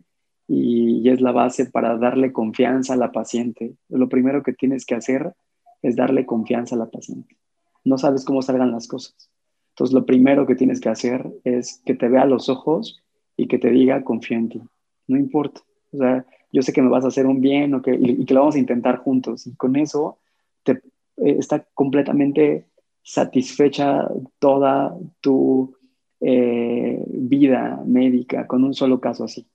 y, 0.48 1.10
es 1.10 1.22
la 1.22 1.32
base 1.32 1.66
para 1.66 1.98
darle 1.98 2.32
confianza 2.32 2.94
a 2.94 2.98
la 2.98 3.12
paciente. 3.12 3.76
Lo 3.90 4.10
primero 4.10 4.44
que 4.44 4.54
tienes 4.54 4.86
que 4.86 4.96
hacer 4.96 5.34
es 5.82 5.96
darle 5.96 6.26
confianza 6.26 6.76
a 6.76 6.80
la 6.80 6.90
paciente. 6.90 7.38
No 7.84 7.98
sabes 7.98 8.24
cómo 8.26 8.42
salgan 8.42 8.72
las 8.72 8.88
cosas. 8.88 9.30
Entonces, 9.72 9.94
lo 9.94 10.06
primero 10.06 10.46
que 10.46 10.56
tienes 10.56 10.80
que 10.80 10.90
hacer 10.90 11.28
es 11.44 11.82
que 11.86 11.96
te 11.96 12.08
vea 12.08 12.22
a 12.22 12.28
los 12.28 12.50
ojos 12.50 13.02
y 13.36 13.48
que 13.48 13.58
te 13.58 13.72
diga, 13.72 14.04
confío 14.04 14.38
en 14.38 14.50
ti. 14.50 14.62
No 15.08 15.18
importa. 15.18 15.62
O 15.92 15.98
sea, 15.98 16.26
yo 16.52 16.62
sé 16.62 16.74
que 16.74 16.82
me 16.82 16.90
vas 16.90 17.04
a 17.06 17.10
hacer 17.10 17.26
un 17.26 17.42
bien 17.42 17.74
o 17.74 17.82
que, 17.82 17.94
y, 17.94 18.26
que 18.26 18.34
lo 18.34 18.42
vamos 18.42 18.56
a 18.56 18.60
intentar 18.60 18.98
juntos. 18.98 19.48
Y 19.48 19.56
con 19.56 19.76
eso 19.76 20.20
te, 20.64 20.72
eh, 21.18 21.36
está 21.40 21.66
completamente 21.74 22.68
satisfecha 23.02 24.08
toda 24.40 24.96
tu 25.20 25.76
eh, 26.22 27.04
vida 27.08 27.82
médica 27.86 28.48
con 28.48 28.64
un 28.64 28.74
solo 28.74 29.00
caso 29.00 29.26
así. 29.26 29.46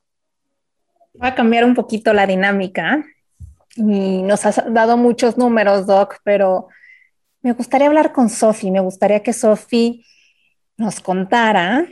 Voy 1.14 1.28
a 1.28 1.34
cambiar 1.34 1.64
un 1.64 1.74
poquito 1.74 2.12
la 2.12 2.26
dinámica 2.26 3.05
y 3.74 4.22
nos 4.22 4.44
has 4.44 4.62
dado 4.72 4.96
muchos 4.96 5.38
números, 5.38 5.86
Doc, 5.86 6.16
pero 6.24 6.68
me 7.42 7.53
gustaría 7.53 7.86
hablar 7.86 8.12
con 8.12 8.28
Sofi, 8.28 8.70
me 8.70 8.80
gustaría 8.80 9.22
que 9.22 9.32
Sofi 9.32 10.05
nos 10.76 11.01
contara 11.01 11.86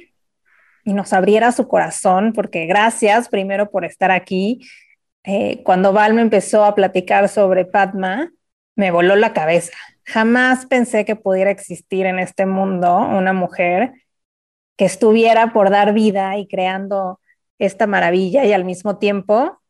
y 0.86 0.94
nos 0.94 1.12
abriera 1.12 1.50
su 1.52 1.66
corazón, 1.68 2.32
porque 2.32 2.64
gracias 2.66 3.28
primero 3.28 3.70
por 3.70 3.84
estar 3.84 4.10
aquí. 4.12 4.60
eh, 5.24 5.62
cuando 5.64 5.92
Val 5.92 6.14
me 6.14 6.22
empezó 6.22 6.64
a 6.64 6.76
platicar 6.76 7.28
sobre 7.28 7.64
Padma, 7.64 8.30
me 8.76 8.92
voló 8.92 9.16
la 9.16 9.32
cabeza. 9.32 9.72
Jamás 10.04 10.66
pensé 10.66 11.04
que 11.04 11.16
pudiera 11.16 11.50
existir 11.50 12.06
en 12.06 12.20
este 12.20 12.46
mundo 12.46 12.96
una 12.98 13.32
mujer 13.32 13.94
que 14.76 14.84
estuviera 14.84 15.52
por 15.52 15.70
dar 15.70 15.92
vida 15.92 16.36
y 16.38 16.46
creando 16.46 17.20
esta 17.58 17.88
maravilla 17.88 18.44
y 18.44 18.52
al 18.52 18.64
mismo 18.64 18.98
tiempo 18.98 19.60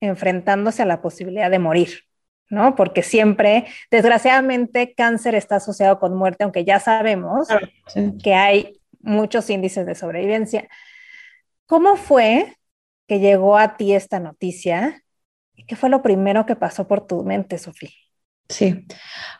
enfrentándose 0.00 0.82
a 0.82 0.86
la 0.86 1.02
posibilidad 1.02 1.50
de 1.50 1.58
morir, 1.58 2.04
¿no? 2.48 2.76
Porque 2.76 3.02
siempre, 3.02 3.66
desgraciadamente, 3.90 4.94
cáncer 4.94 5.34
está 5.34 5.56
asociado 5.56 5.98
con 5.98 6.14
muerte, 6.14 6.44
aunque 6.44 6.64
ya 6.64 6.78
sabemos 6.78 7.48
que 8.22 8.34
hay 8.34 8.77
muchos 9.00 9.48
índices 9.50 9.86
de 9.86 9.94
sobrevivencia. 9.94 10.68
¿Cómo 11.66 11.96
fue 11.96 12.56
que 13.06 13.20
llegó 13.20 13.58
a 13.58 13.76
ti 13.76 13.94
esta 13.94 14.20
noticia? 14.20 15.04
¿Y 15.54 15.64
qué 15.64 15.76
fue 15.76 15.90
lo 15.90 16.02
primero 16.02 16.46
que 16.46 16.56
pasó 16.56 16.86
por 16.86 17.06
tu 17.06 17.24
mente, 17.24 17.58
Sofía? 17.58 17.90
Sí, 18.48 18.86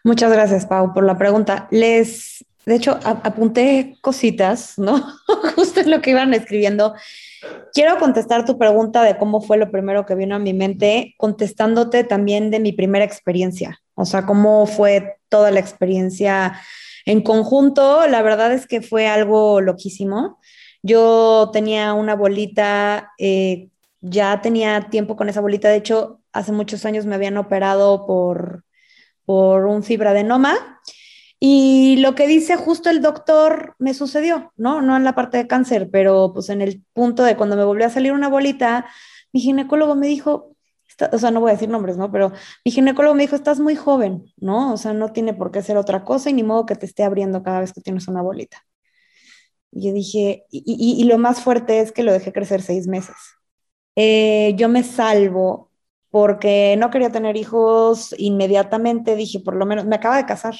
muchas 0.04 0.30
gracias, 0.30 0.66
Pau, 0.66 0.92
por 0.92 1.04
la 1.04 1.16
pregunta. 1.16 1.68
Les, 1.70 2.44
de 2.66 2.74
hecho, 2.74 2.98
apunté 3.02 3.96
cositas, 4.02 4.78
¿no? 4.78 5.02
Justo 5.56 5.80
en 5.80 5.90
lo 5.90 6.02
que 6.02 6.10
iban 6.10 6.34
escribiendo. 6.34 6.94
Quiero 7.72 7.98
contestar 7.98 8.44
tu 8.44 8.58
pregunta 8.58 9.02
de 9.02 9.16
cómo 9.16 9.40
fue 9.40 9.56
lo 9.56 9.70
primero 9.70 10.04
que 10.04 10.14
vino 10.14 10.34
a 10.34 10.38
mi 10.38 10.52
mente, 10.52 11.14
contestándote 11.16 12.04
también 12.04 12.50
de 12.50 12.60
mi 12.60 12.72
primera 12.72 13.04
experiencia, 13.04 13.80
o 13.94 14.04
sea, 14.04 14.26
cómo 14.26 14.66
fue 14.66 15.16
toda 15.28 15.50
la 15.50 15.60
experiencia 15.60 16.60
en 17.08 17.22
conjunto. 17.22 18.06
La 18.06 18.22
verdad 18.22 18.52
es 18.52 18.66
que 18.66 18.82
fue 18.82 19.08
algo 19.08 19.62
loquísimo. 19.62 20.38
Yo 20.82 21.50
tenía 21.52 21.94
una 21.94 22.14
bolita, 22.14 23.12
eh, 23.18 23.70
ya 24.00 24.42
tenía 24.42 24.90
tiempo 24.90 25.16
con 25.16 25.28
esa 25.30 25.40
bolita, 25.40 25.68
de 25.70 25.76
hecho, 25.76 26.20
hace 26.32 26.52
muchos 26.52 26.84
años 26.84 27.06
me 27.06 27.14
habían 27.14 27.38
operado 27.38 28.06
por, 28.06 28.64
por 29.24 29.64
un 29.66 29.82
fibroadenoma 29.82 30.80
y 31.40 31.96
lo 32.00 32.14
que 32.14 32.26
dice 32.26 32.56
justo 32.56 32.90
el 32.90 33.00
doctor 33.00 33.74
me 33.78 33.94
sucedió, 33.94 34.52
¿no? 34.56 34.82
No 34.82 34.96
en 34.96 35.04
la 35.04 35.14
parte 35.14 35.38
de 35.38 35.46
cáncer, 35.46 35.88
pero 35.90 36.32
pues 36.34 36.50
en 36.50 36.60
el 36.60 36.82
punto 36.92 37.24
de 37.24 37.36
cuando 37.36 37.56
me 37.56 37.64
volvió 37.64 37.86
a 37.86 37.90
salir 37.90 38.12
una 38.12 38.28
bolita, 38.28 38.86
mi 39.32 39.40
ginecólogo 39.40 39.94
me 39.94 40.08
dijo, 40.08 40.54
o 41.12 41.18
sea, 41.18 41.30
no 41.30 41.40
voy 41.40 41.50
a 41.50 41.54
decir 41.54 41.68
nombres, 41.68 41.96
¿no? 41.96 42.10
Pero 42.10 42.32
mi 42.64 42.70
ginecólogo 42.72 43.14
me 43.14 43.22
dijo, 43.22 43.36
estás 43.36 43.60
muy 43.60 43.76
joven, 43.76 44.32
¿no? 44.36 44.72
O 44.72 44.76
sea, 44.76 44.92
no 44.92 45.12
tiene 45.12 45.34
por 45.34 45.50
qué 45.50 45.62
ser 45.62 45.76
otra 45.76 46.04
cosa 46.04 46.30
y 46.30 46.32
ni 46.32 46.42
modo 46.42 46.66
que 46.66 46.74
te 46.74 46.86
esté 46.86 47.04
abriendo 47.04 47.42
cada 47.42 47.60
vez 47.60 47.72
que 47.72 47.80
tienes 47.80 48.08
una 48.08 48.22
bolita. 48.22 48.64
Y 49.70 49.86
yo 49.86 49.92
dije, 49.92 50.44
y, 50.50 51.04
lo 51.04 51.18
más 51.18 51.42
fuerte 51.42 51.80
es 51.80 51.92
que 51.92 52.02
lo 52.02 52.12
dejé 52.12 52.32
crecer 52.32 52.62
seis 52.62 52.86
meses. 52.86 53.16
Eh, 53.96 54.54
yo 54.56 54.68
me 54.68 54.82
salvo 54.82 55.70
porque 56.10 56.76
no 56.78 56.90
quería 56.90 57.10
tener 57.10 57.36
hijos 57.36 58.14
inmediatamente, 58.18 59.16
dije, 59.16 59.40
por 59.40 59.56
lo 59.56 59.66
menos, 59.66 59.84
me 59.86 59.96
acaba 59.96 60.16
de 60.16 60.26
casar, 60.26 60.54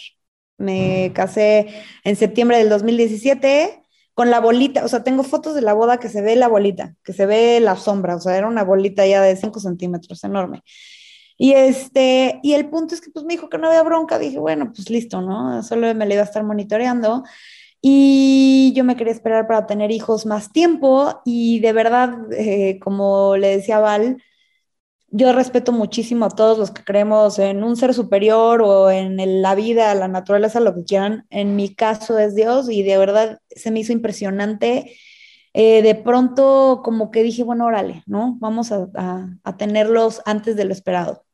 me 0.58 1.12
casé 1.14 1.68
en 2.04 2.16
septiembre 2.16 2.58
del 2.58 2.68
2017 2.68 3.82
con 4.18 4.32
la 4.32 4.40
bolita, 4.40 4.84
o 4.84 4.88
sea, 4.88 5.04
tengo 5.04 5.22
fotos 5.22 5.54
de 5.54 5.60
la 5.62 5.74
boda 5.74 6.00
que 6.00 6.08
se 6.08 6.22
ve 6.22 6.34
la 6.34 6.48
bolita, 6.48 6.96
que 7.04 7.12
se 7.12 7.24
ve 7.24 7.60
la 7.60 7.76
sombra, 7.76 8.16
o 8.16 8.20
sea, 8.20 8.36
era 8.36 8.48
una 8.48 8.64
bolita 8.64 9.06
ya 9.06 9.22
de 9.22 9.36
5 9.36 9.60
centímetros, 9.60 10.24
enorme. 10.24 10.64
Y 11.36 11.52
este, 11.52 12.40
y 12.42 12.54
el 12.54 12.68
punto 12.68 12.96
es 12.96 13.00
que 13.00 13.12
pues 13.12 13.24
me 13.24 13.34
dijo 13.34 13.48
que 13.48 13.58
no 13.58 13.68
había 13.68 13.84
bronca, 13.84 14.18
dije, 14.18 14.40
bueno, 14.40 14.72
pues 14.74 14.90
listo, 14.90 15.20
¿no? 15.20 15.62
Solo 15.62 15.94
me 15.94 16.04
le 16.04 16.14
iba 16.14 16.22
a 16.24 16.26
estar 16.26 16.42
monitoreando. 16.42 17.22
Y 17.80 18.72
yo 18.74 18.82
me 18.82 18.96
quería 18.96 19.12
esperar 19.12 19.46
para 19.46 19.66
tener 19.66 19.92
hijos 19.92 20.26
más 20.26 20.50
tiempo 20.50 21.20
y 21.24 21.60
de 21.60 21.72
verdad, 21.72 22.18
eh, 22.32 22.80
como 22.80 23.36
le 23.36 23.56
decía 23.56 23.78
Val, 23.78 24.20
yo 25.10 25.32
respeto 25.32 25.72
muchísimo 25.72 26.26
a 26.26 26.30
todos 26.30 26.58
los 26.58 26.70
que 26.70 26.84
creemos 26.84 27.38
en 27.38 27.62
un 27.64 27.76
ser 27.76 27.94
superior 27.94 28.60
o 28.62 28.90
en 28.90 29.42
la 29.42 29.54
vida, 29.54 29.94
la 29.94 30.08
naturaleza, 30.08 30.60
lo 30.60 30.74
que 30.74 30.84
quieran. 30.84 31.26
En 31.30 31.56
mi 31.56 31.74
caso 31.74 32.18
es 32.18 32.34
Dios 32.34 32.70
y 32.70 32.82
de 32.82 32.98
verdad 32.98 33.40
se 33.50 33.70
me 33.70 33.80
hizo 33.80 33.92
impresionante. 33.92 34.96
Eh, 35.54 35.82
de 35.82 35.94
pronto 35.94 36.82
como 36.84 37.10
que 37.10 37.22
dije, 37.22 37.42
bueno, 37.42 37.66
órale, 37.66 38.02
¿no? 38.06 38.36
Vamos 38.38 38.70
a, 38.70 38.88
tenerlos 39.56 40.20
antes 40.26 40.56
de 40.56 40.66
lo 40.66 40.72
esperado. 40.72 41.24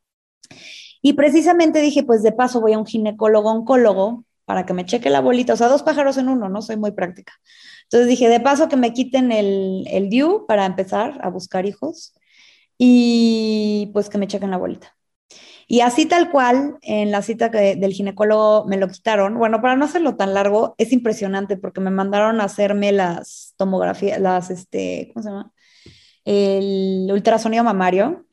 Y 1.02 1.14
precisamente 1.14 1.80
dije, 1.80 2.04
pues 2.04 2.22
de 2.22 2.32
paso 2.32 2.60
voy 2.60 2.72
a 2.74 2.78
un 2.78 2.86
ginecólogo 2.86 3.50
oncólogo 3.50 4.24
para 4.44 4.66
que 4.66 4.72
me 4.72 4.84
cheque 4.86 5.10
la 5.10 5.20
bolita, 5.20 5.54
o 5.54 5.56
sea, 5.56 5.68
dos 5.68 5.82
pájaros 5.82 6.16
en 6.16 6.28
uno, 6.28 6.48
¿no? 6.48 6.62
Soy 6.62 6.76
muy 6.76 6.92
práctica. 6.92 7.32
Entonces 7.84 8.08
dije, 8.08 8.28
de 8.28 8.40
paso 8.40 8.68
que 8.68 8.76
me 8.76 8.92
quiten 8.92 9.32
el, 9.32 9.84
el 9.90 10.08
DIU 10.10 10.46
para 10.46 10.64
empezar 10.64 11.18
a 11.22 11.28
buscar 11.28 11.66
hijos 11.66 12.14
y 12.86 13.90
pues 13.94 14.10
que 14.10 14.18
me 14.18 14.26
chequen 14.26 14.50
la 14.50 14.58
bolita. 14.58 14.94
Y 15.66 15.80
así 15.80 16.04
tal 16.04 16.30
cual, 16.30 16.76
en 16.82 17.10
la 17.10 17.22
cita 17.22 17.50
que 17.50 17.76
del 17.76 17.94
ginecólogo 17.94 18.66
me 18.66 18.76
lo 18.76 18.88
quitaron. 18.88 19.38
Bueno, 19.38 19.62
para 19.62 19.74
no 19.74 19.86
hacerlo 19.86 20.16
tan 20.16 20.34
largo, 20.34 20.74
es 20.76 20.92
impresionante 20.92 21.56
porque 21.56 21.80
me 21.80 21.90
mandaron 21.90 22.42
a 22.42 22.44
hacerme 22.44 22.92
las 22.92 23.54
tomografías, 23.56 24.20
las, 24.20 24.50
este, 24.50 25.10
¿cómo 25.14 25.22
se 25.22 25.30
llama? 25.30 25.52
El 26.26 27.08
ultrasonido 27.10 27.64
mamario. 27.64 28.26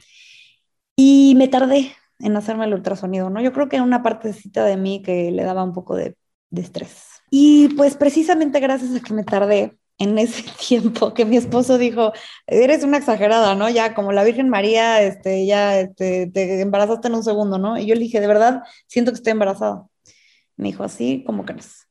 Y 0.97 1.33
me 1.37 1.47
tardé 1.47 1.93
en 2.19 2.35
hacerme 2.35 2.65
el 2.65 2.73
ultrasonido, 2.73 3.29
¿no? 3.29 3.41
Yo 3.41 3.53
creo 3.53 3.69
que 3.69 3.77
era 3.77 3.85
una 3.85 4.03
partecita 4.03 4.65
de 4.65 4.75
mí 4.75 5.01
que 5.01 5.31
le 5.31 5.43
daba 5.43 5.63
un 5.63 5.73
poco 5.73 5.95
de, 5.95 6.17
de 6.49 6.61
estrés. 6.61 7.05
Y 7.29 7.69
pues 7.75 7.95
precisamente 7.95 8.59
gracias 8.59 8.93
a 8.93 8.99
que 8.99 9.13
me 9.13 9.23
tardé, 9.23 9.77
en 10.01 10.17
ese 10.17 10.43
tiempo 10.67 11.13
que 11.13 11.25
mi 11.25 11.37
esposo 11.37 11.77
dijo, 11.77 12.11
eres 12.47 12.83
una 12.83 12.97
exagerada, 12.97 13.55
¿no? 13.55 13.69
Ya 13.69 13.93
como 13.93 14.11
la 14.11 14.23
Virgen 14.23 14.49
María, 14.49 15.01
este, 15.03 15.45
ya 15.45 15.79
este, 15.79 16.27
te 16.27 16.61
embarazaste 16.61 17.07
en 17.07 17.15
un 17.15 17.23
segundo, 17.23 17.57
¿no? 17.59 17.77
Y 17.77 17.85
yo 17.85 17.95
le 17.95 18.01
dije, 18.01 18.19
de 18.19 18.27
verdad, 18.27 18.63
siento 18.87 19.11
que 19.11 19.17
estoy 19.17 19.31
embarazada. 19.31 19.85
Me 20.57 20.69
dijo, 20.69 20.83
así 20.83 21.23
como 21.25 21.45
crees. 21.45 21.87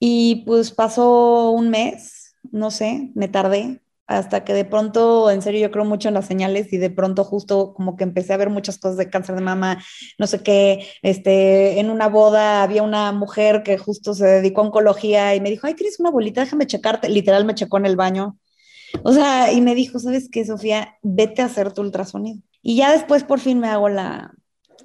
Y 0.00 0.44
pues 0.46 0.72
pasó 0.72 1.50
un 1.50 1.70
mes, 1.70 2.34
no 2.50 2.70
sé, 2.72 3.12
me 3.14 3.28
tardé, 3.28 3.81
hasta 4.18 4.44
que 4.44 4.54
de 4.54 4.64
pronto, 4.64 5.30
en 5.30 5.42
serio, 5.42 5.60
yo 5.60 5.70
creo 5.70 5.84
mucho 5.84 6.08
en 6.08 6.14
las 6.14 6.26
señales 6.26 6.72
y 6.72 6.78
de 6.78 6.90
pronto 6.90 7.24
justo 7.24 7.74
como 7.74 7.96
que 7.96 8.04
empecé 8.04 8.32
a 8.32 8.36
ver 8.36 8.50
muchas 8.50 8.78
cosas 8.78 8.96
de 8.96 9.10
cáncer 9.10 9.34
de 9.36 9.42
mama, 9.42 9.82
no 10.18 10.26
sé 10.26 10.42
qué, 10.42 10.86
este, 11.02 11.80
en 11.80 11.90
una 11.90 12.08
boda 12.08 12.62
había 12.62 12.82
una 12.82 13.12
mujer 13.12 13.62
que 13.62 13.78
justo 13.78 14.14
se 14.14 14.26
dedicó 14.26 14.60
a 14.62 14.64
oncología 14.64 15.34
y 15.34 15.40
me 15.40 15.50
dijo, 15.50 15.66
ay, 15.66 15.74
tienes 15.74 16.00
una 16.00 16.10
bolita, 16.10 16.42
déjame 16.42 16.66
checarte, 16.66 17.08
literal 17.08 17.44
me 17.44 17.54
checó 17.54 17.78
en 17.78 17.86
el 17.86 17.96
baño. 17.96 18.38
O 19.04 19.12
sea, 19.12 19.52
y 19.52 19.60
me 19.60 19.74
dijo, 19.74 19.98
¿sabes 19.98 20.28
qué, 20.30 20.44
Sofía? 20.44 20.98
Vete 21.02 21.42
a 21.42 21.46
hacer 21.46 21.72
tu 21.72 21.80
ultrasonido. 21.80 22.40
Y 22.62 22.76
ya 22.76 22.92
después 22.92 23.24
por 23.24 23.40
fin 23.40 23.58
me 23.58 23.68
hago 23.68 23.88
la, 23.88 24.34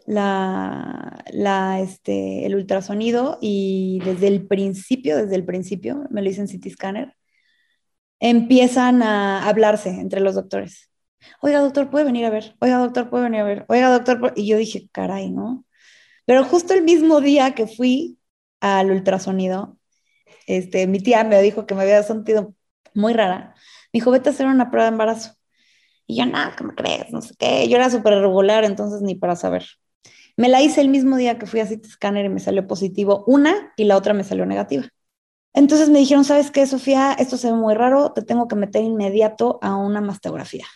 la, 0.07 1.79
este, 1.81 2.45
el 2.45 2.55
ultrasonido 2.55 3.37
y 3.41 3.99
desde 4.05 4.27
el 4.27 4.47
principio, 4.47 5.17
desde 5.17 5.35
el 5.35 5.45
principio, 5.45 6.05
me 6.09 6.21
lo 6.21 6.29
hice 6.29 6.41
en 6.41 6.47
CT 6.47 6.69
scanner 6.69 7.16
empiezan 8.19 9.03
a 9.03 9.47
hablarse 9.47 9.89
entre 9.89 10.21
los 10.21 10.35
doctores. 10.35 10.89
Oiga, 11.41 11.59
doctor, 11.61 11.89
puede 11.89 12.05
venir 12.05 12.25
a 12.25 12.29
ver. 12.29 12.55
Oiga, 12.59 12.77
doctor, 12.79 13.09
puede 13.09 13.25
venir 13.25 13.41
a 13.41 13.43
ver. 13.43 13.65
Oiga, 13.69 13.89
doctor, 13.91 14.33
y 14.35 14.47
yo 14.47 14.57
dije, 14.57 14.89
caray, 14.91 15.29
¿no? 15.31 15.65
Pero 16.25 16.43
justo 16.43 16.73
el 16.73 16.83
mismo 16.83 17.21
día 17.21 17.55
que 17.55 17.67
fui 17.67 18.19
al 18.59 18.91
ultrasonido, 18.91 19.77
este, 20.47 20.87
mi 20.87 20.99
tía 20.99 21.23
me 21.23 21.41
dijo 21.41 21.65
que 21.65 21.75
me 21.75 21.83
había 21.83 22.03
sentido 22.03 22.55
muy 22.93 23.13
rara. 23.13 23.55
Me 23.93 23.99
dijo, 23.99 24.11
vete 24.11 24.29
a 24.29 24.31
hacer 24.33 24.47
una 24.47 24.69
prueba 24.71 24.85
de 24.85 24.93
embarazo. 24.93 25.33
Y 26.07 26.17
yo, 26.17 26.25
nada, 26.25 26.55
¿qué 26.57 26.63
me 26.63 26.75
crees? 26.75 27.11
No 27.11 27.21
sé 27.21 27.35
qué. 27.37 27.67
Yo 27.69 27.77
era 27.77 27.89
súper 27.89 28.13
regular, 28.15 28.63
entonces 28.65 29.01
ni 29.01 29.15
para 29.15 29.35
saber. 29.35 29.65
Me 30.37 30.49
la 30.49 30.61
hice 30.61 30.81
el 30.81 30.89
mismo 30.89 31.17
día 31.17 31.39
que 31.39 31.47
fui 31.47 31.59
a 31.59 31.67
CT 31.67 31.85
Scanner 31.87 32.25
y 32.25 32.29
me 32.29 32.39
salió 32.39 32.67
positivo 32.67 33.23
una 33.27 33.73
y 33.77 33.85
la 33.85 33.97
otra 33.97 34.13
me 34.13 34.23
salió 34.23 34.45
negativa. 34.45 34.87
Entonces 35.57 35.89
me 35.89 35.97
dijeron, 35.97 36.23
¿sabes 36.23 36.51
qué, 36.51 36.67
Sofía? 36.67 37.13
Esto 37.13 37.35
se 37.35 37.49
ve 37.49 37.57
muy 37.57 37.73
raro, 37.73 38.11
te 38.11 38.21
tengo 38.21 38.47
que 38.47 38.55
meter 38.55 38.83
inmediato 38.83 39.57
a 39.63 39.75
una 39.75 40.01
mastografía. 40.01 40.67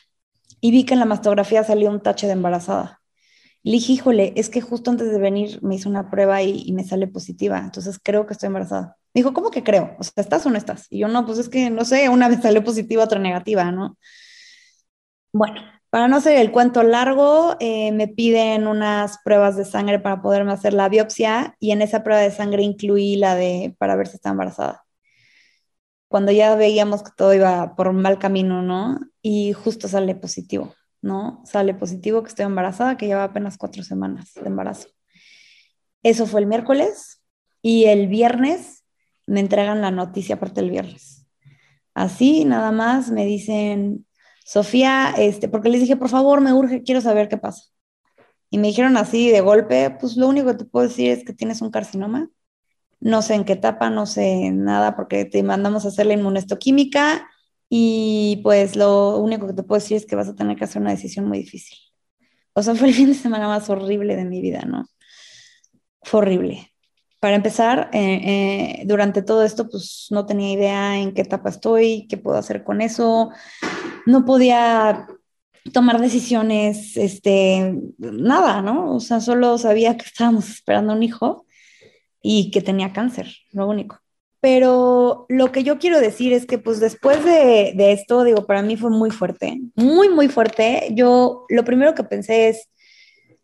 Y 0.60 0.72
vi 0.72 0.86
que 0.86 0.96
en 0.96 1.00
la 1.00 1.06
mastografía 1.06 1.64
salió 1.64 1.92
un 1.92 2.02
tache 2.02 2.26
de 2.26 2.34
embarazada. 2.34 3.00
Le 3.62 3.74
dije, 3.74 3.94
híjole, 3.94 4.34
es 4.36 4.50
que 4.50 4.60
justo 4.60 4.90
antes 4.90 5.12
de 5.12 5.20
venir 5.20 5.60
me 5.62 5.76
hizo 5.76 5.88
una 5.88 6.10
prueba 6.10 6.42
y, 6.42 6.72
me 6.72 6.84
sale 6.84 7.06
positiva, 7.06 7.60
entonces 7.60 8.00
creo 8.02 8.26
que 8.26 8.34
estoy 8.34 8.48
embarazada. 8.48 8.98
Me 9.14 9.20
dijo, 9.20 9.34
¿cómo 9.34 9.52
que 9.52 9.64
creo? 9.64 9.96
O 10.00 10.04
sea, 10.04 10.14
¿estás 10.16 10.48
o 10.48 10.50
no 10.50 10.58
estás? 10.58 10.88
Y 10.90 10.98
yo, 10.98 11.08
no, 11.08 11.28
pues 11.28 11.38
es 11.38 11.50
que 11.50 11.70
no 11.70 11.86
sé, 11.86 12.10
una 12.10 12.28
vez 12.28 12.42
salió 12.42 12.64
positiva, 12.64 13.04
otra 13.04 13.20
negativa, 13.20 13.72
¿no? 13.72 14.00
Bueno, 15.32 15.62
para 15.92 16.08
no 16.08 16.16
hacer 16.16 16.38
el 16.38 16.52
cuento 16.54 16.84
largo, 16.84 17.58
eh, 17.60 17.92
me 17.92 18.08
piden 18.08 18.66
unas 18.66 19.20
pruebas 19.26 19.58
de 19.58 19.66
sangre 19.66 20.00
para 20.00 20.22
poderme 20.22 20.54
hacer 20.54 20.74
la 20.74 20.88
biopsia 20.88 21.58
y 21.60 21.72
en 21.72 21.82
esa 21.82 22.02
prueba 22.02 22.22
de 22.22 22.32
sangre 22.32 22.64
incluí 22.64 23.18
la 23.18 23.36
de 23.36 23.76
para 23.78 23.98
ver 23.98 24.08
si 24.08 24.16
está 24.16 24.30
embarazada. 24.30 24.86
Cuando 26.08 26.32
ya 26.32 26.56
veíamos 26.56 27.04
que 27.04 27.12
todo 27.16 27.34
iba 27.34 27.76
por 27.76 27.92
mal 27.92 28.20
camino, 28.20 28.62
¿no? 28.62 29.02
Y 29.22 29.52
justo 29.52 29.90
sale 29.90 30.16
positivo, 30.16 30.74
¿no? 31.02 31.42
Sale 31.46 31.74
positivo 31.74 32.24
que 32.24 32.30
estoy 32.30 32.46
embarazada, 32.46 32.96
que 32.96 33.08
lleva 33.08 33.26
apenas 33.26 33.58
cuatro 33.58 33.84
semanas 33.84 34.32
de 34.36 34.48
embarazo. 34.48 34.88
Eso 36.04 36.26
fue 36.26 36.40
el 36.40 36.48
miércoles 36.48 37.22
y 37.62 37.86
el 37.86 38.08
viernes 38.08 38.86
me 39.28 39.42
entregan 39.42 39.82
la 39.82 39.92
noticia 39.92 40.36
aparte 40.36 40.62
del 40.62 40.72
viernes. 40.72 41.28
Así, 41.94 42.46
nada 42.46 42.72
más, 42.72 43.12
me 43.12 43.26
dicen, 43.26 44.06
Sofía, 44.46 45.14
este, 45.18 45.48
porque 45.48 45.70
les 45.70 45.82
dije, 45.82 45.96
por 45.98 46.10
favor, 46.10 46.42
me 46.42 46.54
urge, 46.54 46.84
quiero 46.84 47.02
saber 47.02 47.30
qué 47.30 47.38
pasa. 47.38 47.64
Y 48.50 48.58
me 48.58 48.68
dijeron 48.68 48.98
así 48.98 49.32
de 49.32 49.42
golpe, 49.42 49.96
pues 50.00 50.18
lo 50.18 50.28
único 50.28 50.48
que 50.48 50.56
te 50.56 50.66
puedo 50.66 50.88
decir 50.88 51.12
es 51.12 51.24
que 51.24 51.34
tienes 51.34 51.62
un 51.62 51.72
carcinoma. 51.72 52.30
No 53.00 53.22
sé 53.22 53.36
en 53.36 53.46
qué 53.46 53.54
etapa, 53.54 53.90
no 53.90 54.06
sé 54.06 54.52
nada, 54.52 54.96
porque 54.96 55.26
te 55.26 55.44
mandamos 55.44 55.86
a 55.86 55.90
hacer 55.90 56.06
la 56.06 56.14
inmunohistoquímica 56.14 57.28
y 57.70 58.42
pues 58.44 58.76
lo 58.76 59.18
único 59.20 59.48
que 59.48 59.54
te 59.54 59.64
puedo 59.64 59.80
decir 59.82 59.98
es 59.98 60.06
que 60.06 60.16
vas 60.16 60.28
a 60.30 60.36
tener 60.36 60.58
que 60.58 60.66
hacer 60.66 60.82
una 60.82 60.92
decisión 60.92 61.28
muy 61.28 61.40
difícil. 61.40 61.78
O 62.54 62.64
sea, 62.64 62.76
fue 62.76 62.90
el 62.90 62.94
fin 62.94 63.08
de 63.08 63.14
semana 63.16 63.48
más 63.48 63.70
horrible 63.70 64.16
de 64.16 64.26
mi 64.26 64.42
vida, 64.42 64.64
¿no? 64.68 64.86
Fue 66.04 66.20
horrible. 66.22 66.71
Para 67.22 67.36
empezar, 67.36 67.92
eh, 67.94 68.80
eh, 68.80 68.84
durante 68.88 69.22
todo 69.22 69.44
esto, 69.44 69.70
pues 69.70 70.08
no 70.10 70.26
tenía 70.26 70.54
idea 70.54 70.98
en 70.98 71.14
qué 71.14 71.22
etapa 71.22 71.50
estoy, 71.50 72.08
qué 72.10 72.18
puedo 72.18 72.36
hacer 72.36 72.64
con 72.64 72.82
eso. 72.82 73.30
No 74.08 74.26
podía 74.26 75.06
tomar 75.72 76.02
decisiones, 76.02 76.98
este, 76.98 77.76
nada, 78.00 78.64
¿no? 78.64 78.96
O 78.96 79.00
sea, 79.00 79.20
solo 79.20 79.60
sabía 79.60 79.98
que 79.98 80.06
estábamos 80.06 80.50
esperando 80.50 80.94
un 80.94 81.04
hijo 81.04 81.46
y 82.24 82.50
que 82.50 82.60
tenía 82.60 82.92
cáncer, 82.92 83.28
lo 83.52 83.68
único. 83.68 84.00
Pero 84.40 85.28
lo 85.30 85.52
que 85.52 85.64
yo 85.64 85.78
quiero 85.78 86.00
decir 86.00 86.34
es 86.34 86.48
que 86.48 86.58
pues 86.58 86.80
después 86.80 87.24
de, 87.24 87.74
de, 87.76 87.92
esto, 87.92 88.24
digo, 88.24 88.48
para 88.48 88.64
mí 88.64 88.78
fue 88.78 88.90
muy 88.90 89.12
fuerte, 89.12 89.62
muy, 89.76 90.10
muy 90.10 90.28
fuerte. 90.28 90.88
Yo 90.94 91.46
lo 91.50 91.64
primero 91.66 91.94
que 91.94 92.04
pensé 92.04 92.48
es, 92.48 92.68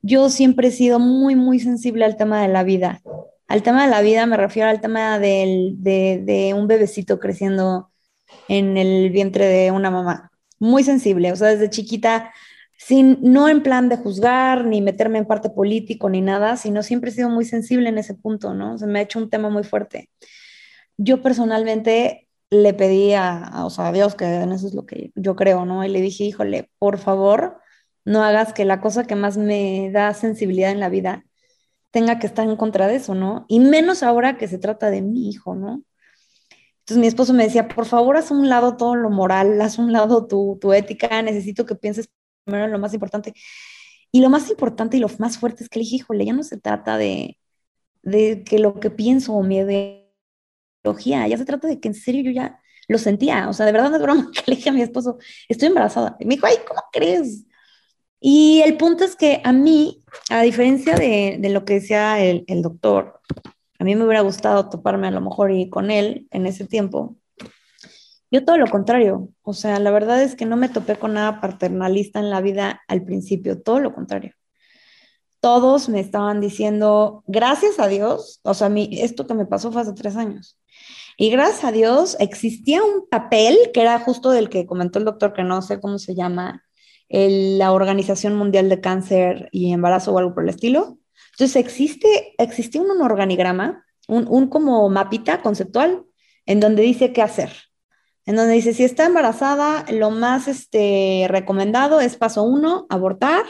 yo 0.02 0.32
siempre 0.32 0.70
he 0.70 0.72
sido 0.72 0.98
muy, 0.98 1.36
muy 1.36 1.60
sensible 1.60 2.06
al 2.06 2.18
tema 2.18 2.42
de 2.42 2.48
la 2.48 2.64
vida. 2.64 3.04
Al 3.48 3.64
tema 3.64 3.84
de 3.84 3.90
la 3.90 4.02
vida 4.02 4.26
me 4.26 4.38
refiero 4.38 4.70
al 4.70 4.82
tema 4.82 5.20
de, 5.20 6.54
un 6.56 6.68
bebecito 6.68 7.20
creciendo 7.20 7.92
en 8.48 8.78
el 8.78 9.10
vientre 9.12 9.46
de 9.48 9.72
una 9.72 9.92
mamá. 9.92 10.32
Muy 10.60 10.84
sensible, 10.84 11.32
o 11.32 11.36
sea, 11.36 11.50
desde 11.50 11.70
chiquita 11.70 12.34
sin, 12.78 13.20
no 13.22 13.50
en 13.50 13.64
plan 13.64 13.90
de 13.90 13.98
juzgar, 13.98 14.66
ni 14.66 14.82
meterme 14.82 15.20
en 15.20 15.26
parte 15.26 15.50
político, 15.50 16.10
ni 16.10 16.22
nada, 16.22 16.58
sino 16.58 16.84
siempre 16.84 17.10
he 17.10 17.14
sido 17.14 17.30
muy 17.30 17.46
sensible 17.46 17.90
en 17.90 17.98
ese 17.98 18.14
punto, 18.16 18.54
¿no? 18.54 18.78
Se 18.78 18.88
me 18.88 19.00
ha 19.00 19.02
hecho 19.04 19.20
un 19.20 19.30
tema 19.30 19.50
muy 19.50 19.64
fuerte 19.64 20.10
yo 20.98 21.22
personalmente 21.22 22.28
le 22.50 22.74
pedí 22.74 23.14
a, 23.14 23.66
o 23.66 23.70
sea, 23.70 23.88
a 23.88 23.92
Dios, 23.92 24.16
que 24.16 24.26
en 24.26 24.52
eso 24.52 24.68
es 24.68 24.74
lo 24.74 24.86
que 24.86 25.12
yo 25.16 25.36
creo, 25.36 25.66
¿no? 25.66 25.86
Y 25.86 25.90
le 25.90 26.02
dije, 26.02 26.24
híjole, 26.24 26.70
por 26.80 26.98
favor, 26.98 27.60
no 28.06 28.24
hagas 28.24 28.54
que 28.54 28.66
la 28.66 28.82
cosa 28.82 29.06
que 29.06 29.16
más 29.16 29.38
me 29.38 29.92
da 29.92 30.14
sensibilidad 30.14 30.72
en 30.72 30.80
la 30.80 30.90
vida 30.90 31.26
tenga 31.92 32.20
que 32.20 32.28
estar 32.28 32.48
en 32.48 32.56
contra 32.56 32.88
de 32.88 32.96
eso, 32.96 33.16
¿no? 33.16 33.46
Y 33.48 33.60
menos 33.60 34.04
ahora 34.04 34.38
que 34.38 34.48
se 34.48 34.60
trata 34.60 34.90
de 34.90 35.02
mi 35.02 35.30
hijo, 35.30 35.56
¿no? 35.56 35.84
Entonces 36.80 36.98
mi 36.98 37.08
esposo 37.08 37.34
me 37.34 37.44
decía, 37.44 37.68
por 37.68 37.86
favor, 37.86 38.18
haz 38.18 38.32
un 38.32 38.50
lado 38.50 38.78
todo 38.78 38.96
lo 38.96 39.10
moral, 39.10 39.60
haz 39.62 39.78
un 39.78 39.92
lado 39.94 40.28
tu, 40.28 40.58
tu 40.62 40.74
ética, 40.74 41.22
necesito 41.22 41.66
que 41.66 41.76
pienses 41.76 42.10
primero 42.46 42.66
en 42.66 42.72
lo 42.72 42.80
más 42.80 42.94
importante. 42.94 43.34
Y 44.12 44.22
lo 44.22 44.30
más 44.30 44.50
importante 44.50 44.98
y 44.98 45.00
lo 45.02 45.10
más 45.20 45.38
fuerte 45.38 45.64
es 45.64 45.70
que 45.70 45.80
le 45.80 45.84
dije, 45.84 45.98
híjole, 45.98 46.26
ya 46.26 46.34
no 46.34 46.44
se 46.44 46.58
trata 46.58 46.98
de, 46.98 47.38
de 48.04 48.44
que 48.44 48.60
lo 48.60 48.80
que 48.80 48.90
pienso 48.90 49.34
o 49.34 49.44
mi 49.44 49.58
ya 51.28 51.38
se 51.38 51.46
trata 51.46 51.68
de 51.68 51.80
que 51.80 51.90
en 51.90 51.94
serio 51.94 52.24
yo 52.24 52.32
ya 52.32 52.60
lo 52.88 52.98
sentía, 52.98 53.50
o 53.50 53.54
sea, 53.54 53.66
de 53.66 53.74
verdad 53.74 53.90
no 53.90 53.98
es 53.98 54.02
broma 54.02 54.32
que 54.34 54.44
le 54.48 54.56
dije 54.56 54.70
a 54.70 54.74
mi 54.74 54.82
esposo, 54.82 55.18
estoy 55.50 55.68
embarazada. 55.68 56.16
Y 56.20 56.26
me 56.26 56.36
dijo, 56.36 56.48
ay, 56.48 56.58
¿cómo 56.68 56.82
crees? 56.92 57.46
Y 58.20 58.62
el 58.62 58.78
punto 58.78 59.04
es 59.04 59.16
que 59.16 59.42
a 59.44 59.52
mí, 59.52 60.04
a 60.30 60.42
diferencia 60.42 60.96
de, 60.96 61.40
lo 61.52 61.66
que 61.66 61.76
decía 61.76 62.20
el, 62.20 62.62
doctor, 62.62 63.20
a 63.80 63.84
mí 63.84 63.96
me 63.96 64.06
hubiera 64.06 64.22
gustado 64.22 64.70
toparme 64.70 65.08
a 65.08 65.12
lo 65.12 65.22
mejor 65.22 65.52
con 65.70 65.92
él 65.92 66.28
en 66.32 66.48
ese 66.48 66.66
tiempo. 66.66 67.16
Yo 68.30 68.44
todo 68.44 68.58
lo 68.58 68.68
contrario, 68.68 69.30
o 69.44 69.54
sea, 69.54 69.80
la 69.80 69.92
verdad 69.92 70.22
es 70.22 70.36
que 70.36 70.46
no 70.46 70.58
me 70.58 70.68
topé 70.68 70.98
con 70.98 71.14
nada 71.14 71.40
paternalista 71.40 72.20
en 72.20 72.30
la 72.30 72.42
vida 72.42 72.82
al 72.88 73.04
principio, 73.04 73.62
todo 73.62 73.80
lo 73.80 73.94
contrario. 73.94 74.34
Todos 75.40 75.88
me 75.88 76.00
estaban 76.00 76.42
diciendo, 76.42 77.24
gracias 77.28 77.80
a 77.80 77.88
Dios, 77.88 78.42
o 78.44 78.54
sea, 78.54 78.68
mí, 78.68 78.90
esto 78.92 79.28
que 79.28 79.36
me 79.36 79.46
pasó 79.46 79.72
fue 79.72 79.82
hace 79.82 79.94
tres 79.94 80.18
años. 80.18 80.60
Y 81.16 81.30
gracias 81.30 81.64
a 81.64 81.72
Dios 81.72 82.18
existía 82.20 82.84
un 82.84 83.08
papel 83.08 83.58
que 83.74 83.82
era 83.82 84.00
justo 84.00 84.32
del 84.32 84.50
que 84.50 84.66
comentó 84.66 85.00
el 85.00 85.06
doctor, 85.06 85.34
que 85.34 85.44
no 85.44 85.62
sé 85.62 85.80
cómo 85.80 85.98
se 85.98 86.14
llama, 86.14 86.67
el, 87.10 87.58
la 87.58 87.72
Organización 87.72 88.36
Mundial 88.36 88.70
de 88.70 88.82
Cáncer 88.82 89.50
y 89.52 89.72
Embarazo 89.72 90.14
o 90.14 90.20
algo 90.20 90.34
por 90.34 90.44
el 90.44 90.50
estilo. 90.50 91.00
Entonces 91.32 91.56
existe, 91.56 92.34
existía 92.38 92.82
un, 92.82 92.92
un 92.92 93.02
organigrama, 93.02 93.86
un, 94.08 94.28
un 94.28 94.48
como 94.48 94.90
mapita 94.90 95.42
conceptual 95.42 96.04
en 96.46 96.60
donde 96.60 96.82
dice 96.82 97.14
qué 97.14 97.22
hacer. 97.22 97.52
En 98.26 98.36
donde 98.36 98.54
dice, 98.56 98.74
si 98.74 98.84
está 98.84 99.06
embarazada, 99.06 99.86
lo 99.90 100.10
más 100.10 100.48
este, 100.48 101.28
recomendado 101.30 102.02
es 102.02 102.18
paso 102.18 102.44
uno, 102.44 102.86
abortar 102.90 103.46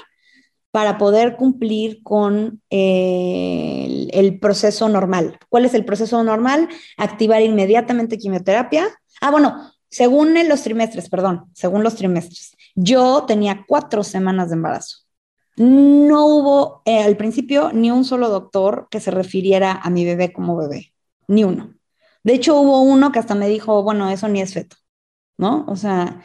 para 0.71 0.99
poder 0.99 1.35
cumplir 1.35 2.03
con 2.03 2.61
eh, 2.69 3.85
el, 3.87 4.09
el, 4.13 4.39
proceso 4.39 4.87
normal. 4.89 5.39
¿Cuál 5.49 5.65
es 5.65 5.73
el 5.73 5.85
proceso 5.85 6.23
normal? 6.23 6.69
Activar 6.97 7.41
inmediatamente 7.41 8.19
quimioterapia. 8.19 8.87
Ah, 9.19 9.31
bueno, 9.31 9.71
según 9.89 10.35
los 10.47 10.61
trimestres, 10.61 11.09
perdón, 11.09 11.49
según 11.53 11.83
los 11.83 11.95
trimestres. 11.95 12.55
Yo 12.79 13.23
tenía 13.25 13.65
cuatro 13.67 14.03
semanas 14.03 14.49
de 14.49 14.55
embarazo. 14.55 14.99
No 15.57 16.27
hubo 16.27 16.83
eh, 16.85 16.99
al 16.99 17.17
principio 17.17 17.71
ni 17.73 17.89
un 17.89 18.05
solo 18.05 18.29
doctor 18.29 18.87
que 18.91 18.99
se 18.99 19.09
refiriera 19.09 19.71
a 19.71 19.89
mi 19.89 20.05
bebé 20.05 20.31
como 20.31 20.55
bebé, 20.55 20.93
ni 21.27 21.43
uno. 21.43 21.73
De 22.23 22.35
hecho, 22.35 22.55
hubo 22.61 22.81
uno 22.81 23.11
que 23.11 23.17
hasta 23.17 23.33
me 23.33 23.49
dijo, 23.49 23.81
bueno, 23.81 24.11
eso 24.11 24.27
ni 24.27 24.41
es 24.41 24.53
feto, 24.53 24.75
¿no? 25.39 25.65
O 25.67 25.75
sea, 25.75 26.21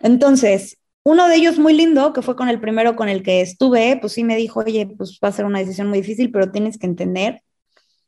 entonces, 0.00 0.78
uno 1.04 1.28
de 1.28 1.36
ellos 1.36 1.60
muy 1.60 1.72
lindo, 1.72 2.12
que 2.12 2.22
fue 2.22 2.34
con 2.34 2.48
el 2.48 2.60
primero 2.60 2.96
con 2.96 3.08
el 3.08 3.22
que 3.22 3.40
estuve, 3.40 3.96
pues 4.00 4.14
sí 4.14 4.24
me 4.24 4.34
dijo, 4.34 4.60
oye, 4.66 4.88
pues 4.88 5.20
va 5.22 5.28
a 5.28 5.32
ser 5.32 5.44
una 5.44 5.60
decisión 5.60 5.86
muy 5.88 6.00
difícil, 6.00 6.32
pero 6.32 6.50
tienes 6.50 6.78
que 6.78 6.86
entender 6.86 7.42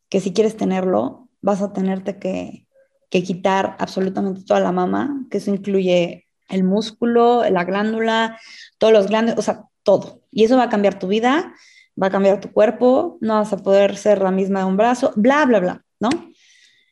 que 0.08 0.18
si 0.18 0.32
quieres 0.32 0.56
tenerlo, 0.56 1.28
vas 1.42 1.62
a 1.62 1.72
tenerte 1.72 2.18
que, 2.18 2.66
que 3.08 3.22
quitar 3.22 3.76
absolutamente 3.78 4.42
toda 4.42 4.58
la 4.58 4.72
mama, 4.72 5.26
que 5.30 5.38
eso 5.38 5.54
incluye 5.54 6.27
el 6.48 6.64
músculo, 6.64 7.48
la 7.48 7.64
glándula, 7.64 8.38
todos 8.78 8.92
los 8.92 9.06
glándulos, 9.08 9.38
o 9.38 9.42
sea, 9.42 9.64
todo. 9.82 10.22
Y 10.30 10.44
eso 10.44 10.56
va 10.56 10.64
a 10.64 10.68
cambiar 10.68 10.98
tu 10.98 11.08
vida, 11.08 11.54
va 12.00 12.08
a 12.08 12.10
cambiar 12.10 12.40
tu 12.40 12.52
cuerpo, 12.52 13.18
no 13.20 13.34
vas 13.34 13.52
a 13.52 13.58
poder 13.58 13.96
ser 13.96 14.20
la 14.20 14.30
misma 14.30 14.60
de 14.60 14.66
un 14.66 14.76
brazo, 14.76 15.12
bla, 15.16 15.44
bla, 15.46 15.60
bla, 15.60 15.84
¿no? 16.00 16.10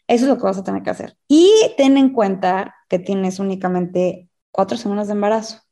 Eso 0.08 0.24
es 0.24 0.28
lo 0.28 0.36
que 0.36 0.44
vas 0.44 0.58
a 0.58 0.64
tener 0.64 0.82
que 0.82 0.90
hacer. 0.90 1.16
Y 1.28 1.50
ten 1.76 1.96
en 1.96 2.10
cuenta 2.10 2.74
que 2.88 2.98
tienes 2.98 3.38
únicamente 3.38 4.28
cuatro 4.50 4.78
semanas 4.78 5.08
de 5.08 5.14
embarazo 5.14 5.66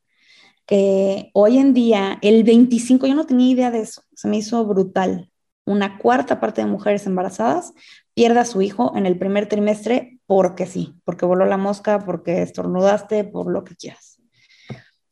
que 0.66 1.30
hoy 1.34 1.58
en 1.58 1.74
día, 1.74 2.18
el 2.22 2.44
25, 2.44 3.06
yo 3.06 3.14
no 3.14 3.26
tenía 3.26 3.50
idea 3.50 3.70
de 3.70 3.80
eso, 3.80 4.02
se 4.14 4.28
me 4.28 4.38
hizo 4.38 4.64
brutal. 4.64 5.30
Una 5.66 5.98
cuarta 5.98 6.40
parte 6.40 6.62
de 6.62 6.66
mujeres 6.66 7.06
embarazadas 7.06 7.72
pierde 8.14 8.40
a 8.40 8.44
su 8.44 8.62
hijo 8.62 8.92
en 8.96 9.06
el 9.06 9.18
primer 9.18 9.46
trimestre 9.48 10.13
porque 10.26 10.66
sí, 10.66 10.94
porque 11.04 11.26
voló 11.26 11.44
la 11.46 11.56
mosca, 11.56 12.00
porque 12.00 12.42
estornudaste, 12.42 13.24
por 13.24 13.50
lo 13.50 13.64
que 13.64 13.76
quieras. 13.76 14.20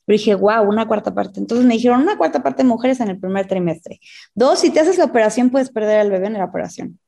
Pero 0.04 0.18
dije, 0.18 0.34
wow, 0.34 0.68
una 0.68 0.86
cuarta 0.86 1.14
parte. 1.14 1.40
Entonces 1.40 1.66
me 1.66 1.74
dijeron, 1.74 2.02
una 2.02 2.16
cuarta 2.18 2.42
parte 2.42 2.62
de 2.62 2.68
mujeres 2.68 3.00
en 3.00 3.08
el 3.08 3.20
primer 3.20 3.46
trimestre. 3.46 4.00
Dos, 4.34 4.60
si 4.60 4.70
te 4.70 4.80
haces 4.80 4.98
la 4.98 5.04
operación, 5.04 5.50
puedes 5.50 5.70
perder 5.70 6.00
al 6.00 6.10
bebé 6.10 6.26
en 6.26 6.34
la 6.34 6.44
operación. 6.44 6.98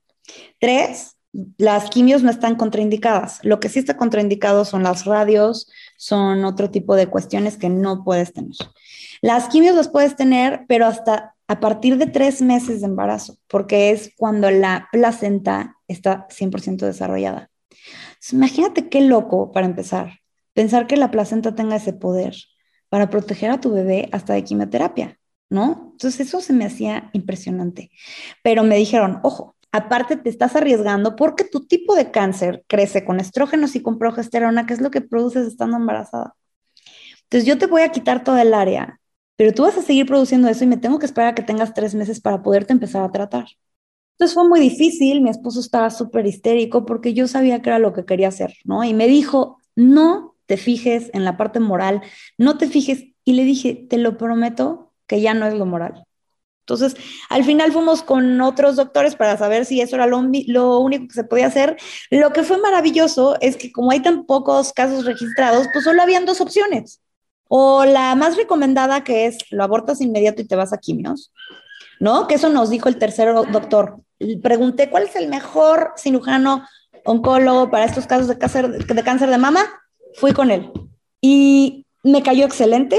Tres, 0.61 1.17
las 1.59 1.91
quimios 1.91 2.23
no 2.23 2.31
están 2.31 2.55
contraindicadas. 2.55 3.41
Lo 3.43 3.59
que 3.59 3.69
sí 3.69 3.81
está 3.81 3.97
contraindicado 3.97 4.65
son 4.65 4.85
las 4.85 5.05
radios, 5.05 5.69
son 5.97 6.45
otro 6.45 6.71
tipo 6.71 6.95
de 6.95 7.09
cuestiones 7.09 7.57
que 7.57 7.69
no 7.69 8.05
puedes 8.05 8.33
tener. 8.33 8.53
Las 9.21 9.49
quimios 9.49 9.75
las 9.75 9.89
puedes 9.89 10.17
tener, 10.17 10.65
pero 10.69 10.87
hasta 10.87 11.35
a 11.49 11.61
partir 11.61 11.99
de 11.99 12.07
tres 12.07 12.41
meses 12.41 12.81
de 12.81 12.87
embarazo, 12.87 13.37
porque 13.49 13.91
es 13.91 14.13
cuando 14.17 14.51
la 14.51 14.89
placenta 14.93 15.77
está 15.89 16.27
100% 16.29 16.87
desarrollada. 16.87 17.51
Imagínate 18.33 18.89
qué 18.89 19.01
loco 19.01 19.53
para 19.53 19.66
empezar, 19.66 20.20
pensar 20.53 20.87
que 20.87 20.97
la 20.97 21.11
placenta 21.11 21.55
tenga 21.55 21.77
ese 21.77 21.93
poder 21.93 22.35
para 22.89 23.11
proteger 23.11 23.51
a 23.51 23.61
tu 23.61 23.72
bebé 23.72 24.09
hasta 24.12 24.35
de 24.35 24.45
quimioterapia, 24.45 25.18
¿no? 25.51 25.91
Entonces 25.93 26.29
eso 26.29 26.41
se 26.41 26.53
me 26.53 26.64
hacía 26.64 27.11
impresionante. 27.12 27.91
Pero 28.43 28.64
me 28.64 28.77
dijeron, 28.77 29.20
ojo, 29.22 29.55
Aparte, 29.77 30.16
te 30.16 30.29
estás 30.29 30.55
arriesgando 30.55 31.16
porque 31.16 31.43
tu 31.43 31.66
tipo 31.66 31.97
de 31.97 32.12
cáncer 32.12 32.64
crece 32.68 33.05
con 33.05 33.18
estrógenos 33.18 33.75
y 33.75 33.83
con 33.83 33.99
progesterona, 33.99 34.66
que 34.66 34.75
es 34.75 34.81
lo 34.81 34.93
que 34.93 35.01
produces 35.01 35.49
estando 35.49 35.77
embarazada. 35.77 36.37
Entonces, 37.25 37.45
yo 37.45 37.59
te 37.59 37.66
voy 37.66 37.83
a 37.83 37.89
quitar 37.91 38.22
toda 38.22 38.43
el 38.43 38.55
área, 38.55 39.01
pero 39.35 39.53
tú 39.53 39.62
vas 39.62 39.77
a 39.77 39.83
seguir 39.83 40.07
produciendo 40.07 40.47
eso 40.49 40.62
y 40.62 40.68
me 40.68 40.77
tengo 40.77 41.01
que 41.01 41.07
esperar 41.07 41.31
a 41.31 41.35
que 41.35 41.43
tengas 41.43 41.75
tres 41.75 41.93
meses 41.97 42.20
para 42.20 42.41
poderte 42.41 42.72
empezar 42.72 43.03
a 43.03 43.11
tratar. 43.11 43.47
Entonces 44.15 44.35
fue 44.35 44.49
muy 44.49 44.61
difícil, 44.61 45.21
mi 45.21 45.31
esposo 45.31 45.61
estaba 45.61 45.91
súper 45.91 46.27
histérico 46.27 46.87
porque 46.87 47.15
yo 47.15 47.27
sabía 47.27 47.61
que 47.62 47.71
era 47.71 47.81
lo 47.81 47.93
que 47.93 48.05
quería 48.05 48.29
hacer, 48.29 48.55
¿no? 48.65 48.85
Y 48.85 48.95
me 48.95 49.09
dijo, 49.09 49.59
no 49.75 50.37
te 50.47 50.57
fijes 50.57 51.11
en 51.15 51.25
la 51.25 51.37
parte 51.37 51.59
moral, 51.61 52.03
no 52.39 52.57
te 52.57 52.69
fijes. 52.69 53.05
Y 53.25 53.33
le 53.33 53.45
dije, 53.45 53.87
te 53.89 53.99
lo 53.99 54.17
prometo 54.17 54.93
que 55.07 55.21
ya 55.21 55.35
no 55.35 55.47
es 55.47 55.55
lo 55.55 55.67
moral. 55.67 56.05
Entonces, 56.61 56.97
al 57.29 57.45
final 57.45 57.73
fuimos 57.73 58.03
con 58.03 58.41
otros 58.41 58.77
doctores 58.77 59.17
para 59.17 59.37
saber 59.37 59.67
si 59.67 59.81
eso 59.83 59.97
era 59.97 60.07
lo, 60.07 60.23
lo, 60.47 60.79
único 60.79 61.09
que 61.09 61.15
se 61.15 61.25
podía 61.25 61.47
hacer. 61.47 61.77
Lo 62.11 62.33
que 62.33 62.43
fue 62.43 62.59
maravilloso 62.59 63.37
es 63.41 63.57
que 63.57 63.71
como 63.71 63.91
hay 63.91 64.01
tan 64.01 64.25
pocos 64.25 64.73
casos 64.73 65.05
registrados, 65.05 65.67
pues 65.73 65.85
solo 65.85 66.01
habían 66.03 66.25
dos 66.25 66.41
opciones. 66.41 67.03
O 67.49 67.85
la 67.85 68.15
más 68.15 68.37
recomendada 68.37 69.05
que 69.05 69.27
es 69.27 69.39
lo 69.51 69.62
abortas 69.62 70.01
inmediato 70.01 70.41
y 70.41 70.47
te 70.47 70.57
vas 70.57 70.73
a 70.73 70.79
quimios, 70.79 71.33
¿no? 72.05 72.27
Que 72.29 72.35
eso 72.35 72.51
nos 72.51 72.69
dijo 72.69 72.91
el 72.91 72.99
tercer 72.99 73.33
doctor. 73.51 73.97
Pregunté, 74.43 74.91
¿cuál 74.91 75.05
es 75.05 75.17
el 75.17 75.29
mejor 75.29 75.95
cirujano 75.97 76.67
oncólogo 77.07 77.71
para 77.71 77.87
estos 77.87 78.07
casos 78.07 78.29
de 78.29 78.37
cáncer 78.37 78.69
de, 78.85 79.03
cáncer 79.03 79.31
de 79.31 79.39
mama? 79.39 79.65
Fui 80.13 80.35
con 80.35 80.51
él. 80.51 80.71
Y 81.23 81.87
me 82.03 82.23
cayó 82.23 82.45
excelente, 82.45 82.99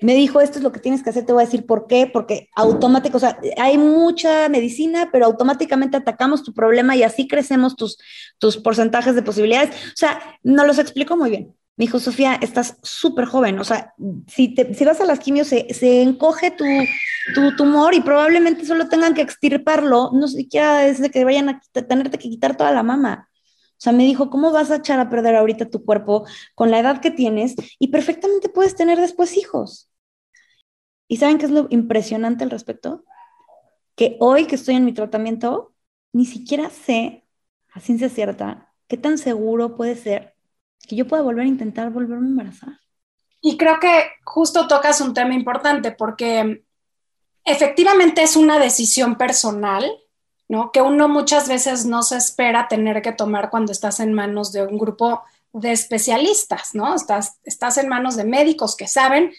me 0.00 0.14
dijo, 0.14 0.40
esto 0.40 0.56
es 0.56 0.64
lo 0.64 0.72
que 0.72 0.80
tienes 0.80 1.02
que 1.02 1.10
hacer, 1.10 1.26
te 1.26 1.34
voy 1.34 1.42
a 1.42 1.44
decir 1.44 1.66
por 1.66 1.86
qué, 1.86 2.06
porque 2.10 2.48
automático, 2.56 3.18
o 3.18 3.20
sea, 3.20 3.38
hay 3.58 3.76
mucha 3.76 4.48
medicina, 4.48 5.10
pero 5.12 5.26
automáticamente 5.26 5.98
atacamos 5.98 6.42
tu 6.42 6.54
problema 6.54 6.96
y 6.96 7.02
así 7.02 7.28
crecemos 7.28 7.76
tus, 7.76 7.98
tus 8.38 8.56
porcentajes 8.56 9.14
de 9.14 9.22
posibilidades. 9.22 9.68
O 9.68 9.96
sea, 9.96 10.18
no 10.42 10.64
los 10.64 10.78
explico 10.78 11.14
muy 11.14 11.28
bien. 11.28 11.54
Me 11.80 11.86
dijo, 11.86 11.98
Sofía, 11.98 12.34
estás 12.42 12.76
súper 12.82 13.24
joven, 13.24 13.58
o 13.58 13.64
sea, 13.64 13.94
si, 14.26 14.54
te, 14.54 14.74
si 14.74 14.84
vas 14.84 15.00
a 15.00 15.06
las 15.06 15.18
quimios 15.18 15.46
se, 15.46 15.72
se 15.72 16.02
encoge 16.02 16.50
tu, 16.50 16.66
tu, 17.34 17.56
tumor 17.56 17.94
y 17.94 18.02
probablemente 18.02 18.66
solo 18.66 18.90
tengan 18.90 19.14
que 19.14 19.22
extirparlo, 19.22 20.10
no 20.12 20.28
siquiera 20.28 20.80
desde 20.80 21.10
que 21.10 21.24
vayan 21.24 21.48
a 21.48 21.62
tenerte 21.88 22.18
que 22.18 22.28
quitar 22.28 22.54
toda 22.54 22.70
la 22.70 22.82
mama. 22.82 23.30
O 23.32 23.78
sea, 23.78 23.94
me 23.94 24.04
dijo, 24.04 24.28
¿cómo 24.28 24.52
vas 24.52 24.70
a 24.70 24.76
echar 24.76 25.00
a 25.00 25.08
perder 25.08 25.34
ahorita 25.36 25.70
tu 25.70 25.82
cuerpo 25.82 26.26
con 26.54 26.70
la 26.70 26.80
edad 26.80 27.00
que 27.00 27.10
tienes? 27.10 27.54
Y 27.78 27.88
perfectamente 27.88 28.50
puedes 28.50 28.76
tener 28.76 29.00
después 29.00 29.38
hijos. 29.38 29.90
¿Y 31.08 31.16
saben 31.16 31.38
qué 31.38 31.46
es 31.46 31.50
lo 31.50 31.66
impresionante 31.70 32.44
al 32.44 32.50
respecto? 32.50 33.06
Que 33.94 34.18
hoy 34.20 34.44
que 34.46 34.56
estoy 34.56 34.74
en 34.74 34.84
mi 34.84 34.92
tratamiento, 34.92 35.72
ni 36.12 36.26
siquiera 36.26 36.68
sé, 36.68 37.24
a 37.72 37.80
ciencia 37.80 38.10
cierta, 38.10 38.70
qué 38.86 38.98
tan 38.98 39.16
seguro 39.16 39.78
puede 39.78 39.96
ser 39.96 40.34
que 40.86 40.96
yo 40.96 41.06
pueda 41.06 41.22
volver 41.22 41.44
a 41.44 41.48
intentar 41.48 41.90
volverme 41.90 42.26
a 42.26 42.30
embarazar. 42.30 42.80
Y 43.40 43.56
creo 43.56 43.80
que 43.80 44.10
justo 44.24 44.68
tocas 44.68 45.00
un 45.00 45.14
tema 45.14 45.34
importante 45.34 45.92
porque 45.92 46.64
efectivamente 47.44 48.22
es 48.22 48.36
una 48.36 48.58
decisión 48.58 49.16
personal, 49.16 49.90
¿no? 50.48 50.72
Que 50.72 50.82
uno 50.82 51.08
muchas 51.08 51.48
veces 51.48 51.86
no 51.86 52.02
se 52.02 52.16
espera 52.16 52.68
tener 52.68 53.02
que 53.02 53.12
tomar 53.12 53.50
cuando 53.50 53.72
estás 53.72 54.00
en 54.00 54.12
manos 54.12 54.52
de 54.52 54.66
un 54.66 54.78
grupo 54.78 55.22
de 55.52 55.72
especialistas, 55.72 56.74
¿no? 56.74 56.94
Estás, 56.94 57.38
estás 57.44 57.78
en 57.78 57.88
manos 57.88 58.16
de 58.16 58.24
médicos 58.24 58.76
que 58.76 58.86
saben 58.86 59.32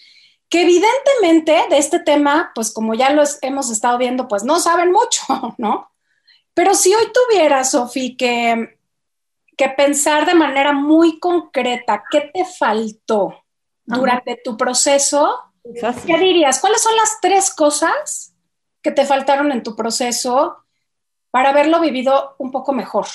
que 0.48 0.62
evidentemente 0.62 1.64
de 1.70 1.78
este 1.78 1.98
tema, 2.00 2.52
pues 2.54 2.70
como 2.70 2.92
ya 2.92 3.10
lo 3.10 3.22
hemos 3.40 3.70
estado 3.70 3.96
viendo, 3.96 4.28
pues 4.28 4.44
no 4.44 4.60
saben 4.60 4.92
mucho, 4.92 5.22
¿no? 5.58 5.90
Pero 6.54 6.74
si 6.74 6.94
hoy 6.94 7.06
tuviera, 7.12 7.64
Sofi, 7.64 8.16
que, 8.16 8.76
que 9.56 9.68
pensar 9.68 10.26
de 10.26 10.34
manera 10.34 10.72
muy 10.72 11.18
concreta 11.18 12.04
qué 12.10 12.30
te 12.32 12.44
faltó 12.44 13.44
durante 13.84 14.40
tu 14.42 14.56
proceso, 14.56 15.38
¿qué 16.06 16.18
dirías? 16.18 16.60
¿Cuáles 16.60 16.82
son 16.82 16.96
las 16.96 17.18
tres 17.20 17.54
cosas 17.54 18.34
que 18.80 18.90
te 18.90 19.04
faltaron 19.04 19.52
en 19.52 19.62
tu 19.62 19.76
proceso 19.76 20.56
para 21.30 21.50
haberlo 21.50 21.80
vivido 21.80 22.34
un 22.38 22.50
poco 22.50 22.72
mejor? 22.72 23.06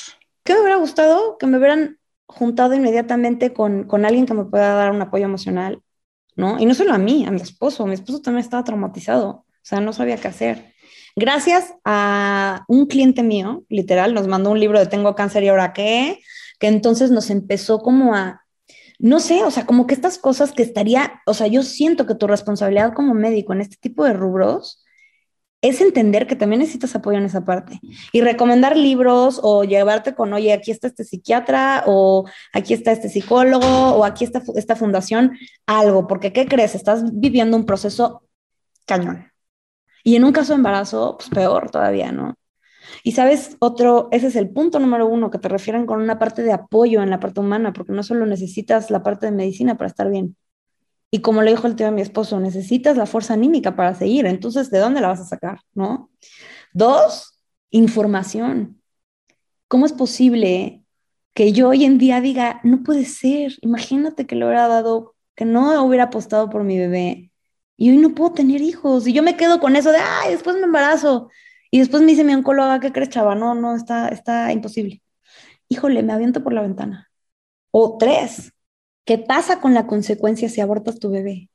¿Qué 0.44 0.54
me 0.54 0.62
hubiera 0.62 0.78
gustado? 0.78 1.38
Que 1.38 1.48
me 1.48 1.58
hubieran 1.58 2.00
juntado 2.28 2.74
inmediatamente 2.74 3.54
con, 3.54 3.86
con 3.86 4.06
alguien 4.06 4.26
que 4.26 4.34
me 4.34 4.46
pueda 4.46 4.74
dar 4.76 4.92
un 4.92 5.02
apoyo 5.02 5.26
emocional 5.26 5.82
¿no? 6.38 6.60
Y 6.60 6.66
no 6.66 6.74
solo 6.74 6.94
a 6.94 6.98
mí, 6.98 7.26
a 7.26 7.32
mi 7.32 7.42
esposo, 7.42 7.86
mi 7.86 7.96
esposo 7.96 8.22
también 8.22 8.46
estaba 8.46 8.64
traumatizado, 8.64 9.30
o 9.30 9.46
sea, 9.62 9.82
no 9.82 9.92
sabía 9.92 10.18
qué 10.18 10.30
hacer. 10.30 10.74
Gracias 11.20 11.74
a 11.84 12.64
un 12.68 12.86
cliente 12.86 13.24
mío, 13.24 13.66
literal, 13.70 14.14
nos 14.14 14.28
mandó 14.28 14.52
un 14.52 14.60
libro 14.60 14.78
de 14.78 14.86
Tengo 14.86 15.16
cáncer 15.16 15.44
y 15.44 15.48
ahora 15.48 15.74
qué, 15.74 16.20
que 16.60 16.68
entonces 16.68 17.10
nos 17.10 17.32
empezó 17.32 17.80
como 17.80 18.14
a, 18.14 18.46
no 19.00 19.20
sé, 19.20 19.44
o 19.44 19.50
sea, 19.50 19.66
como 19.66 19.88
que 19.88 19.96
estas 19.96 20.20
cosas 20.20 20.52
que 20.52 20.62
estaría, 20.62 21.24
o 21.26 21.34
sea, 21.34 21.48
yo 21.48 21.64
siento 21.64 22.06
que 22.06 22.14
tu 22.14 22.28
responsabilidad 22.28 22.94
como 22.94 23.16
médico 23.16 23.52
en 23.54 23.62
este 23.62 23.78
tipo 23.78 24.04
de 24.04 24.14
rubros 24.14 24.86
es 25.64 25.82
entender 25.82 26.28
que 26.28 26.36
también 26.36 26.60
necesitas 26.60 26.96
apoyo 26.96 27.18
en 27.18 27.26
esa 27.26 27.44
parte 27.44 27.80
y 28.12 28.22
recomendar 28.22 28.78
libros 28.78 29.40
o 29.42 29.64
llevarte 29.64 30.14
con, 30.14 30.34
oye, 30.34 30.54
aquí 30.54 30.70
está 30.70 30.86
este 30.86 31.04
psiquiatra 31.04 31.84
o 31.88 32.26
aquí 32.54 32.76
está 32.76 32.92
este 32.92 33.10
psicólogo 33.10 33.66
o 33.66 34.06
aquí 34.06 34.24
está 34.24 34.44
esta 34.56 34.76
fundación, 34.76 35.36
algo, 35.66 36.06
porque 36.06 36.32
¿qué 36.32 36.46
crees? 36.46 36.76
Estás 36.76 37.04
viviendo 37.12 37.58
un 37.58 37.66
proceso 37.66 38.22
cañón. 38.86 39.32
Y 40.08 40.16
en 40.16 40.24
un 40.24 40.32
caso 40.32 40.54
de 40.54 40.60
embarazo, 40.60 41.18
pues 41.18 41.30
peor 41.30 41.70
todavía, 41.70 42.14
¿no? 42.14 42.36
Y 43.04 43.12
sabes, 43.12 43.58
otro, 43.60 44.08
ese 44.14 44.28
es 44.28 44.38
el 44.38 44.50
punto 44.50 44.80
número 44.80 45.06
uno, 45.06 45.30
que 45.30 45.38
te 45.38 45.50
refieren 45.50 45.86
con 45.86 46.02
una 46.02 46.18
parte 46.18 46.44
de 46.44 46.54
apoyo 46.54 47.04
en 47.04 47.10
la 47.10 47.20
parte 47.20 47.42
humana, 47.42 47.74
porque 47.74 47.92
no 47.92 48.04
solo 48.04 48.26
necesitas 48.26 48.90
la 48.90 49.04
parte 49.04 49.26
de 49.26 49.34
medicina 49.34 49.76
para 49.76 49.90
estar 49.90 50.10
bien, 50.10 50.38
y 51.12 51.20
como 51.20 51.42
le 51.42 51.52
dijo 51.52 51.68
el 51.68 51.76
tío 51.76 51.90
a 51.90 51.92
mi 51.92 52.00
esposo, 52.00 52.40
necesitas 52.40 52.96
la 52.96 53.06
fuerza 53.06 53.34
anímica 53.34 53.76
para 53.76 53.96
seguir. 53.96 54.26
Entonces, 54.28 54.72
¿de 54.72 54.80
dónde 54.80 55.02
la 55.02 55.10
vas 55.10 55.20
a 55.20 55.26
sacar? 55.26 55.60
¿No? 55.74 56.10
Dos, 56.72 57.38
información. 57.70 58.82
¿Cómo 59.68 59.86
es 59.86 59.92
posible 59.92 60.86
que 61.34 61.52
yo 61.52 61.68
hoy 61.68 61.84
en 61.84 61.98
día 61.98 62.22
diga, 62.22 62.62
no 62.64 62.82
puede 62.82 63.04
ser, 63.04 63.58
imagínate 63.60 64.26
que 64.26 64.36
le 64.36 64.46
hubiera 64.46 64.70
dado, 64.70 65.16
que 65.36 65.44
no 65.44 65.84
hubiera 65.84 66.06
apostado 66.06 66.50
por 66.50 66.64
mi 66.64 66.78
bebé 66.78 67.34
y 67.78 67.90
hoy 67.92 67.98
no 67.98 68.16
puedo 68.16 68.34
tener 68.34 68.62
hijos 68.62 69.08
y 69.08 69.14
yo 69.14 69.24
me 69.24 69.38
quedo 69.38 69.60
con 69.60 69.76
eso 69.76 69.92
de, 69.92 70.00
ay, 70.00 70.32
después 70.32 70.56
me 70.58 70.64
embarazo 70.64 71.30
y 71.72 71.80
después 71.80 72.04
me 72.04 72.12
dice 72.12 72.24
mi 72.24 72.34
oncóloga, 72.34 72.80
¿qué 72.80 72.92
crees, 72.92 73.10
chava? 73.10 73.36
No, 73.36 73.56
no, 73.56 73.76
está, 73.76 74.10
está 74.10 74.52
imposible. 74.54 75.02
Híjole, 75.70 76.04
me 76.04 76.14
aviento 76.14 76.44
por 76.44 76.54
la 76.54 76.62
ventana. 76.62 77.12
O 77.72 77.98
tres, 77.98 78.54
¿Qué 79.08 79.18
pasa 79.18 79.62
con 79.62 79.74
la 79.74 79.88
consecuencia 79.88 80.50
si 80.50 80.60
abortas 80.60 81.00
tu 81.00 81.10
bebé? 81.10 81.50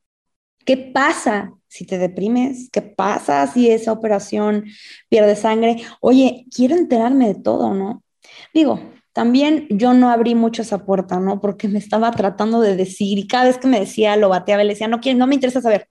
¿Qué 0.64 0.78
pasa 0.78 1.52
si 1.68 1.84
te 1.86 1.98
deprimes? 1.98 2.70
¿Qué 2.72 2.80
pasa 2.82 3.46
si 3.46 3.70
esa 3.70 3.92
operación 3.92 4.64
pierde 5.10 5.36
sangre? 5.36 5.82
Oye, 6.00 6.46
quiero 6.54 6.76
enterarme 6.76 7.28
de 7.28 7.34
todo, 7.42 7.74
¿no? 7.74 8.04
Digo, 8.54 8.80
también 9.12 9.66
yo 9.70 9.92
no 9.92 10.10
abrí 10.10 10.34
mucho 10.34 10.62
esa 10.62 10.86
puerta, 10.86 11.20
¿no? 11.20 11.42
Porque 11.42 11.68
me 11.68 11.78
estaba 11.78 12.10
tratando 12.12 12.60
de 12.62 12.74
decir 12.74 13.18
y 13.18 13.26
cada 13.28 13.44
vez 13.44 13.58
que 13.58 13.68
me 13.68 13.80
decía, 13.80 14.16
lo 14.16 14.30
bateaba, 14.30 14.64
le 14.64 14.70
decía, 14.70 14.88
no, 14.88 15.00
quiero, 15.00 15.18
no 15.18 15.26
me 15.26 15.34
interesa 15.34 15.60
saber. 15.60 15.90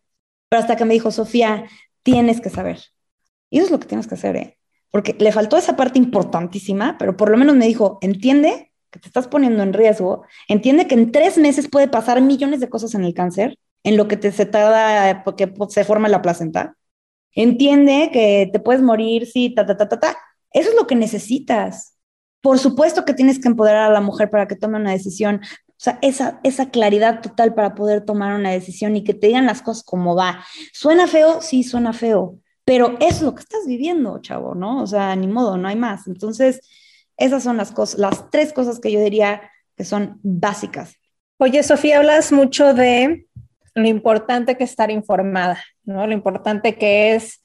Pero 0.52 0.64
hasta 0.64 0.76
que 0.76 0.84
me 0.84 0.93
dijo, 0.93 1.12
Sofía, 1.12 1.64
tienes 2.04 2.41
que 2.41 2.49
saber. 2.49 2.82
Y 3.49 3.60
eso 3.60 3.68
es 3.68 3.72
lo 3.72 3.80
que 3.80 3.88
tienes 3.88 4.06
que 4.06 4.16
hacer, 4.16 4.36
¿eh? 4.36 4.58
Porque 4.91 5.16
le 5.18 5.32
faltó 5.32 5.56
esa 5.56 5.78
parte 5.78 5.97
importantísima, 5.97 6.97
pero 6.99 7.16
por 7.16 7.30
lo 7.30 7.38
menos 7.38 7.56
me 7.56 7.66
dijo, 7.68 7.99
entiende 8.02 8.74
que 8.89 8.99
te 8.99 9.08
estás 9.08 9.30
poniendo 9.30 9.64
en 9.64 9.72
riesgo, 9.72 10.26
entiende 10.49 10.88
que 10.88 10.95
en 10.95 11.14
tres 11.14 11.38
meses 11.38 11.70
puede 11.70 11.88
pasar 11.88 12.20
millones 12.20 12.60
de 12.60 12.70
cosas 12.70 12.93
en 12.95 13.06
el 13.06 13.14
cáncer, 13.14 13.58
en 13.86 13.95
lo 13.95 14.10
que 14.10 14.18
te, 14.18 14.34
se 14.34 14.45
tarda 14.45 15.24
porque 15.24 15.54
se 15.70 15.86
forma 15.86 16.10
la 16.10 16.22
placenta. 16.22 16.76
Entiende 17.34 18.10
que 18.12 18.49
te 18.52 18.60
puedes 18.60 18.82
morir, 18.82 19.28
sí, 19.28 19.56
ta, 19.56 19.66
ta, 19.66 19.78
ta, 19.78 19.88
ta, 19.88 20.02
ta. 20.02 20.18
Eso 20.52 20.72
es 20.72 20.76
lo 20.76 20.86
que 20.86 20.95
necesitas. 20.95 21.95
Por 22.41 22.60
supuesto 22.60 23.06
que 23.06 23.14
tienes 23.14 23.39
que 23.39 23.47
empoderar 23.47 23.89
a 23.89 23.93
la 23.93 24.02
mujer 24.02 24.30
para 24.30 24.49
que 24.49 24.58
tome 24.58 24.78
una 24.78 24.91
decisión. 24.91 25.39
O 25.82 25.84
sea, 25.84 25.97
esa, 26.03 26.39
esa 26.43 26.69
claridad 26.69 27.21
total 27.21 27.55
para 27.55 27.73
poder 27.73 28.05
tomar 28.05 28.36
una 28.36 28.51
decisión 28.51 28.95
y 28.95 29.03
que 29.03 29.15
te 29.15 29.25
digan 29.25 29.47
las 29.47 29.63
cosas 29.63 29.84
como 29.84 30.15
va. 30.15 30.45
¿Suena 30.73 31.07
feo? 31.07 31.41
Sí, 31.41 31.63
suena 31.63 31.91
feo. 31.91 32.38
Pero 32.63 32.97
es 32.99 33.23
lo 33.23 33.34
que 33.34 33.41
estás 33.41 33.65
viviendo, 33.65 34.19
chavo, 34.21 34.53
¿no? 34.53 34.84
O 34.84 34.86
sea, 34.86 35.15
ni 35.15 35.25
modo, 35.25 35.57
no 35.57 35.67
hay 35.67 35.75
más. 35.75 36.05
Entonces, 36.05 36.61
esas 37.17 37.41
son 37.41 37.57
las 37.57 37.71
cosas, 37.71 37.99
las 37.99 38.29
tres 38.29 38.53
cosas 38.53 38.79
que 38.79 38.91
yo 38.91 38.99
diría 38.99 39.41
que 39.75 39.84
son 39.84 40.19
básicas. 40.21 40.97
Oye, 41.39 41.63
Sofía, 41.63 41.97
hablas 41.97 42.32
mucho 42.32 42.75
de 42.75 43.25
lo 43.73 43.88
importante 43.88 44.57
que 44.57 44.65
es 44.65 44.69
estar 44.69 44.91
informada, 44.91 45.63
¿no? 45.84 46.05
Lo 46.05 46.13
importante 46.13 46.75
que 46.75 47.15
es 47.15 47.41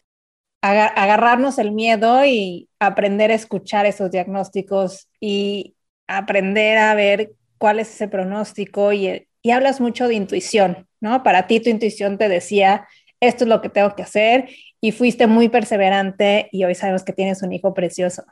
agarrarnos 0.60 1.58
el 1.58 1.72
miedo 1.72 2.22
y 2.26 2.68
aprender 2.80 3.30
a 3.30 3.34
escuchar 3.34 3.86
esos 3.86 4.10
diagnósticos 4.10 5.08
y 5.20 5.74
aprender 6.06 6.76
a 6.76 6.94
ver 6.94 7.32
cuál 7.58 7.80
es 7.80 7.90
ese 7.90 8.08
pronóstico 8.08 8.92
y, 8.92 9.28
y 9.42 9.50
hablas 9.50 9.80
mucho 9.80 10.08
de 10.08 10.14
intuición, 10.14 10.88
¿no? 11.00 11.22
Para 11.22 11.46
ti 11.46 11.60
tu 11.60 11.70
intuición 11.70 12.18
te 12.18 12.28
decía, 12.28 12.86
esto 13.20 13.44
es 13.44 13.48
lo 13.48 13.60
que 13.62 13.68
tengo 13.68 13.94
que 13.94 14.02
hacer 14.02 14.48
y 14.80 14.92
fuiste 14.92 15.26
muy 15.26 15.48
perseverante 15.48 16.48
y 16.52 16.64
hoy 16.64 16.74
sabemos 16.74 17.04
que 17.04 17.12
tienes 17.12 17.42
un 17.42 17.52
hijo 17.52 17.74
precioso. 17.74 18.24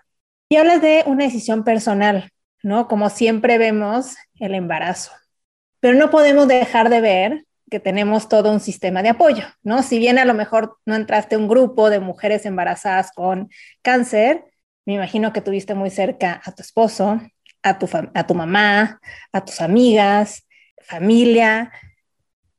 Y 0.49 0.57
hablas 0.57 0.83
de 0.83 1.03
una 1.07 1.25
decisión 1.25 1.65
personal, 1.65 2.31
¿no? 2.63 2.87
Como 2.89 3.11
siempre 3.11 3.59
vemos 3.59 4.15
el 4.39 4.55
embarazo. 4.55 5.13
Pero 5.81 5.99
no 5.99 6.11
podemos 6.11 6.49
dejar 6.49 6.91
de 6.91 7.01
ver 7.01 7.45
que 7.71 7.81
tenemos 7.81 8.29
todo 8.29 8.53
un 8.53 8.61
sistema 8.61 9.03
de 9.03 9.09
apoyo, 9.09 9.45
¿no? 9.63 9.83
Si 9.83 9.99
bien 9.99 10.19
a 10.19 10.25
lo 10.25 10.35
mejor 10.35 10.79
no 10.87 10.95
entraste 10.95 11.35
a 11.35 11.39
un 11.39 11.49
grupo 11.49 11.91
de 11.91 12.01
mujeres 12.01 12.47
embarazadas 12.47 13.11
con 13.13 13.49
cáncer, 13.83 14.45
me 14.87 14.95
imagino 14.95 15.33
que 15.33 15.41
tuviste 15.41 15.75
muy 15.75 15.91
cerca 15.91 16.41
a 16.45 16.53
tu 16.53 16.63
esposo, 16.63 17.21
a 17.65 17.79
tu, 17.79 17.89
a 17.93 18.27
tu 18.27 18.35
mamá, 18.35 19.01
a 19.33 19.45
tus 19.45 19.61
amigas, 19.61 20.47
familia. 20.83 21.73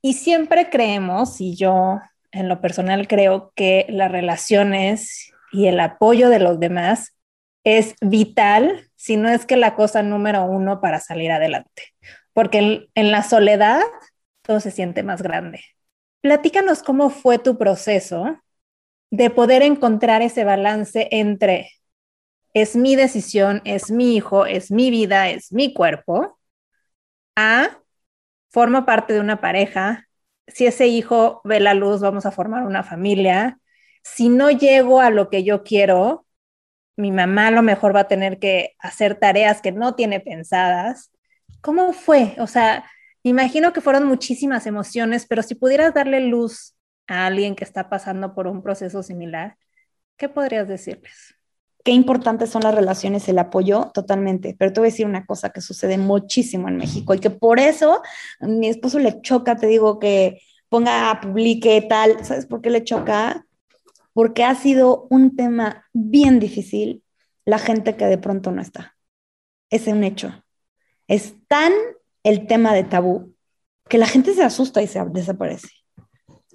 Y 0.01 0.13
siempre 0.13 0.69
creemos, 0.69 1.39
y 1.39 1.55
yo 1.55 1.99
en 2.31 2.49
lo 2.49 2.59
personal 2.59 3.07
creo 3.07 3.53
que 3.55 3.85
las 3.87 4.11
relaciones 4.11 5.31
y 5.53 5.67
el 5.67 5.79
apoyo 5.79 6.29
de 6.29 6.39
los 6.39 6.59
demás 6.59 7.15
es 7.63 7.95
vital, 8.01 8.89
si 8.95 9.17
no 9.17 9.29
es 9.29 9.45
que 9.45 9.57
la 9.57 9.75
cosa 9.75 10.03
número 10.03 10.43
uno 10.45 10.81
para 10.81 10.99
salir 10.99 11.31
adelante. 11.31 11.93
Porque 12.33 12.89
en, 12.93 13.11
la 13.11 13.23
soledad 13.23 13.81
todo 14.41 14.59
se 14.59 14.71
siente 14.71 15.01
más 15.01 15.21
grande. 15.21 15.61
Platícanos 16.21 16.83
cómo 16.83 17.09
fue 17.09 17.39
tu 17.39 17.57
proceso 17.57 18.37
de 19.11 19.29
poder 19.29 19.61
encontrar 19.61 20.21
ese 20.21 20.43
balance 20.43 21.07
entre 21.11 21.69
es 22.55 22.75
mi 22.77 22.95
decisión, 22.95 23.61
es 23.65 23.91
mi 23.91 24.15
hijo, 24.15 24.45
es 24.47 24.71
mi 24.71 24.89
vida, 24.89 25.29
es 25.29 25.51
mi 25.51 25.73
cuerpo, 25.73 26.39
a 27.35 27.79
formo 28.49 28.85
parte 28.85 29.13
de 29.13 29.19
una 29.19 29.41
pareja, 29.41 30.07
si 30.47 30.65
ese 30.65 30.87
hijo 30.87 31.41
ve 31.43 31.59
la 31.59 31.73
luz, 31.73 32.01
vamos 32.01 32.25
a 32.25 32.31
formar 32.31 32.65
una 32.65 32.83
familia, 32.83 33.59
si 34.03 34.29
no 34.29 34.51
llego 34.51 35.01
a 35.01 35.09
lo 35.09 35.29
que 35.29 35.43
yo 35.43 35.63
quiero, 35.63 36.25
mi 36.97 37.11
mamá 37.11 37.47
a 37.47 37.51
lo 37.51 37.61
mejor 37.61 37.95
va 37.95 38.01
a 38.01 38.07
tener 38.07 38.39
que 38.39 38.75
hacer 38.79 39.15
tareas 39.19 39.61
que 39.61 39.73
no 39.73 39.95
tiene 39.95 40.21
pensadas. 40.21 41.11
¿Cómo 41.61 41.93
fue? 41.93 42.35
O 42.39 42.47
sea, 42.47 42.89
imagino 43.23 43.73
que 43.73 43.81
fueron 43.81 44.05
muchísimas 44.05 44.67
emociones, 44.67 45.25
pero 45.27 45.43
si 45.43 45.55
pudieras 45.55 45.93
darle 45.93 46.21
luz 46.21 46.75
a 47.07 47.25
alguien 47.27 47.55
que 47.55 47.65
está 47.65 47.89
pasando 47.89 48.35
por 48.35 48.47
un 48.47 48.63
proceso 48.63 49.03
similar, 49.03 49.57
¿qué 50.17 50.29
podrías 50.29 50.67
decirles? 50.69 51.34
Qué 51.85 51.91
importantes 51.91 52.49
son 52.49 52.63
las 52.63 52.73
relaciones, 52.73 53.29
el 53.29 53.37
apoyo, 53.37 53.91
totalmente. 53.93 54.55
Pero 54.57 54.73
te 54.73 54.79
voy 54.79 54.87
a 54.87 54.91
decir 54.91 55.05
una 55.05 55.27
cosa 55.27 55.51
que 55.51 55.61
sucede 55.61 55.99
muchísimo 55.99 56.67
en 56.67 56.77
México 56.77 57.13
y 57.13 57.19
que 57.19 57.29
por 57.29 57.59
eso 57.59 58.01
a 58.39 58.47
mi 58.47 58.67
esposo 58.67 58.97
le 58.97 59.21
choca, 59.21 59.55
te 59.55 59.67
digo, 59.67 59.99
que 59.99 60.41
ponga, 60.67 61.19
publique 61.21 61.85
tal. 61.87 62.25
¿Sabes 62.25 62.47
por 62.47 62.61
qué 62.61 62.71
le 62.71 62.83
choca? 62.83 63.45
Porque 64.13 64.43
ha 64.43 64.55
sido 64.55 65.05
un 65.11 65.35
tema 65.35 65.85
bien 65.93 66.39
difícil 66.39 67.03
la 67.45 67.59
gente 67.59 67.95
que 67.95 68.05
de 68.05 68.17
pronto 68.17 68.49
no 68.49 68.63
está. 68.63 68.95
Es 69.69 69.85
un 69.85 70.03
hecho. 70.03 70.43
Es 71.07 71.35
tan 71.47 71.71
el 72.23 72.47
tema 72.47 72.73
de 72.73 72.83
tabú 72.83 73.35
que 73.87 73.99
la 73.99 74.07
gente 74.07 74.33
se 74.33 74.43
asusta 74.43 74.81
y 74.81 74.87
se 74.87 75.05
desaparece. 75.05 75.69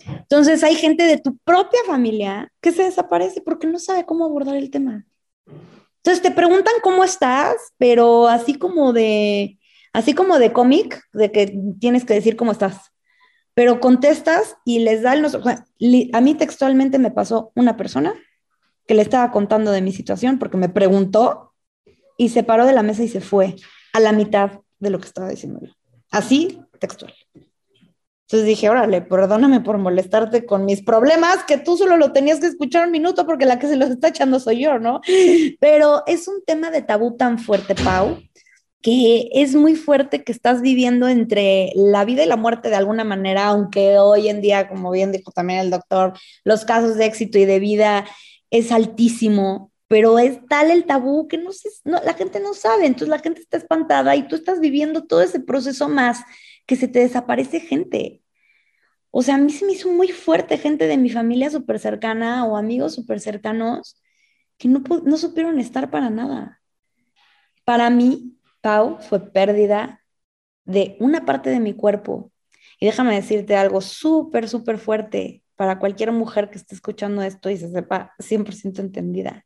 Entonces 0.05 0.65
hay 0.65 0.75
gente 0.75 1.05
de 1.05 1.19
tu 1.19 1.37
propia 1.45 1.79
familia 1.87 2.53
que 2.61 2.73
se 2.73 2.83
desaparece 2.83 3.43
porque 3.43 3.69
no 3.69 3.79
sabe 3.79 4.05
cómo 4.05 4.25
abordar 4.25 4.57
el 4.57 4.71
tema. 4.71 5.07
Entonces 5.47 6.23
te 6.23 6.31
preguntan 6.31 6.75
cómo 6.83 7.05
estás, 7.05 7.57
pero 7.77 8.29
así 8.29 8.55
como 8.55 8.93
de, 8.93 9.59
así 9.93 10.15
como 10.15 10.39
de 10.39 10.53
cómic, 10.53 11.03
de 11.13 11.31
que 11.31 11.59
tienes 11.79 12.05
que 12.05 12.15
decir 12.15 12.37
cómo 12.37 12.53
estás. 12.53 12.93
Pero 13.55 13.81
contestas 13.81 14.57
y 14.65 14.79
les 14.79 15.03
da 15.03 15.13
el... 15.13 16.11
a 16.13 16.21
mí 16.21 16.35
textualmente 16.35 16.99
me 16.99 17.11
pasó 17.11 17.53
una 17.55 17.77
persona 17.77 18.15
que 18.87 18.95
le 18.95 19.03
estaba 19.03 19.31
contando 19.31 19.73
de 19.73 19.83
mi 19.83 19.93
situación 19.93 20.39
porque 20.39 20.57
me 20.57 20.69
preguntó 20.69 21.53
y 22.17 22.31
se 22.31 22.43
paró 22.43 22.67
de 22.67 22.73
la 22.73 22.83
mesa 22.83 23.03
y 23.03 23.09
se 23.09 23.21
fue 23.21 23.57
a 23.93 24.01
la 24.01 24.13
mitad 24.13 24.61
de 24.79 24.91
lo 24.91 24.99
que 24.99 25.07
estaba 25.07 25.29
diciendo 25.29 25.61
Así, 26.11 26.61
textual. 26.79 27.15
Entonces 28.31 28.47
dije, 28.47 28.71
órale, 28.71 29.03
perdóname 29.03 29.59
por 29.59 29.79
molestarte 29.79 30.47
con 30.47 30.65
mis 30.65 30.83
problemas, 30.83 31.43
que 31.49 31.59
tú 31.59 31.77
solo 31.77 31.97
lo 31.97 32.13
tenías 32.13 32.39
que 32.39 32.47
escuchar 32.47 32.87
un 32.87 32.93
minuto 32.93 33.27
porque 33.27 33.45
la 33.45 33.59
que 33.59 33.67
se 33.67 33.75
los 33.75 33.91
está 33.91 34.07
echando 34.07 34.39
soy 34.39 34.61
yo, 34.61 34.79
¿no? 34.79 35.01
Pero 35.59 36.05
es 36.07 36.29
un 36.29 36.45
tema 36.47 36.71
de 36.71 36.83
tabú 36.83 37.17
tan 37.17 37.41
fuerte, 37.41 37.75
Pau, 37.75 38.23
que 38.83 39.31
es 39.33 39.57
muy 39.57 39.75
fuerte 39.75 40.23
que 40.23 40.31
estás 40.31 40.63
viviendo 40.63 41.09
entre 41.09 41.73
la 41.75 42.05
vida 42.05 42.23
y 42.23 42.29
la 42.29 42.37
muerte 42.37 42.69
de 42.71 42.77
alguna 42.77 43.03
manera, 43.03 43.49
aunque 43.49 43.99
hoy 43.99 44.29
en 44.29 44.41
día, 44.41 44.69
como 44.69 44.93
bien 44.93 45.11
dijo 45.11 45.33
también 45.33 45.59
el 45.59 45.71
doctor, 45.71 46.13
los 46.45 46.65
casos 46.65 46.95
de 46.99 47.07
éxito 47.07 47.37
y 47.37 47.47
de 47.47 47.59
vida 47.59 48.07
es 48.51 48.71
altísimo, 48.71 49.73
pero 49.89 50.21
es 50.21 50.39
tal 50.47 50.71
el 50.71 50.85
tabú 50.85 51.27
que 51.27 51.37
no, 51.37 51.51
no 51.83 52.01
la 52.05 52.15
gente 52.15 52.39
no 52.39 52.55
sabe, 52.55 52.87
entonces 52.87 53.09
la 53.09 53.19
gente 53.19 53.41
está 53.41 53.57
espantada 53.57 54.15
y 54.15 54.29
tú 54.29 54.37
estás 54.37 54.61
viviendo 54.61 55.03
todo 55.03 55.21
ese 55.21 55.41
proceso 55.41 55.89
más 55.89 56.21
que 56.67 56.77
se 56.77 56.89
te 56.89 57.01
desaparece 57.01 57.61
gente. 57.61 58.23
O 59.11 59.23
sea, 59.23 59.37
a 59.37 59.39
mí 59.39 59.51
se 59.51 59.67
me 59.67 59.73
hizo 59.73 59.91
muy 59.91 60.09
fuerte 60.09 60.59
gente 60.59 60.87
de 60.87 60.97
mi 60.97 61.11
familia 61.11 61.51
súper 61.51 61.79
cercana 61.79 62.45
o 62.47 62.57
amigos 62.57 62.95
súper 62.95 63.21
cercanos 63.21 64.01
que 64.59 64.69
no, 64.69 64.83
no 65.05 65.17
supieron 65.17 65.59
estar 65.59 65.91
para 65.91 66.11
nada. 66.11 66.61
Para 67.65 67.91
mí, 67.91 68.39
Pau, 68.61 68.99
fue 69.01 69.33
pérdida 69.33 70.05
de 70.65 70.97
una 71.01 71.25
parte 71.25 71.51
de 71.51 71.61
mi 71.61 71.75
cuerpo. 71.75 72.31
Y 72.79 72.87
déjame 72.87 73.15
decirte 73.15 73.57
algo 73.57 73.81
súper, 73.81 74.49
súper 74.49 74.79
fuerte 74.79 75.43
para 75.57 75.79
cualquier 75.79 76.13
mujer 76.13 76.51
que 76.51 76.59
esté 76.59 76.75
escuchando 76.75 77.23
esto 77.23 77.51
y 77.51 77.57
se 77.57 77.71
sepa 77.71 78.15
100% 78.19 78.81
entendida. 78.81 79.45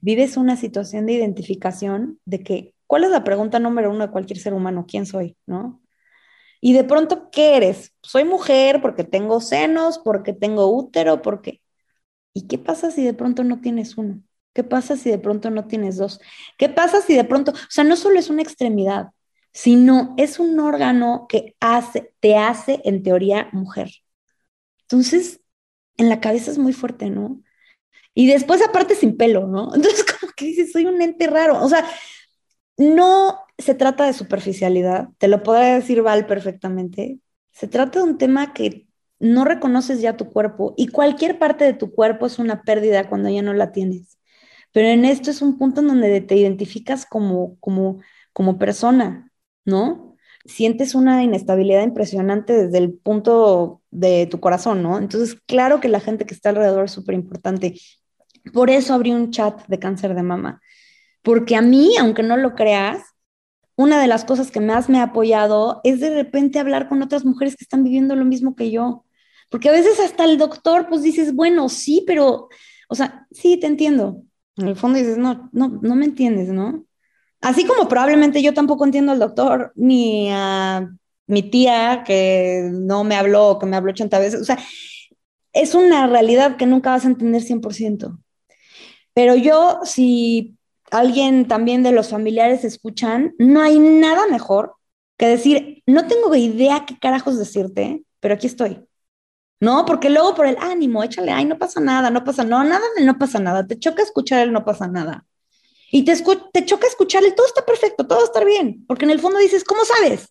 Vives 0.00 0.36
una 0.36 0.56
situación 0.56 1.06
de 1.06 1.14
identificación 1.14 2.20
de 2.24 2.42
que, 2.42 2.74
¿cuál 2.86 3.04
es 3.04 3.10
la 3.10 3.24
pregunta 3.24 3.58
número 3.58 3.90
uno 3.90 4.06
de 4.06 4.12
cualquier 4.12 4.38
ser 4.38 4.54
humano? 4.54 4.84
¿Quién 4.86 5.06
soy? 5.06 5.36
¿No? 5.46 5.83
Y 6.64 6.72
de 6.72 6.82
pronto, 6.82 7.28
¿qué 7.30 7.58
eres? 7.58 7.92
Soy 8.02 8.24
mujer 8.24 8.80
porque 8.80 9.04
tengo 9.04 9.42
senos, 9.42 9.98
porque 9.98 10.32
tengo 10.32 10.74
útero, 10.74 11.20
porque... 11.20 11.60
¿Y 12.32 12.46
qué 12.46 12.56
pasa 12.56 12.90
si 12.90 13.04
de 13.04 13.12
pronto 13.12 13.44
no 13.44 13.60
tienes 13.60 13.98
uno? 13.98 14.22
¿Qué 14.54 14.64
pasa 14.64 14.96
si 14.96 15.10
de 15.10 15.18
pronto 15.18 15.50
no 15.50 15.66
tienes 15.66 15.98
dos? 15.98 16.20
¿Qué 16.56 16.70
pasa 16.70 17.02
si 17.02 17.12
de 17.14 17.24
pronto, 17.24 17.52
o 17.52 17.54
sea, 17.68 17.84
no 17.84 17.96
solo 17.96 18.18
es 18.18 18.30
una 18.30 18.40
extremidad, 18.40 19.08
sino 19.52 20.14
es 20.16 20.38
un 20.38 20.58
órgano 20.58 21.26
que 21.28 21.54
hace, 21.60 22.14
te 22.20 22.38
hace 22.38 22.80
en 22.84 23.02
teoría 23.02 23.50
mujer. 23.52 23.90
Entonces, 24.84 25.42
en 25.98 26.08
la 26.08 26.22
cabeza 26.22 26.50
es 26.50 26.56
muy 26.56 26.72
fuerte, 26.72 27.10
¿no? 27.10 27.42
Y 28.14 28.26
después 28.26 28.62
aparte 28.62 28.94
sin 28.94 29.18
pelo, 29.18 29.48
¿no? 29.48 29.70
Entonces, 29.74 30.06
como 30.06 30.32
que 30.34 30.46
dices, 30.46 30.72
soy 30.72 30.86
un 30.86 31.02
ente 31.02 31.26
raro. 31.26 31.62
O 31.62 31.68
sea, 31.68 31.86
no 32.76 33.40
se 33.58 33.74
trata 33.74 34.06
de 34.06 34.12
superficialidad, 34.12 35.08
te 35.18 35.28
lo 35.28 35.42
podrá 35.42 35.74
decir 35.74 36.02
Val 36.02 36.26
perfectamente. 36.26 37.20
Se 37.52 37.68
trata 37.68 38.00
de 38.00 38.04
un 38.04 38.18
tema 38.18 38.52
que 38.52 38.86
no 39.20 39.44
reconoces 39.44 40.00
ya 40.00 40.16
tu 40.16 40.30
cuerpo 40.30 40.74
y 40.76 40.88
cualquier 40.88 41.38
parte 41.38 41.64
de 41.64 41.72
tu 41.74 41.92
cuerpo 41.92 42.26
es 42.26 42.38
una 42.38 42.62
pérdida 42.62 43.08
cuando 43.08 43.28
ya 43.30 43.42
no 43.42 43.54
la 43.54 43.72
tienes. 43.72 44.18
Pero 44.72 44.88
en 44.88 45.04
esto 45.04 45.30
es 45.30 45.40
un 45.42 45.56
punto 45.56 45.80
en 45.80 45.88
donde 45.88 46.20
te 46.20 46.36
identificas 46.36 47.06
como, 47.06 47.56
como, 47.60 48.00
como 48.32 48.58
persona, 48.58 49.30
¿no? 49.64 50.16
Sientes 50.46 50.94
una 50.94 51.22
inestabilidad 51.22 51.84
impresionante 51.84 52.52
desde 52.52 52.78
el 52.78 52.92
punto 52.92 53.82
de 53.90 54.26
tu 54.26 54.40
corazón, 54.40 54.82
¿no? 54.82 54.98
Entonces, 54.98 55.40
claro 55.46 55.80
que 55.80 55.88
la 55.88 56.00
gente 56.00 56.26
que 56.26 56.34
está 56.34 56.50
alrededor 56.50 56.86
es 56.86 56.90
súper 56.92 57.14
importante. 57.14 57.80
Por 58.52 58.68
eso 58.68 58.94
abrí 58.94 59.12
un 59.12 59.30
chat 59.30 59.66
de 59.68 59.78
cáncer 59.78 60.14
de 60.14 60.22
mama, 60.22 60.60
porque 61.24 61.56
a 61.56 61.62
mí, 61.62 61.96
aunque 61.98 62.22
no 62.22 62.36
lo 62.36 62.54
creas, 62.54 63.02
una 63.76 64.00
de 64.00 64.06
las 64.06 64.24
cosas 64.24 64.50
que 64.50 64.60
más 64.60 64.88
me 64.88 64.98
ha 64.98 65.04
apoyado 65.04 65.80
es 65.82 65.98
de 66.00 66.10
repente 66.10 66.60
hablar 66.60 66.88
con 66.88 67.02
otras 67.02 67.24
mujeres 67.24 67.56
que 67.56 67.64
están 67.64 67.82
viviendo 67.82 68.14
lo 68.14 68.24
mismo 68.24 68.54
que 68.54 68.70
yo. 68.70 69.04
Porque 69.50 69.70
a 69.70 69.72
veces 69.72 69.98
hasta 70.00 70.24
el 70.24 70.38
doctor, 70.38 70.86
pues 70.88 71.02
dices, 71.02 71.34
bueno, 71.34 71.68
sí, 71.68 72.04
pero, 72.06 72.48
o 72.88 72.94
sea, 72.94 73.26
sí, 73.32 73.56
te 73.56 73.66
entiendo. 73.66 74.22
En 74.56 74.68
el 74.68 74.76
fondo 74.76 74.98
dices, 74.98 75.18
no, 75.18 75.48
no, 75.52 75.80
no 75.82 75.96
me 75.96 76.04
entiendes, 76.04 76.48
¿no? 76.50 76.84
Así 77.40 77.64
como 77.64 77.88
probablemente 77.88 78.42
yo 78.42 78.54
tampoco 78.54 78.84
entiendo 78.84 79.12
al 79.12 79.18
doctor, 79.18 79.72
ni 79.76 80.30
a 80.30 80.88
mi 81.26 81.42
tía 81.42 82.04
que 82.06 82.68
no 82.72 83.02
me 83.02 83.16
habló, 83.16 83.58
que 83.58 83.66
me 83.66 83.76
habló 83.76 83.90
80 83.92 84.18
veces. 84.18 84.40
O 84.40 84.44
sea, 84.44 84.58
es 85.52 85.74
una 85.74 86.06
realidad 86.06 86.56
que 86.56 86.66
nunca 86.66 86.90
vas 86.90 87.04
a 87.04 87.08
entender 87.08 87.42
100%. 87.42 88.18
Pero 89.14 89.36
yo, 89.36 89.80
si 89.84 90.56
alguien 90.90 91.46
también 91.48 91.82
de 91.82 91.92
los 91.92 92.10
familiares 92.10 92.64
escuchan, 92.64 93.34
no 93.38 93.60
hay 93.60 93.78
nada 93.78 94.26
mejor 94.26 94.74
que 95.16 95.26
decir, 95.26 95.82
no 95.86 96.06
tengo 96.06 96.34
idea 96.34 96.84
qué 96.86 96.98
carajos 96.98 97.38
decirte, 97.38 98.04
pero 98.20 98.34
aquí 98.34 98.46
estoy. 98.46 98.86
No, 99.60 99.84
porque 99.86 100.10
luego 100.10 100.34
por 100.34 100.46
el 100.46 100.56
ánimo, 100.58 101.02
échale, 101.02 101.32
ay, 101.32 101.44
no 101.44 101.58
pasa 101.58 101.80
nada, 101.80 102.10
no 102.10 102.24
pasa, 102.24 102.44
no, 102.44 102.62
nada 102.64 102.84
de 102.96 103.04
no 103.04 103.18
pasa 103.18 103.38
nada, 103.38 103.66
te 103.66 103.78
choca 103.78 104.02
escuchar 104.02 104.40
el 104.42 104.52
no 104.52 104.64
pasa 104.64 104.86
nada. 104.88 105.26
Y 105.90 106.04
te, 106.04 106.14
te 106.52 106.64
choca 106.66 106.86
escuchar 106.86 107.24
el 107.24 107.34
todo 107.34 107.46
está 107.46 107.64
perfecto, 107.64 108.06
todo 108.06 108.24
estar 108.24 108.44
bien, 108.44 108.84
porque 108.86 109.04
en 109.04 109.10
el 109.10 109.20
fondo 109.20 109.38
dices, 109.38 109.64
¿cómo 109.64 109.84
sabes? 109.84 110.28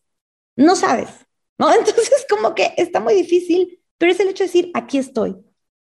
No 0.55 0.75
sabes, 0.75 1.09
¿no? 1.57 1.73
Entonces 1.73 2.25
como 2.29 2.53
que 2.53 2.73
está 2.77 2.99
muy 2.99 3.15
difícil, 3.15 3.79
pero 3.97 4.11
es 4.11 4.19
el 4.19 4.29
hecho 4.29 4.43
de 4.43 4.49
decir, 4.49 4.71
aquí 4.73 4.97
estoy. 4.97 5.35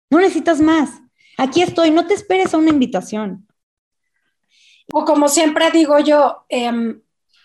No 0.10 0.20
necesitas 0.20 0.62
más. 0.62 0.90
Aquí 1.38 1.62
estoy, 1.62 1.92
no 1.92 2.08
te 2.08 2.14
esperes 2.14 2.54
a 2.54 2.58
una 2.58 2.70
invitación. 2.70 3.47
O 4.92 5.06
como 5.06 5.28
siempre 5.28 5.72
digo 5.72 6.00
yo, 6.00 6.46
em, 6.50 7.02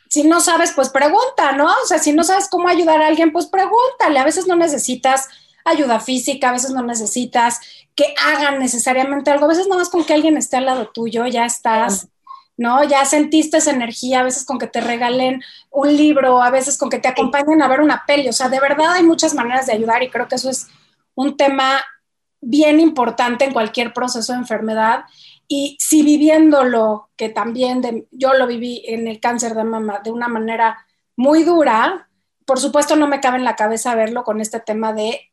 si 0.08 0.24
no 0.24 0.40
sabes, 0.40 0.72
pues 0.72 0.90
pregunta, 0.90 1.52
¿no? 1.52 1.66
O 1.66 1.86
sea, 1.86 1.98
si 1.98 2.12
no 2.12 2.22
sabes 2.22 2.48
cómo 2.48 2.68
ayudar 2.68 3.00
a 3.00 3.06
alguien, 3.06 3.32
pues 3.32 3.46
pregúntale. 3.46 4.18
A 4.18 4.24
veces 4.24 4.46
no 4.46 4.56
necesitas 4.56 5.28
ayuda 5.64 6.00
física, 6.00 6.50
a 6.50 6.52
veces 6.52 6.70
no 6.70 6.82
necesitas 6.82 7.60
que 7.94 8.14
hagan 8.22 8.58
necesariamente 8.58 9.30
algo, 9.30 9.44
a 9.44 9.48
veces 9.48 9.68
nada 9.68 9.80
más 9.80 9.88
con 9.88 10.04
que 10.04 10.14
alguien 10.14 10.36
esté 10.36 10.56
al 10.56 10.66
lado 10.66 10.88
tuyo, 10.88 11.26
ya 11.26 11.44
estás, 11.44 12.08
¿no? 12.56 12.84
Ya 12.84 13.04
sentiste 13.04 13.58
esa 13.58 13.70
energía, 13.70 14.20
a 14.20 14.24
veces 14.24 14.44
con 14.44 14.58
que 14.58 14.66
te 14.66 14.80
regalen 14.80 15.42
un 15.70 15.96
libro, 15.96 16.42
a 16.42 16.50
veces 16.50 16.78
con 16.78 16.90
que 16.90 16.98
te 16.98 17.08
acompañen 17.08 17.62
a 17.62 17.68
ver 17.68 17.80
una 17.80 18.04
peli, 18.06 18.28
o 18.28 18.32
sea, 18.32 18.48
de 18.48 18.60
verdad 18.60 18.92
hay 18.92 19.02
muchas 19.02 19.34
maneras 19.34 19.66
de 19.66 19.74
ayudar 19.74 20.02
y 20.02 20.10
creo 20.10 20.28
que 20.28 20.36
eso 20.36 20.50
es 20.50 20.68
un 21.14 21.36
tema 21.36 21.82
bien 22.40 22.80
importante 22.80 23.44
en 23.44 23.52
cualquier 23.52 23.92
proceso 23.92 24.32
de 24.32 24.40
enfermedad 24.40 25.04
y 25.48 25.76
si 25.80 26.02
viviéndolo, 26.02 27.10
que 27.16 27.28
también 27.28 28.06
yo 28.10 28.34
lo 28.34 28.46
viví 28.46 28.82
en 28.86 29.06
el 29.08 29.20
cáncer 29.20 29.54
de 29.54 29.64
mama 29.64 30.00
de 30.02 30.10
una 30.10 30.28
manera 30.28 30.86
muy 31.16 31.44
dura, 31.44 32.08
por 32.46 32.58
supuesto 32.58 32.96
no 32.96 33.06
me 33.06 33.20
cabe 33.20 33.38
en 33.38 33.44
la 33.44 33.56
cabeza 33.56 33.94
verlo 33.94 34.24
con 34.24 34.40
este 34.40 34.60
tema 34.60 34.92
de 34.92 35.32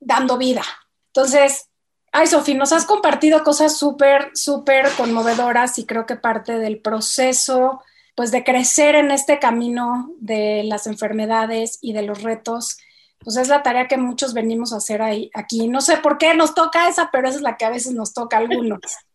dando 0.00 0.38
vida. 0.38 0.62
Entonces, 1.08 1.68
ay, 2.12 2.26
Sofía, 2.26 2.56
nos 2.56 2.72
has 2.72 2.86
compartido 2.86 3.44
cosas 3.44 3.76
súper, 3.76 4.30
súper 4.34 4.88
conmovedoras 4.96 5.78
y 5.78 5.86
creo 5.86 6.06
que 6.06 6.16
parte 6.16 6.58
del 6.58 6.80
proceso, 6.80 7.82
pues 8.14 8.30
de 8.30 8.44
crecer 8.44 8.94
en 8.94 9.10
este 9.10 9.38
camino 9.38 10.12
de 10.18 10.62
las 10.64 10.86
enfermedades 10.86 11.78
y 11.80 11.92
de 11.92 12.02
los 12.02 12.22
retos, 12.22 12.78
pues 13.18 13.36
es 13.36 13.48
la 13.48 13.62
tarea 13.62 13.88
que 13.88 13.98
muchos 13.98 14.32
venimos 14.32 14.72
a 14.72 14.78
hacer 14.78 15.02
ahí, 15.02 15.30
aquí. 15.34 15.68
No 15.68 15.80
sé 15.80 15.98
por 15.98 16.16
qué 16.18 16.34
nos 16.34 16.54
toca 16.54 16.88
esa, 16.88 17.10
pero 17.10 17.28
esa 17.28 17.36
es 17.36 17.42
la 17.42 17.56
que 17.56 17.66
a 17.66 17.70
veces 17.70 17.92
nos 17.92 18.14
toca 18.14 18.36
a 18.36 18.40
algunos. 18.40 18.80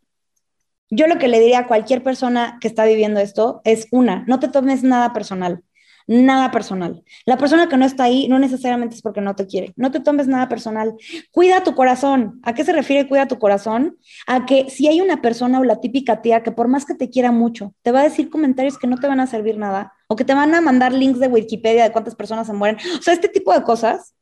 Yo 0.90 1.08
lo 1.08 1.18
que 1.18 1.28
le 1.28 1.40
diría 1.40 1.60
a 1.60 1.68
cualquier 1.68 2.04
persona 2.04 2.58
que 2.62 2.68
está 2.68 2.86
viviendo 2.86 3.20
esto 3.20 3.62
es 3.64 3.88
una, 3.92 4.24
no 4.28 4.40
te 4.40 4.48
tomes 4.48 4.84
nada 4.84 5.14
personal 5.14 5.64
nada 6.08 6.52
personal. 6.52 7.04
La 7.26 7.38
persona 7.38 7.68
que 7.68 7.78
no 7.78 7.86
está 7.86 8.04
ahí 8.04 8.28
no 8.28 8.40
necesariamente 8.40 8.96
es 8.96 9.02
porque 9.02 9.22
no 9.22 9.36
te 9.36 9.48
quiere. 9.48 9.74
No 9.76 9.92
te 9.92 10.00
tomes 10.00 10.28
nada 10.28 10.48
personal. 10.48 10.96
Cuida 11.32 11.64
tu 11.64 11.76
corazón. 11.76 12.40
¿A 12.44 12.54
qué 12.54 12.64
se 12.64 12.74
refiere 12.74 13.08
cuida 13.08 13.28
tu 13.28 13.40
corazón? 13.40 13.98
A 14.28 14.46
que 14.46 14.70
si 14.70 14.88
hay 14.88 15.02
una 15.02 15.22
persona 15.22 15.60
o 15.60 15.64
la 15.64 15.80
típica 15.80 16.22
tía 16.22 16.44
que 16.44 16.52
por 16.52 16.68
más 16.68 16.86
que 16.86 16.96
te 16.96 17.10
quiera 17.10 17.32
mucho, 17.32 17.74
te 17.82 17.92
va 17.92 18.02
a 18.02 18.04
decir 18.04 18.30
comentarios 18.30 18.78
que 18.78 18.88
no 18.88 18.98
te 18.98 19.08
van 19.08 19.20
a 19.20 19.28
servir 19.28 19.58
nada 19.58 19.94
o 20.08 20.16
que 20.16 20.26
te 20.26 20.34
van 20.34 20.54
a 20.54 20.62
mandar 20.62 20.94
links 20.94 21.20
de 21.20 21.28
Wikipedia 21.28 21.84
de 21.84 21.92
cuántas 21.92 22.16
personas 22.16 22.48
se 22.48 22.54
mueren. 22.54 22.78
O 23.00 23.02
sea, 23.02 23.14
este 23.14 23.30
tipo 23.30 23.54
de 23.54 23.64
cosas. 23.64 24.14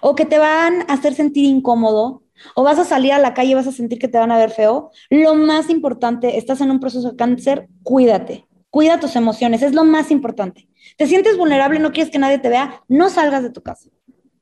O 0.00 0.14
que 0.14 0.24
te 0.24 0.38
van 0.38 0.82
a 0.88 0.94
hacer 0.94 1.14
sentir 1.14 1.44
incómodo 1.44 2.23
o 2.54 2.62
vas 2.62 2.78
a 2.78 2.84
salir 2.84 3.12
a 3.12 3.18
la 3.18 3.34
calle 3.34 3.50
y 3.50 3.54
vas 3.54 3.66
a 3.66 3.72
sentir 3.72 3.98
que 3.98 4.08
te 4.08 4.18
van 4.18 4.32
a 4.32 4.38
ver 4.38 4.50
feo. 4.50 4.90
Lo 5.10 5.34
más 5.34 5.70
importante, 5.70 6.36
estás 6.38 6.60
en 6.60 6.70
un 6.70 6.80
proceso 6.80 7.10
de 7.10 7.16
cáncer, 7.16 7.68
cuídate. 7.82 8.46
Cuida 8.70 8.98
tus 8.98 9.14
emociones, 9.14 9.62
es 9.62 9.72
lo 9.72 9.84
más 9.84 10.10
importante. 10.10 10.68
Te 10.96 11.06
sientes 11.06 11.36
vulnerable, 11.36 11.78
no 11.78 11.92
quieres 11.92 12.12
que 12.12 12.18
nadie 12.18 12.38
te 12.38 12.48
vea, 12.48 12.82
no 12.88 13.08
salgas 13.08 13.42
de 13.42 13.50
tu 13.50 13.62
casa. 13.62 13.88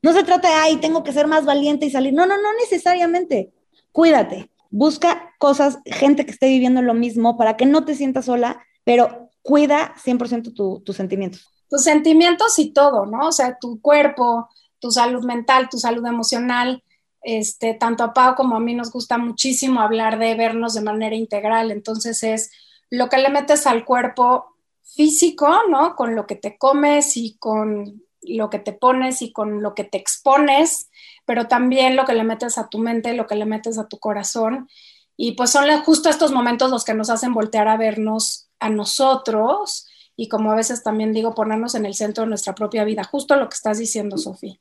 No 0.01 0.11
se 0.11 0.23
trata 0.23 0.49
de, 0.49 0.55
ay, 0.55 0.77
tengo 0.77 1.03
que 1.03 1.13
ser 1.13 1.27
más 1.27 1.45
valiente 1.45 1.85
y 1.85 1.91
salir. 1.91 2.13
No, 2.13 2.25
no, 2.25 2.35
no 2.35 2.49
necesariamente. 2.59 3.53
Cuídate. 3.91 4.49
Busca 4.69 5.33
cosas, 5.37 5.77
gente 5.85 6.25
que 6.25 6.31
esté 6.31 6.47
viviendo 6.47 6.81
lo 6.81 6.95
mismo 6.95 7.37
para 7.37 7.55
que 7.55 7.67
no 7.67 7.85
te 7.85 7.93
sientas 7.93 8.25
sola, 8.25 8.59
pero 8.83 9.29
cuida 9.43 9.93
100% 10.03 10.83
tus 10.83 10.95
sentimientos. 10.95 11.47
Tus 11.69 11.83
sentimientos 11.83 12.57
y 12.57 12.73
todo, 12.73 13.05
¿no? 13.05 13.27
O 13.27 13.31
sea, 13.31 13.57
tu 13.59 13.79
cuerpo, 13.81 14.49
tu 14.79 14.89
salud 14.89 15.23
mental, 15.23 15.69
tu 15.69 15.77
salud 15.77 16.05
emocional. 16.05 16.83
Este, 17.23 17.73
tanto 17.73 18.03
a 18.03 18.13
Pau 18.13 18.35
como 18.35 18.57
a 18.57 18.59
mí 18.59 18.75
nos 18.75 18.91
gusta 18.91 19.17
muchísimo 19.17 19.81
hablar 19.81 20.19
de 20.19 20.35
vernos 20.35 20.73
de 20.73 20.81
manera 20.81 21.15
integral. 21.15 21.71
Entonces 21.71 22.23
es 22.23 22.51
lo 22.89 23.09
que 23.09 23.17
le 23.17 23.29
metes 23.29 23.65
al 23.65 23.85
cuerpo 23.85 24.45
físico, 24.83 25.49
¿no? 25.69 25.95
Con 25.95 26.15
lo 26.15 26.27
que 26.27 26.35
te 26.35 26.57
comes 26.57 27.17
y 27.17 27.37
con 27.37 28.03
lo 28.21 28.49
que 28.49 28.59
te 28.59 28.73
pones 28.73 29.21
y 29.21 29.31
con 29.31 29.61
lo 29.61 29.73
que 29.75 29.83
te 29.83 29.97
expones, 29.97 30.89
pero 31.25 31.47
también 31.47 31.95
lo 31.95 32.05
que 32.05 32.13
le 32.13 32.23
metes 32.23 32.57
a 32.57 32.69
tu 32.69 32.79
mente, 32.79 33.13
lo 33.13 33.27
que 33.27 33.35
le 33.35 33.45
metes 33.45 33.77
a 33.77 33.87
tu 33.87 33.99
corazón. 33.99 34.69
Y 35.17 35.33
pues 35.33 35.49
son 35.49 35.69
justo 35.83 36.09
estos 36.09 36.31
momentos 36.31 36.71
los 36.71 36.83
que 36.83 36.93
nos 36.93 37.09
hacen 37.09 37.33
voltear 37.33 37.67
a 37.67 37.77
vernos 37.77 38.49
a 38.59 38.69
nosotros 38.69 39.87
y 40.15 40.29
como 40.29 40.51
a 40.51 40.55
veces 40.55 40.83
también 40.83 41.13
digo, 41.13 41.33
ponernos 41.33 41.75
en 41.75 41.85
el 41.85 41.95
centro 41.95 42.23
de 42.23 42.29
nuestra 42.29 42.53
propia 42.53 42.83
vida, 42.83 43.03
justo 43.03 43.35
lo 43.35 43.49
que 43.49 43.55
estás 43.55 43.79
diciendo, 43.79 44.17
Sofía. 44.17 44.57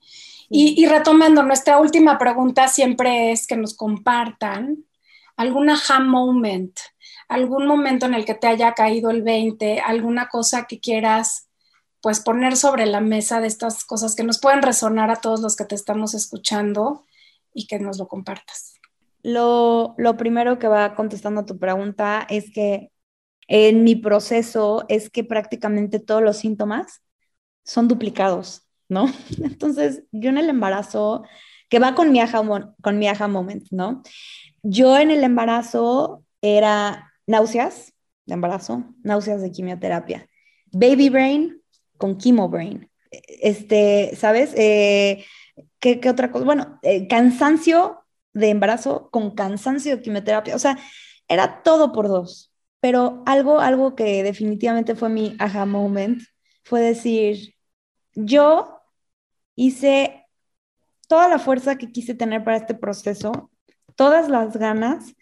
Y, 0.54 0.74
y 0.76 0.86
retomando, 0.86 1.42
nuestra 1.42 1.78
última 1.78 2.18
pregunta 2.18 2.68
siempre 2.68 3.32
es 3.32 3.46
que 3.46 3.56
nos 3.56 3.74
compartan 3.74 4.84
alguna 5.34 5.74
aha 5.74 6.00
moment, 6.00 6.78
algún 7.26 7.66
momento 7.66 8.04
en 8.04 8.12
el 8.12 8.26
que 8.26 8.34
te 8.34 8.48
haya 8.48 8.74
caído 8.74 9.10
el 9.10 9.22
20, 9.22 9.80
alguna 9.80 10.28
cosa 10.28 10.66
que 10.66 10.78
quieras 10.78 11.48
pues 12.02 12.20
poner 12.20 12.56
sobre 12.56 12.84
la 12.84 13.00
mesa 13.00 13.40
de 13.40 13.46
estas 13.46 13.84
cosas 13.84 14.14
que 14.14 14.24
nos 14.24 14.40
pueden 14.40 14.60
resonar 14.60 15.10
a 15.10 15.20
todos 15.20 15.40
los 15.40 15.56
que 15.56 15.64
te 15.64 15.74
estamos 15.74 16.14
escuchando 16.14 17.06
y 17.54 17.66
que 17.66 17.78
nos 17.78 17.98
lo 17.98 18.08
compartas. 18.08 18.74
Lo, 19.22 19.94
lo 19.96 20.16
primero 20.18 20.58
que 20.58 20.68
va 20.68 20.94
contestando 20.94 21.42
a 21.42 21.46
tu 21.46 21.58
pregunta 21.58 22.26
es 22.28 22.52
que 22.52 22.90
en 23.46 23.84
mi 23.84 23.96
proceso 23.96 24.84
es 24.88 25.10
que 25.10 25.24
prácticamente 25.24 26.00
todos 26.00 26.22
los 26.22 26.36
síntomas 26.36 27.02
son 27.64 27.86
duplicados, 27.86 28.66
¿no? 28.88 29.06
Entonces, 29.42 30.04
yo 30.12 30.30
en 30.30 30.38
el 30.38 30.48
embarazo, 30.48 31.24
que 31.68 31.78
va 31.78 31.94
con 31.94 32.12
mi 32.12 32.20
aha, 32.20 32.42
con 32.82 32.98
mi 32.98 33.08
aha 33.08 33.28
moment, 33.28 33.66
¿no? 33.70 34.02
Yo 34.62 34.98
en 34.98 35.10
el 35.10 35.24
embarazo 35.24 36.24
era 36.40 37.12
náuseas 37.26 37.92
de 38.26 38.34
embarazo, 38.34 38.84
náuseas 39.02 39.42
de 39.42 39.50
quimioterapia, 39.50 40.28
baby 40.72 41.08
brain 41.08 41.62
con 41.98 42.18
chemo 42.18 42.48
brain. 42.48 42.88
Este, 43.10 44.16
¿sabes? 44.16 44.52
Eh, 44.56 45.24
¿qué, 45.78 46.00
otra 46.08 46.30
cosa? 46.30 46.44
Bueno, 46.44 46.78
eh, 46.82 47.06
cansancio 47.08 48.04
de 48.32 48.50
embarazo 48.50 49.10
con 49.10 49.34
cansancio 49.34 49.96
de 49.96 50.02
quimioterapia. 50.02 50.56
O 50.56 50.58
sea, 50.58 50.78
era 51.28 51.62
todo 51.62 51.92
por 51.92 52.08
dos. 52.08 52.52
Pero 52.80 53.22
algo, 53.26 53.60
algo 53.60 53.94
que 53.94 54.22
definitivamente 54.22 54.96
fue 54.96 55.08
mi 55.08 55.36
aha 55.38 55.66
moment 55.66 56.22
fue 56.64 56.80
decir, 56.80 57.54
yo 58.14 58.80
hice 59.54 60.26
toda 61.08 61.28
la 61.28 61.38
fuerza 61.38 61.76
que 61.76 61.92
quise 61.92 62.14
tener 62.14 62.44
para 62.44 62.56
este 62.56 62.74
proceso, 62.74 63.50
todas 63.96 64.28
las 64.28 64.56
ganas 64.56 65.14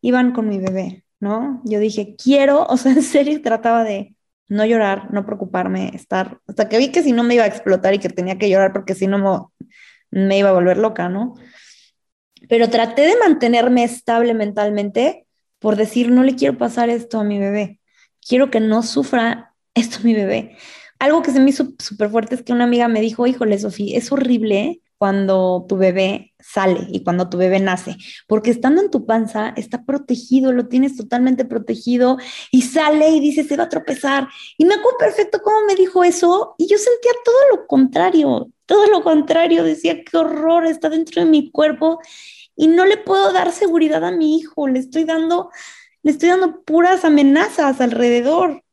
iban 0.00 0.32
con 0.32 0.48
mi 0.48 0.58
bebé. 0.58 1.04
¿no? 1.24 1.62
Yo 1.64 1.80
dije, 1.80 2.16
quiero, 2.22 2.64
o 2.68 2.76
sea, 2.76 2.92
en 2.92 3.02
serio 3.02 3.42
trataba 3.42 3.82
de 3.82 4.14
no 4.48 4.64
llorar, 4.66 5.12
no 5.12 5.24
preocuparme, 5.24 5.90
estar, 5.94 6.38
hasta 6.46 6.68
que 6.68 6.78
vi 6.78 6.92
que 6.92 7.02
si 7.02 7.12
no 7.12 7.24
me 7.24 7.34
iba 7.34 7.44
a 7.44 7.48
explotar 7.48 7.94
y 7.94 7.98
que 7.98 8.10
tenía 8.10 8.38
que 8.38 8.50
llorar 8.50 8.72
porque 8.72 8.94
si 8.94 9.06
no 9.06 9.50
me, 10.10 10.38
iba 10.38 10.50
a 10.50 10.52
volver 10.52 10.76
loca, 10.76 11.08
¿no? 11.08 11.34
Pero 12.48 12.68
traté 12.68 13.02
de 13.02 13.16
mantenerme 13.16 13.84
estable 13.84 14.34
mentalmente 14.34 15.26
por 15.58 15.76
decir, 15.76 16.10
no 16.10 16.22
le 16.22 16.36
quiero 16.36 16.58
pasar 16.58 16.90
esto 16.90 17.18
a 17.18 17.24
mi 17.24 17.38
bebé, 17.38 17.80
quiero 18.20 18.50
que 18.50 18.60
no 18.60 18.82
sufra 18.82 19.54
esto 19.72 20.00
a 20.00 20.02
mi 20.02 20.12
bebé. 20.12 20.58
Algo 20.98 21.22
que 21.22 21.32
se 21.32 21.40
me 21.40 21.50
hizo 21.50 21.68
súper 21.78 22.10
fuerte 22.10 22.34
es 22.34 22.42
que 22.42 22.52
una 22.52 22.64
amiga 22.64 22.88
me 22.88 23.00
dijo, 23.00 23.26
híjole, 23.26 23.58
Sofía, 23.58 23.98
es 23.98 24.10
horrible 24.12 24.80
cuando 24.98 25.66
tu 25.68 25.76
bebé 25.76 26.32
sale 26.38 26.86
y 26.90 27.02
cuando 27.02 27.28
tu 27.28 27.36
bebé 27.36 27.60
nace, 27.60 27.96
porque 28.26 28.50
estando 28.50 28.80
en 28.80 28.90
tu 28.90 29.04
panza 29.06 29.52
está 29.56 29.84
protegido, 29.84 30.52
lo 30.52 30.68
tienes 30.68 30.96
totalmente 30.96 31.44
protegido 31.44 32.16
y 32.50 32.62
sale 32.62 33.10
y 33.10 33.20
dice 33.20 33.44
se 33.44 33.56
va 33.56 33.64
a 33.64 33.68
tropezar. 33.68 34.28
Y 34.56 34.64
me 34.64 34.74
acuerdo 34.74 34.98
perfecto 34.98 35.40
cómo 35.42 35.66
me 35.66 35.74
dijo 35.74 36.04
eso 36.04 36.54
y 36.58 36.68
yo 36.68 36.78
sentía 36.78 37.12
todo 37.24 37.36
lo 37.50 37.66
contrario, 37.66 38.48
todo 38.66 38.86
lo 38.86 39.02
contrario, 39.02 39.64
decía 39.64 40.02
qué 40.04 40.16
horror 40.16 40.66
está 40.66 40.88
dentro 40.88 41.22
de 41.22 41.30
mi 41.30 41.50
cuerpo 41.50 42.00
y 42.56 42.68
no 42.68 42.86
le 42.86 42.96
puedo 42.96 43.32
dar 43.32 43.52
seguridad 43.52 44.04
a 44.04 44.12
mi 44.12 44.38
hijo, 44.38 44.68
le 44.68 44.78
estoy 44.78 45.04
dando 45.04 45.50
le 46.02 46.12
estoy 46.12 46.30
dando 46.30 46.62
puras 46.64 47.04
amenazas 47.04 47.80
alrededor. 47.80 48.63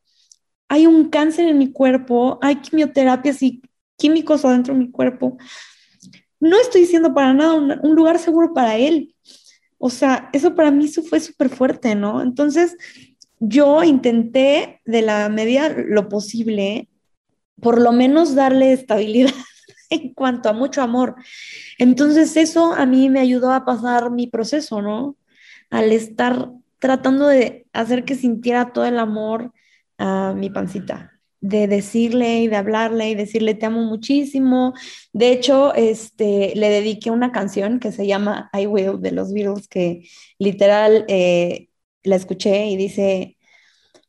Hay 0.72 0.86
un 0.86 1.10
cáncer 1.10 1.48
en 1.48 1.58
mi 1.58 1.70
cuerpo, 1.70 2.38
hay 2.40 2.56
quimioterapias 2.56 3.42
y 3.42 3.60
químicos 3.96 4.44
adentro 4.44 4.74
de 4.74 4.80
mi 4.80 4.90
cuerpo 4.90 5.36
no 6.42 6.60
estoy 6.60 6.80
diciendo 6.80 7.14
para 7.14 7.32
nada 7.32 7.54
un, 7.54 7.94
lugar 7.94 8.18
seguro 8.18 8.52
para 8.52 8.76
él. 8.76 9.14
O 9.78 9.90
sea, 9.90 10.28
eso 10.32 10.56
para 10.56 10.72
mí 10.72 10.88
fue 10.88 11.20
súper 11.20 11.48
fuerte, 11.48 11.94
¿no? 11.94 12.20
Entonces, 12.20 12.76
yo 13.38 13.84
intenté 13.84 14.80
de 14.84 15.02
la 15.02 15.28
medida 15.28 15.68
lo 15.68 16.08
posible, 16.08 16.88
por 17.60 17.80
lo 17.80 17.92
menos 17.92 18.34
darle 18.34 18.72
estabilidad 18.72 19.32
en 19.90 20.14
cuanto 20.14 20.48
a 20.48 20.52
mucho 20.52 20.82
amor. 20.82 21.14
Entonces, 21.78 22.36
eso 22.36 22.74
a 22.74 22.86
mí 22.86 23.08
me 23.08 23.20
ayudó 23.20 23.52
a 23.52 23.64
pasar 23.64 24.10
mi 24.10 24.26
proceso, 24.26 24.82
¿no? 24.82 25.16
Al 25.70 25.92
estar 25.92 26.50
tratando 26.80 27.28
de 27.28 27.68
hacer 27.72 28.04
que 28.04 28.16
sintiera 28.16 28.72
todo 28.72 28.84
el 28.84 28.98
amor 28.98 29.52
a 30.02 30.34
mi 30.34 30.50
pancita 30.50 31.12
de 31.42 31.66
decirle 31.66 32.40
y 32.40 32.48
de 32.48 32.56
hablarle 32.56 33.10
y 33.10 33.14
decirle 33.14 33.54
te 33.54 33.66
amo 33.66 33.82
muchísimo. 33.82 34.74
De 35.12 35.32
hecho, 35.32 35.74
este, 35.74 36.54
le 36.56 36.70
dediqué 36.70 37.10
una 37.10 37.32
canción 37.32 37.80
que 37.80 37.92
se 37.92 38.06
llama 38.06 38.50
I 38.54 38.66
Will 38.66 39.00
de 39.00 39.12
los 39.12 39.32
Beatles, 39.32 39.68
que 39.68 40.08
literal 40.38 41.04
eh, 41.08 41.68
la 42.04 42.16
escuché 42.16 42.66
y 42.66 42.76
dice, 42.76 43.36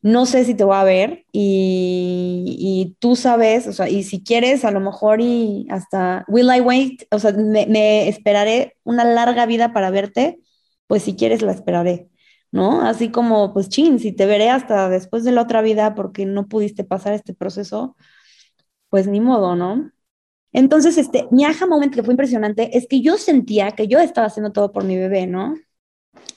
no 0.02 0.26
sé 0.26 0.44
si 0.44 0.54
te 0.54 0.64
voy 0.64 0.76
a 0.76 0.84
ver 0.84 1.24
y, 1.32 2.56
y, 2.58 2.96
tú 3.00 3.16
sabes, 3.16 3.66
o 3.66 3.72
sea, 3.72 3.88
y 3.88 4.04
si 4.04 4.22
quieres, 4.22 4.64
a 4.64 4.70
lo 4.70 4.80
mejor 4.80 5.20
y 5.20 5.66
hasta, 5.70 6.24
will 6.28 6.50
I 6.54 6.60
wait? 6.60 7.04
O 7.10 7.18
sea, 7.18 7.32
me 7.32 8.08
esperaré 8.08 8.76
una 8.84 9.04
larga 9.04 9.46
vida 9.46 9.72
para 9.72 9.90
verte, 9.90 10.38
pues 10.86 11.02
si 11.02 11.16
quieres 11.16 11.42
la 11.42 11.52
esperaré. 11.52 12.08
¿No? 12.54 12.82
Así 12.82 13.10
como, 13.10 13.52
pues, 13.52 13.68
chin, 13.68 13.98
si 13.98 14.12
te 14.12 14.26
veré 14.26 14.48
hasta 14.48 14.88
después 14.88 15.24
de 15.24 15.32
la 15.32 15.42
otra 15.42 15.60
vida 15.60 15.96
porque 15.96 16.24
no 16.24 16.46
pudiste 16.46 16.84
pasar 16.84 17.12
este 17.12 17.34
proceso, 17.34 17.96
pues 18.90 19.08
ni 19.08 19.20
modo, 19.20 19.56
¿no? 19.56 19.90
Entonces, 20.52 20.98
este, 20.98 21.26
mi 21.32 21.44
aha 21.44 21.66
moment 21.66 21.92
que 21.92 22.04
fue 22.04 22.14
impresionante 22.14 22.78
es 22.78 22.86
que 22.88 23.00
yo 23.02 23.18
sentía 23.18 23.72
que 23.72 23.88
yo 23.88 23.98
estaba 23.98 24.28
haciendo 24.28 24.52
todo 24.52 24.70
por 24.72 24.84
mi 24.84 24.96
bebé, 24.96 25.26
¿no? 25.26 25.56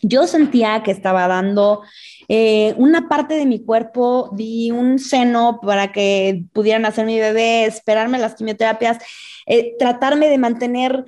Yo 0.02 0.26
sentía 0.26 0.82
que 0.84 0.92
estaba 0.92 1.28
dando 1.28 1.84
eh, 2.30 2.74
una 2.78 3.08
parte 3.10 3.36
de 3.36 3.46
mi 3.46 3.64
cuerpo, 3.64 4.32
di 4.36 4.72
un 4.72 4.98
seno 4.98 5.60
para 5.62 5.92
que 5.92 6.46
pudieran 6.52 6.86
hacer 6.86 7.06
mi 7.06 7.20
bebé, 7.20 7.66
esperarme 7.66 8.18
las 8.18 8.34
quimioterapias, 8.34 8.98
eh, 9.46 9.76
tratarme 9.78 10.30
de 10.30 10.40
mantener 10.40 11.06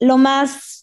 lo 0.00 0.18
más 0.18 0.79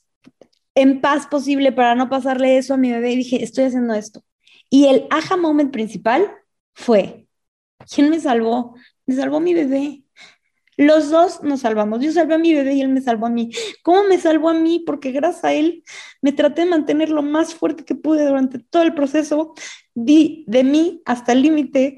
en 0.77 1.01
paz 1.01 1.25
posible 1.25 1.71
para 1.71 1.95
no 1.95 2.07
pasarle 2.07 2.57
eso 2.57 2.75
a 2.75 2.77
mi 2.77 2.91
bebé. 2.91 3.13
Y 3.13 3.17
dije, 3.17 3.43
estoy 3.43 3.63
haciendo 3.65 3.95
esto. 3.95 4.23
Y 4.69 4.85
el 4.85 5.07
aha 5.09 5.35
moment 5.35 5.71
principal 5.71 6.31
fue, 6.75 7.27
¿quién 7.91 8.11
me 8.11 8.19
salvó? 8.19 8.75
Me 9.07 9.15
salvó 9.15 9.39
mi 9.39 9.55
bebé. 9.55 10.03
Los 10.77 11.09
dos 11.09 11.41
nos 11.41 11.61
salvamos. 11.61 12.01
Yo 12.01 12.11
salvé 12.11 12.35
a 12.35 12.37
mi 12.37 12.53
bebé 12.53 12.75
y 12.75 12.81
él 12.81 12.89
me 12.89 13.01
salvó 13.01 13.25
a 13.25 13.31
mí. 13.31 13.49
¿Cómo 13.81 14.03
me 14.03 14.19
salvó 14.19 14.49
a 14.49 14.53
mí? 14.53 14.83
Porque 14.85 15.11
gracias 15.11 15.45
a 15.45 15.53
él 15.53 15.83
me 16.21 16.31
traté 16.31 16.61
de 16.61 16.69
mantener 16.69 17.09
lo 17.09 17.23
más 17.23 17.55
fuerte 17.55 17.83
que 17.83 17.95
pude 17.95 18.23
durante 18.23 18.59
todo 18.59 18.83
el 18.83 18.93
proceso. 18.93 19.55
Di 19.95 20.45
de 20.47 20.63
mí 20.63 21.01
hasta 21.05 21.31
el 21.31 21.41
límite, 21.41 21.97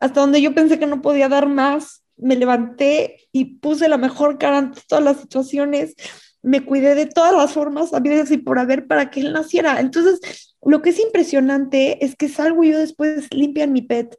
hasta 0.00 0.20
donde 0.20 0.42
yo 0.42 0.54
pensé 0.54 0.78
que 0.78 0.86
no 0.86 1.00
podía 1.00 1.30
dar 1.30 1.48
más. 1.48 2.04
Me 2.18 2.36
levanté 2.36 3.28
y 3.32 3.56
puse 3.56 3.88
la 3.88 3.96
mejor 3.96 4.36
cara 4.36 4.58
ante 4.58 4.82
todas 4.86 5.02
las 5.02 5.18
situaciones. 5.18 5.94
Me 6.42 6.64
cuidé 6.64 6.94
de 6.94 7.06
todas 7.06 7.34
las 7.34 7.52
formas, 7.52 7.92
habidas 7.92 8.30
y 8.30 8.38
por 8.38 8.58
haber, 8.58 8.86
para 8.86 9.10
que 9.10 9.20
él 9.20 9.32
naciera. 9.32 9.80
Entonces, 9.80 10.56
lo 10.62 10.82
que 10.82 10.90
es 10.90 10.98
impresionante 10.98 12.04
es 12.04 12.16
que 12.16 12.28
salgo 12.28 12.64
yo 12.64 12.78
después 12.78 13.28
limpian 13.32 13.72
mi 13.72 13.82
pet 13.82 14.18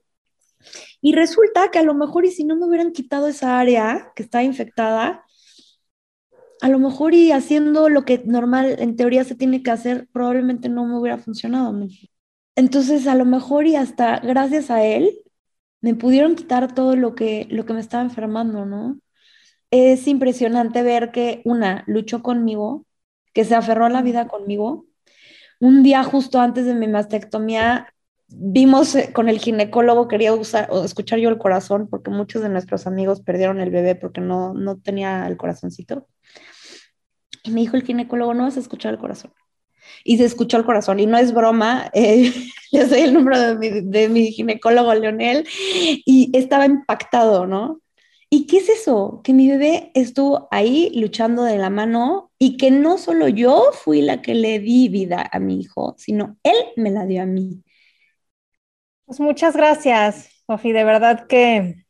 y 1.02 1.14
resulta 1.14 1.72
que 1.72 1.80
a 1.80 1.84
lo 1.84 1.94
mejor 1.94 2.26
y 2.26 2.32
si 2.32 2.44
no 2.44 2.56
me 2.56 2.66
hubieran 2.66 2.92
quitado 2.92 3.28
esa 3.28 3.60
área 3.60 4.12
que 4.16 4.24
está 4.24 4.44
infectada, 4.44 5.26
a 6.62 6.70
lo 6.70 6.80
mejor 6.80 7.16
y 7.16 7.32
haciendo 7.32 7.90
lo 7.90 8.06
que 8.06 8.22
normal 8.26 8.76
en 8.80 8.96
teoría 8.96 9.24
se 9.24 9.36
tiene 9.36 9.64
que 9.64 9.72
hacer, 9.72 10.08
probablemente 10.12 10.70
no 10.70 10.86
me 10.86 10.98
hubiera 10.98 11.18
funcionado. 11.18 11.76
Entonces, 12.56 13.08
a 13.08 13.16
lo 13.16 13.26
mejor 13.26 13.66
y 13.66 13.76
hasta 13.76 14.20
gracias 14.20 14.70
a 14.70 14.84
él, 14.84 15.12
me 15.82 15.96
pudieron 15.96 16.36
quitar 16.36 16.74
todo 16.76 16.96
lo 16.96 17.16
que, 17.16 17.48
lo 17.50 17.66
que 17.66 17.74
me 17.74 17.80
estaba 17.80 18.04
enfermando, 18.04 18.66
¿no? 18.66 19.00
Es 19.72 20.08
impresionante 20.08 20.84
ver 20.84 21.12
que 21.12 21.42
una 21.46 21.84
luchó 21.88 22.22
conmigo, 22.22 22.86
que 23.34 23.46
se 23.46 23.56
aferró 23.56 23.86
a 23.86 23.90
la 23.90 24.02
vida 24.02 24.28
conmigo. 24.28 24.86
Un 25.60 25.84
día 25.84 26.04
justo 26.04 26.40
antes 26.40 26.66
de 26.66 26.76
mi 26.76 26.88
mastectomía 26.88 27.94
vimos 28.34 28.96
eh, 28.96 29.12
con 29.14 29.30
el 29.30 29.40
ginecólogo, 29.40 30.08
quería 30.08 30.34
usar 30.34 30.68
o 30.72 30.84
escuchar 30.84 31.20
yo 31.20 31.30
el 31.30 31.38
corazón, 31.38 31.88
porque 31.90 32.12
muchos 32.12 32.42
de 32.42 32.50
nuestros 32.50 32.88
amigos 32.88 33.22
perdieron 33.22 33.60
el 33.60 33.70
bebé 33.72 33.96
porque 33.96 34.22
no, 34.22 34.54
no 34.54 34.78
tenía 34.78 35.28
el 35.28 35.38
corazoncito. 35.38 36.08
Y 37.44 37.52
me 37.52 37.62
dijo 37.62 37.76
el 37.76 37.84
ginecólogo, 37.84 38.34
no 38.34 38.44
vas 38.44 38.58
a 38.58 38.60
escuchar 38.62 38.94
el 38.94 39.00
corazón. 39.00 39.34
Y 40.04 40.18
se 40.18 40.26
escuchó 40.26 40.58
el 40.58 40.66
corazón, 40.66 41.00
y 41.00 41.06
no 41.06 41.18
es 41.18 41.34
broma, 41.34 41.90
eh, 41.94 42.34
le 42.72 42.86
doy 42.86 43.02
el 43.02 43.14
número 43.14 43.40
de 43.40 43.56
mi, 43.56 43.82
de 43.82 44.10
mi 44.10 44.32
ginecólogo, 44.32 44.94
Leonel, 44.94 45.48
y 46.06 46.30
estaba 46.34 46.66
impactado, 46.66 47.48
¿no? 47.48 47.82
¿Y 48.34 48.48
qué 48.48 48.60
es 48.60 48.70
eso? 48.70 49.20
Que 49.26 49.34
mi 49.34 49.50
bebé 49.50 49.92
estuvo 49.94 50.48
ahí 50.52 50.90
luchando 50.96 51.44
de 51.44 51.58
la 51.58 51.70
mano 51.70 52.32
y 52.40 52.56
que 52.56 52.72
no 52.72 52.98
solo 52.98 53.28
yo 53.28 53.72
fui 53.74 54.02
la 54.02 54.22
que 54.22 54.36
le 54.36 54.60
di 54.60 54.88
vida 54.88 55.30
a 55.34 55.40
mi 55.40 55.60
hijo, 55.60 55.96
sino 55.98 56.38
él 56.44 56.56
me 56.78 56.92
la 56.92 57.06
dio 57.06 57.24
a 57.24 57.26
mí. 57.26 57.62
Pues 59.06 59.20
muchas 59.20 59.54
gracias, 59.58 60.30
Sofi. 60.48 60.72
De 60.72 60.86
verdad 60.86 61.28
que 61.28 61.84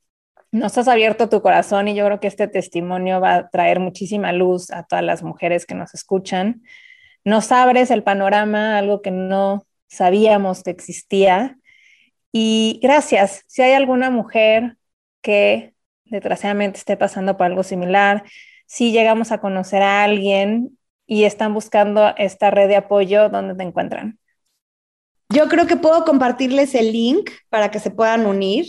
nos 0.52 0.76
has 0.80 0.88
abierto 0.88 1.30
tu 1.30 1.44
corazón 1.44 1.88
y 1.88 1.94
yo 1.94 2.06
creo 2.08 2.20
que 2.20 2.28
este 2.28 2.48
testimonio 2.48 3.22
va 3.22 3.36
a 3.36 3.50
traer 3.52 3.80
muchísima 3.80 4.34
luz 4.34 4.72
a 4.72 4.84
todas 4.88 5.06
las 5.06 5.22
mujeres 5.22 5.68
que 5.68 5.76
nos 5.76 5.94
escuchan. 5.94 6.64
Nos 7.24 7.52
abres 7.52 7.92
el 7.92 8.02
panorama, 8.02 8.80
algo 8.80 9.04
que 9.04 9.12
no 9.12 9.68
sabíamos 9.90 10.64
que 10.64 10.72
existía. 10.72 11.60
Y 12.32 12.80
gracias. 12.82 13.44
Si 13.46 13.62
hay 13.62 13.74
alguna 13.74 14.10
mujer 14.10 14.78
que 15.22 15.71
desgraciadamente 16.12 16.78
esté 16.78 16.98
pasando 16.98 17.38
por 17.38 17.48
algo 17.48 17.64
similar, 17.64 18.24
si 18.68 18.92
llegamos 18.92 19.32
a 19.32 19.40
conocer 19.40 19.82
a 19.82 20.04
alguien 20.04 20.78
y 21.08 21.24
están 21.24 21.54
buscando 21.54 22.14
esta 22.18 22.52
red 22.52 22.68
de 22.68 22.76
apoyo, 22.76 23.30
¿dónde 23.30 23.56
te 23.56 23.64
encuentran? 23.64 24.20
Yo 25.30 25.48
creo 25.48 25.66
que 25.66 25.78
puedo 25.78 26.06
compartirles 26.06 26.76
el 26.76 26.92
link 26.92 27.32
para 27.50 27.72
que 27.72 27.80
se 27.80 27.92
puedan 27.92 28.26
unir. 28.26 28.68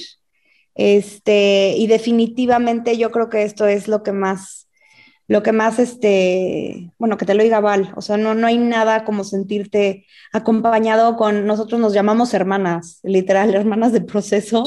Este, 0.74 1.74
y 1.76 1.86
definitivamente 1.86 2.96
yo 2.96 3.10
creo 3.10 3.28
que 3.28 3.42
esto 3.42 3.66
es 3.66 3.88
lo 3.88 4.02
que 4.02 4.12
más, 4.12 4.68
lo 5.28 5.42
que 5.42 5.52
más, 5.52 5.78
este, 5.78 6.90
bueno, 6.98 7.16
que 7.16 7.26
te 7.26 7.34
lo 7.34 7.42
diga 7.42 7.60
Val, 7.60 7.92
o 7.94 8.00
sea, 8.00 8.16
no, 8.16 8.34
no 8.34 8.46
hay 8.46 8.56
nada 8.58 9.04
como 9.04 9.22
sentirte 9.24 10.06
acompañado 10.32 11.16
con, 11.16 11.46
nosotros 11.46 11.80
nos 11.80 11.92
llamamos 11.92 12.32
hermanas, 12.32 13.00
literal, 13.02 13.54
hermanas 13.54 13.92
de 13.92 14.00
proceso, 14.00 14.64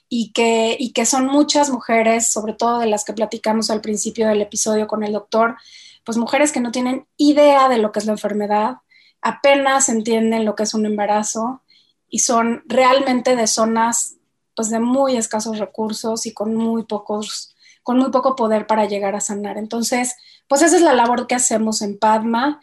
Y 0.09 0.33
que, 0.33 0.75
y 0.77 0.93
que 0.93 1.07
son 1.07 1.27
muchas 1.27 1.71
mujeres, 1.71 2.27
sobre 2.27 2.53
todo 2.53 2.81
de 2.81 2.87
las 2.87 3.05
que 3.05 3.13
platicamos 3.13 3.71
al 3.71 3.81
principio 3.81 4.27
del 4.27 4.43
episodio 4.43 4.89
con 4.89 5.05
el 5.05 5.13
doctor, 5.13 5.55
pues 6.03 6.19
mujeres 6.19 6.51
que 6.51 6.59
no 6.59 6.73
tienen 6.73 7.07
idea 7.17 7.69
de 7.69 7.79
lo 7.79 7.93
que 7.93 8.01
es 8.01 8.07
la 8.07 8.13
enfermedad, 8.15 8.79
apenas 9.23 9.89
entienden 9.89 10.45
lo 10.45 10.57
que 10.57 10.65
es 10.65 10.75
un 10.75 10.85
embarazo 10.85 11.63
y 12.09 12.19
son 12.19 12.65
realmente 12.67 13.37
de 13.37 13.47
zonas 13.47 14.17
pues 14.57 14.69
de 14.71 14.81
muy 14.81 15.17
escasos 15.17 15.61
recursos 15.61 16.27
y 16.27 16.35
con 16.35 16.57
muy 16.57 16.83
pocos 16.83 17.55
con 17.85 17.99
muy 17.99 18.11
poco 18.11 18.35
poder 18.35 18.67
para 18.67 18.87
llegar 18.87 19.15
a 19.15 19.21
sanar. 19.21 19.59
Entonces, 19.59 20.17
pues 20.49 20.61
esa 20.61 20.75
es 20.75 20.83
la 20.83 20.93
labor 20.93 21.29
que 21.29 21.37
hacemos 21.37 21.83
en 21.83 22.01
Padma 22.01 22.61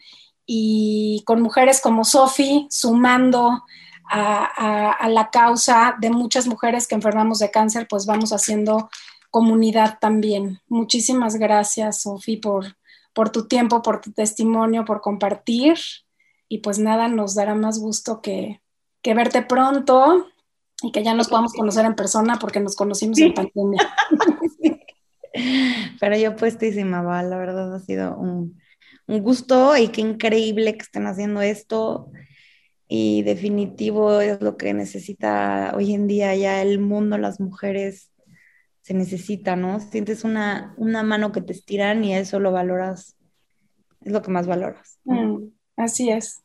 y 0.49 1.23
con 1.25 1.41
mujeres 1.41 1.81
como 1.81 2.05
Sofi 2.05 2.67
sumando 2.71 3.65
a, 4.09 5.09
la 5.09 5.29
causa 5.29 5.97
de 5.99 6.09
muchas 6.09 6.47
mujeres 6.47 6.87
que 6.87 6.95
enfermamos 6.95 7.39
de 7.39 7.51
cáncer, 7.51 7.85
pues 7.89 8.05
vamos 8.05 8.31
haciendo 8.31 8.89
comunidad 9.29 9.99
también. 9.99 10.61
Muchísimas 10.69 11.35
gracias, 11.35 12.03
Sofi, 12.03 12.37
por, 12.37 12.77
por 13.13 13.29
tu 13.29 13.49
tiempo, 13.49 13.81
por 13.81 13.99
tu 13.99 14.13
testimonio, 14.13 14.85
por 14.85 15.01
compartir. 15.01 15.77
Y 16.47 16.59
pues 16.59 16.79
nada, 16.79 17.09
nos 17.09 17.35
dará 17.35 17.53
más 17.53 17.79
gusto 17.79 18.21
que, 18.21 18.61
que 19.01 19.13
verte 19.13 19.41
pronto 19.41 20.27
y 20.81 20.93
que 20.93 21.03
ya 21.03 21.13
nos 21.13 21.27
podamos 21.27 21.51
conocer 21.51 21.85
en 21.85 21.95
persona 21.95 22.39
porque 22.39 22.61
nos 22.61 22.77
conocimos 22.77 23.19
en 23.19 23.33
pandemia. 23.33 23.93
Pero 25.99 26.15
yo 26.15 26.37
puestísima, 26.37 27.01
va, 27.01 27.21
la 27.21 27.37
verdad 27.37 27.75
ha 27.75 27.79
sido 27.79 28.15
un, 28.15 28.57
un, 29.07 29.21
gusto 29.21 29.77
y 29.77 29.89
qué 29.89 30.01
increíble 30.01 30.73
que 30.73 30.83
estén 30.83 31.07
haciendo 31.07 31.41
esto. 31.41 32.11
Y 32.87 33.23
definitivo 33.23 34.21
es 34.21 34.41
lo 34.41 34.57
que 34.57 34.73
necesita 34.73 35.73
hoy 35.75 35.93
en 35.93 36.07
día 36.07 36.35
ya 36.35 36.61
el 36.61 36.79
mundo, 36.79 37.17
las 37.17 37.39
mujeres 37.39 38.11
se 38.81 38.93
necesita, 38.93 39.55
¿no? 39.55 39.79
Sientes 39.81 40.23
una, 40.23 40.73
una 40.77 41.03
mano 41.03 41.33
que 41.33 41.41
te 41.41 41.51
estiran 41.51 42.03
y 42.05 42.15
eso 42.15 42.39
lo 42.39 42.53
valoras 42.53 43.17
es 44.07 44.13
lo 44.13 44.21
que 44.21 44.31
más 44.31 44.47
valoras. 44.47 44.99
Mm, 45.03 45.49
así 45.75 46.09
es. 46.09 46.41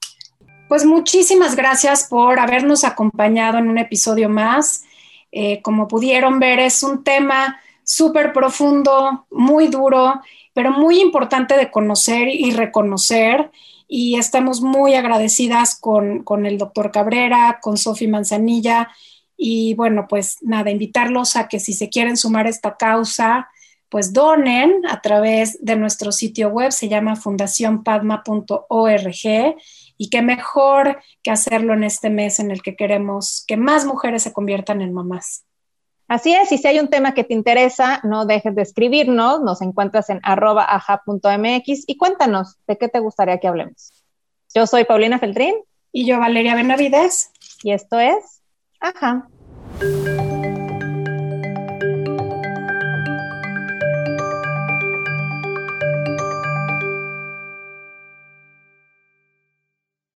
Pues 0.69 0.85
muchísimas 0.85 1.55
gracias 1.55 2.09
por 2.09 2.39
habernos 2.39 2.85
acompañado 2.85 3.59
en 3.59 3.69
un 3.69 3.79
episodio 3.79 4.29
más. 4.29 4.83
Eh, 5.31 5.63
como 5.63 5.89
pudieron 5.89 6.41
ver, 6.41 6.59
es 6.59 6.83
un 6.83 7.05
tema 7.05 7.61
súper 7.93 8.32
profundo, 8.32 9.27
muy 9.31 9.69
duro, 9.69 10.20
pero 10.55 10.70
muy 10.70 11.01
importante 11.01 11.56
de 11.56 11.70
conocer 11.70 12.28
y 12.28 12.52
reconocer. 12.52 13.51
Y 13.89 14.16
estamos 14.16 14.62
muy 14.62 14.94
agradecidas 14.94 15.78
con, 15.78 16.23
con 16.23 16.47
el 16.47 16.59
doctor 16.59 16.90
Cabrera, 16.90 17.59
con 17.60 17.77
Sofi 17.77 18.09
Manzanilla. 18.09 18.90
Y 19.36 19.74
bueno, 19.74 20.06
pues 20.09 20.39
nada, 20.43 20.70
invitarlos 20.70 21.36
a 21.36 21.48
que 21.48 21.60
si 21.60 21.73
se 21.73 21.89
quieren 21.89 22.16
sumar 22.16 22.47
a 22.47 22.51
esta 22.51 22.77
causa, 22.77 23.48
pues 23.93 24.12
donen 24.14 24.86
a 24.89 25.02
través 25.02 25.62
de 25.62 25.77
nuestro 25.77 26.12
sitio 26.12 26.48
web, 26.48 26.73
se 26.73 26.89
llama 26.89 27.14
fundacionpadma.org 27.14 29.56
y 29.98 30.09
qué 30.09 30.23
mejor 30.23 31.02
que 31.23 31.31
hacerlo 31.31 31.74
en 31.74 31.85
este 31.85 32.09
mes 32.09 32.40
en 32.40 32.51
el 32.51 32.62
que 32.62 32.74
queremos 32.74 33.44
que 33.47 33.59
más 33.59 33.85
mujeres 33.85 34.23
se 34.23 34.32
conviertan 34.32 34.81
en 34.81 34.94
mamás. 34.94 35.44
Así 36.09 36.35
es, 36.35 36.53
y 36.53 36.59
si 36.59 36.69
hay 36.69 36.79
un 36.79 36.89
tema 36.89 37.15
que 37.15 37.24
te 37.24 37.35
interesa, 37.35 38.01
no 38.05 38.27
dejes 38.27 38.55
de 38.55 38.62
escribirnos, 38.62 39.41
nos 39.41 39.62
encuentras 39.62 40.11
en 40.11 40.20
arroba 40.23 40.65
aja.mx 40.69 41.85
y 41.87 41.97
cuéntanos 41.97 42.59
de 42.66 42.77
qué 42.77 42.89
te 42.89 42.99
gustaría 42.99 43.39
que 43.39 43.49
hablemos. 43.49 43.93
Yo 44.55 44.66
soy 44.66 44.85
Paulina 44.85 45.19
Feltrín. 45.19 45.55
Y 45.93 46.07
yo 46.07 46.19
Valeria 46.19 46.55
Benavides. 46.55 47.31
Y 47.62 47.73
esto 47.73 48.01
es 48.01 48.41
Aja. 48.81 49.29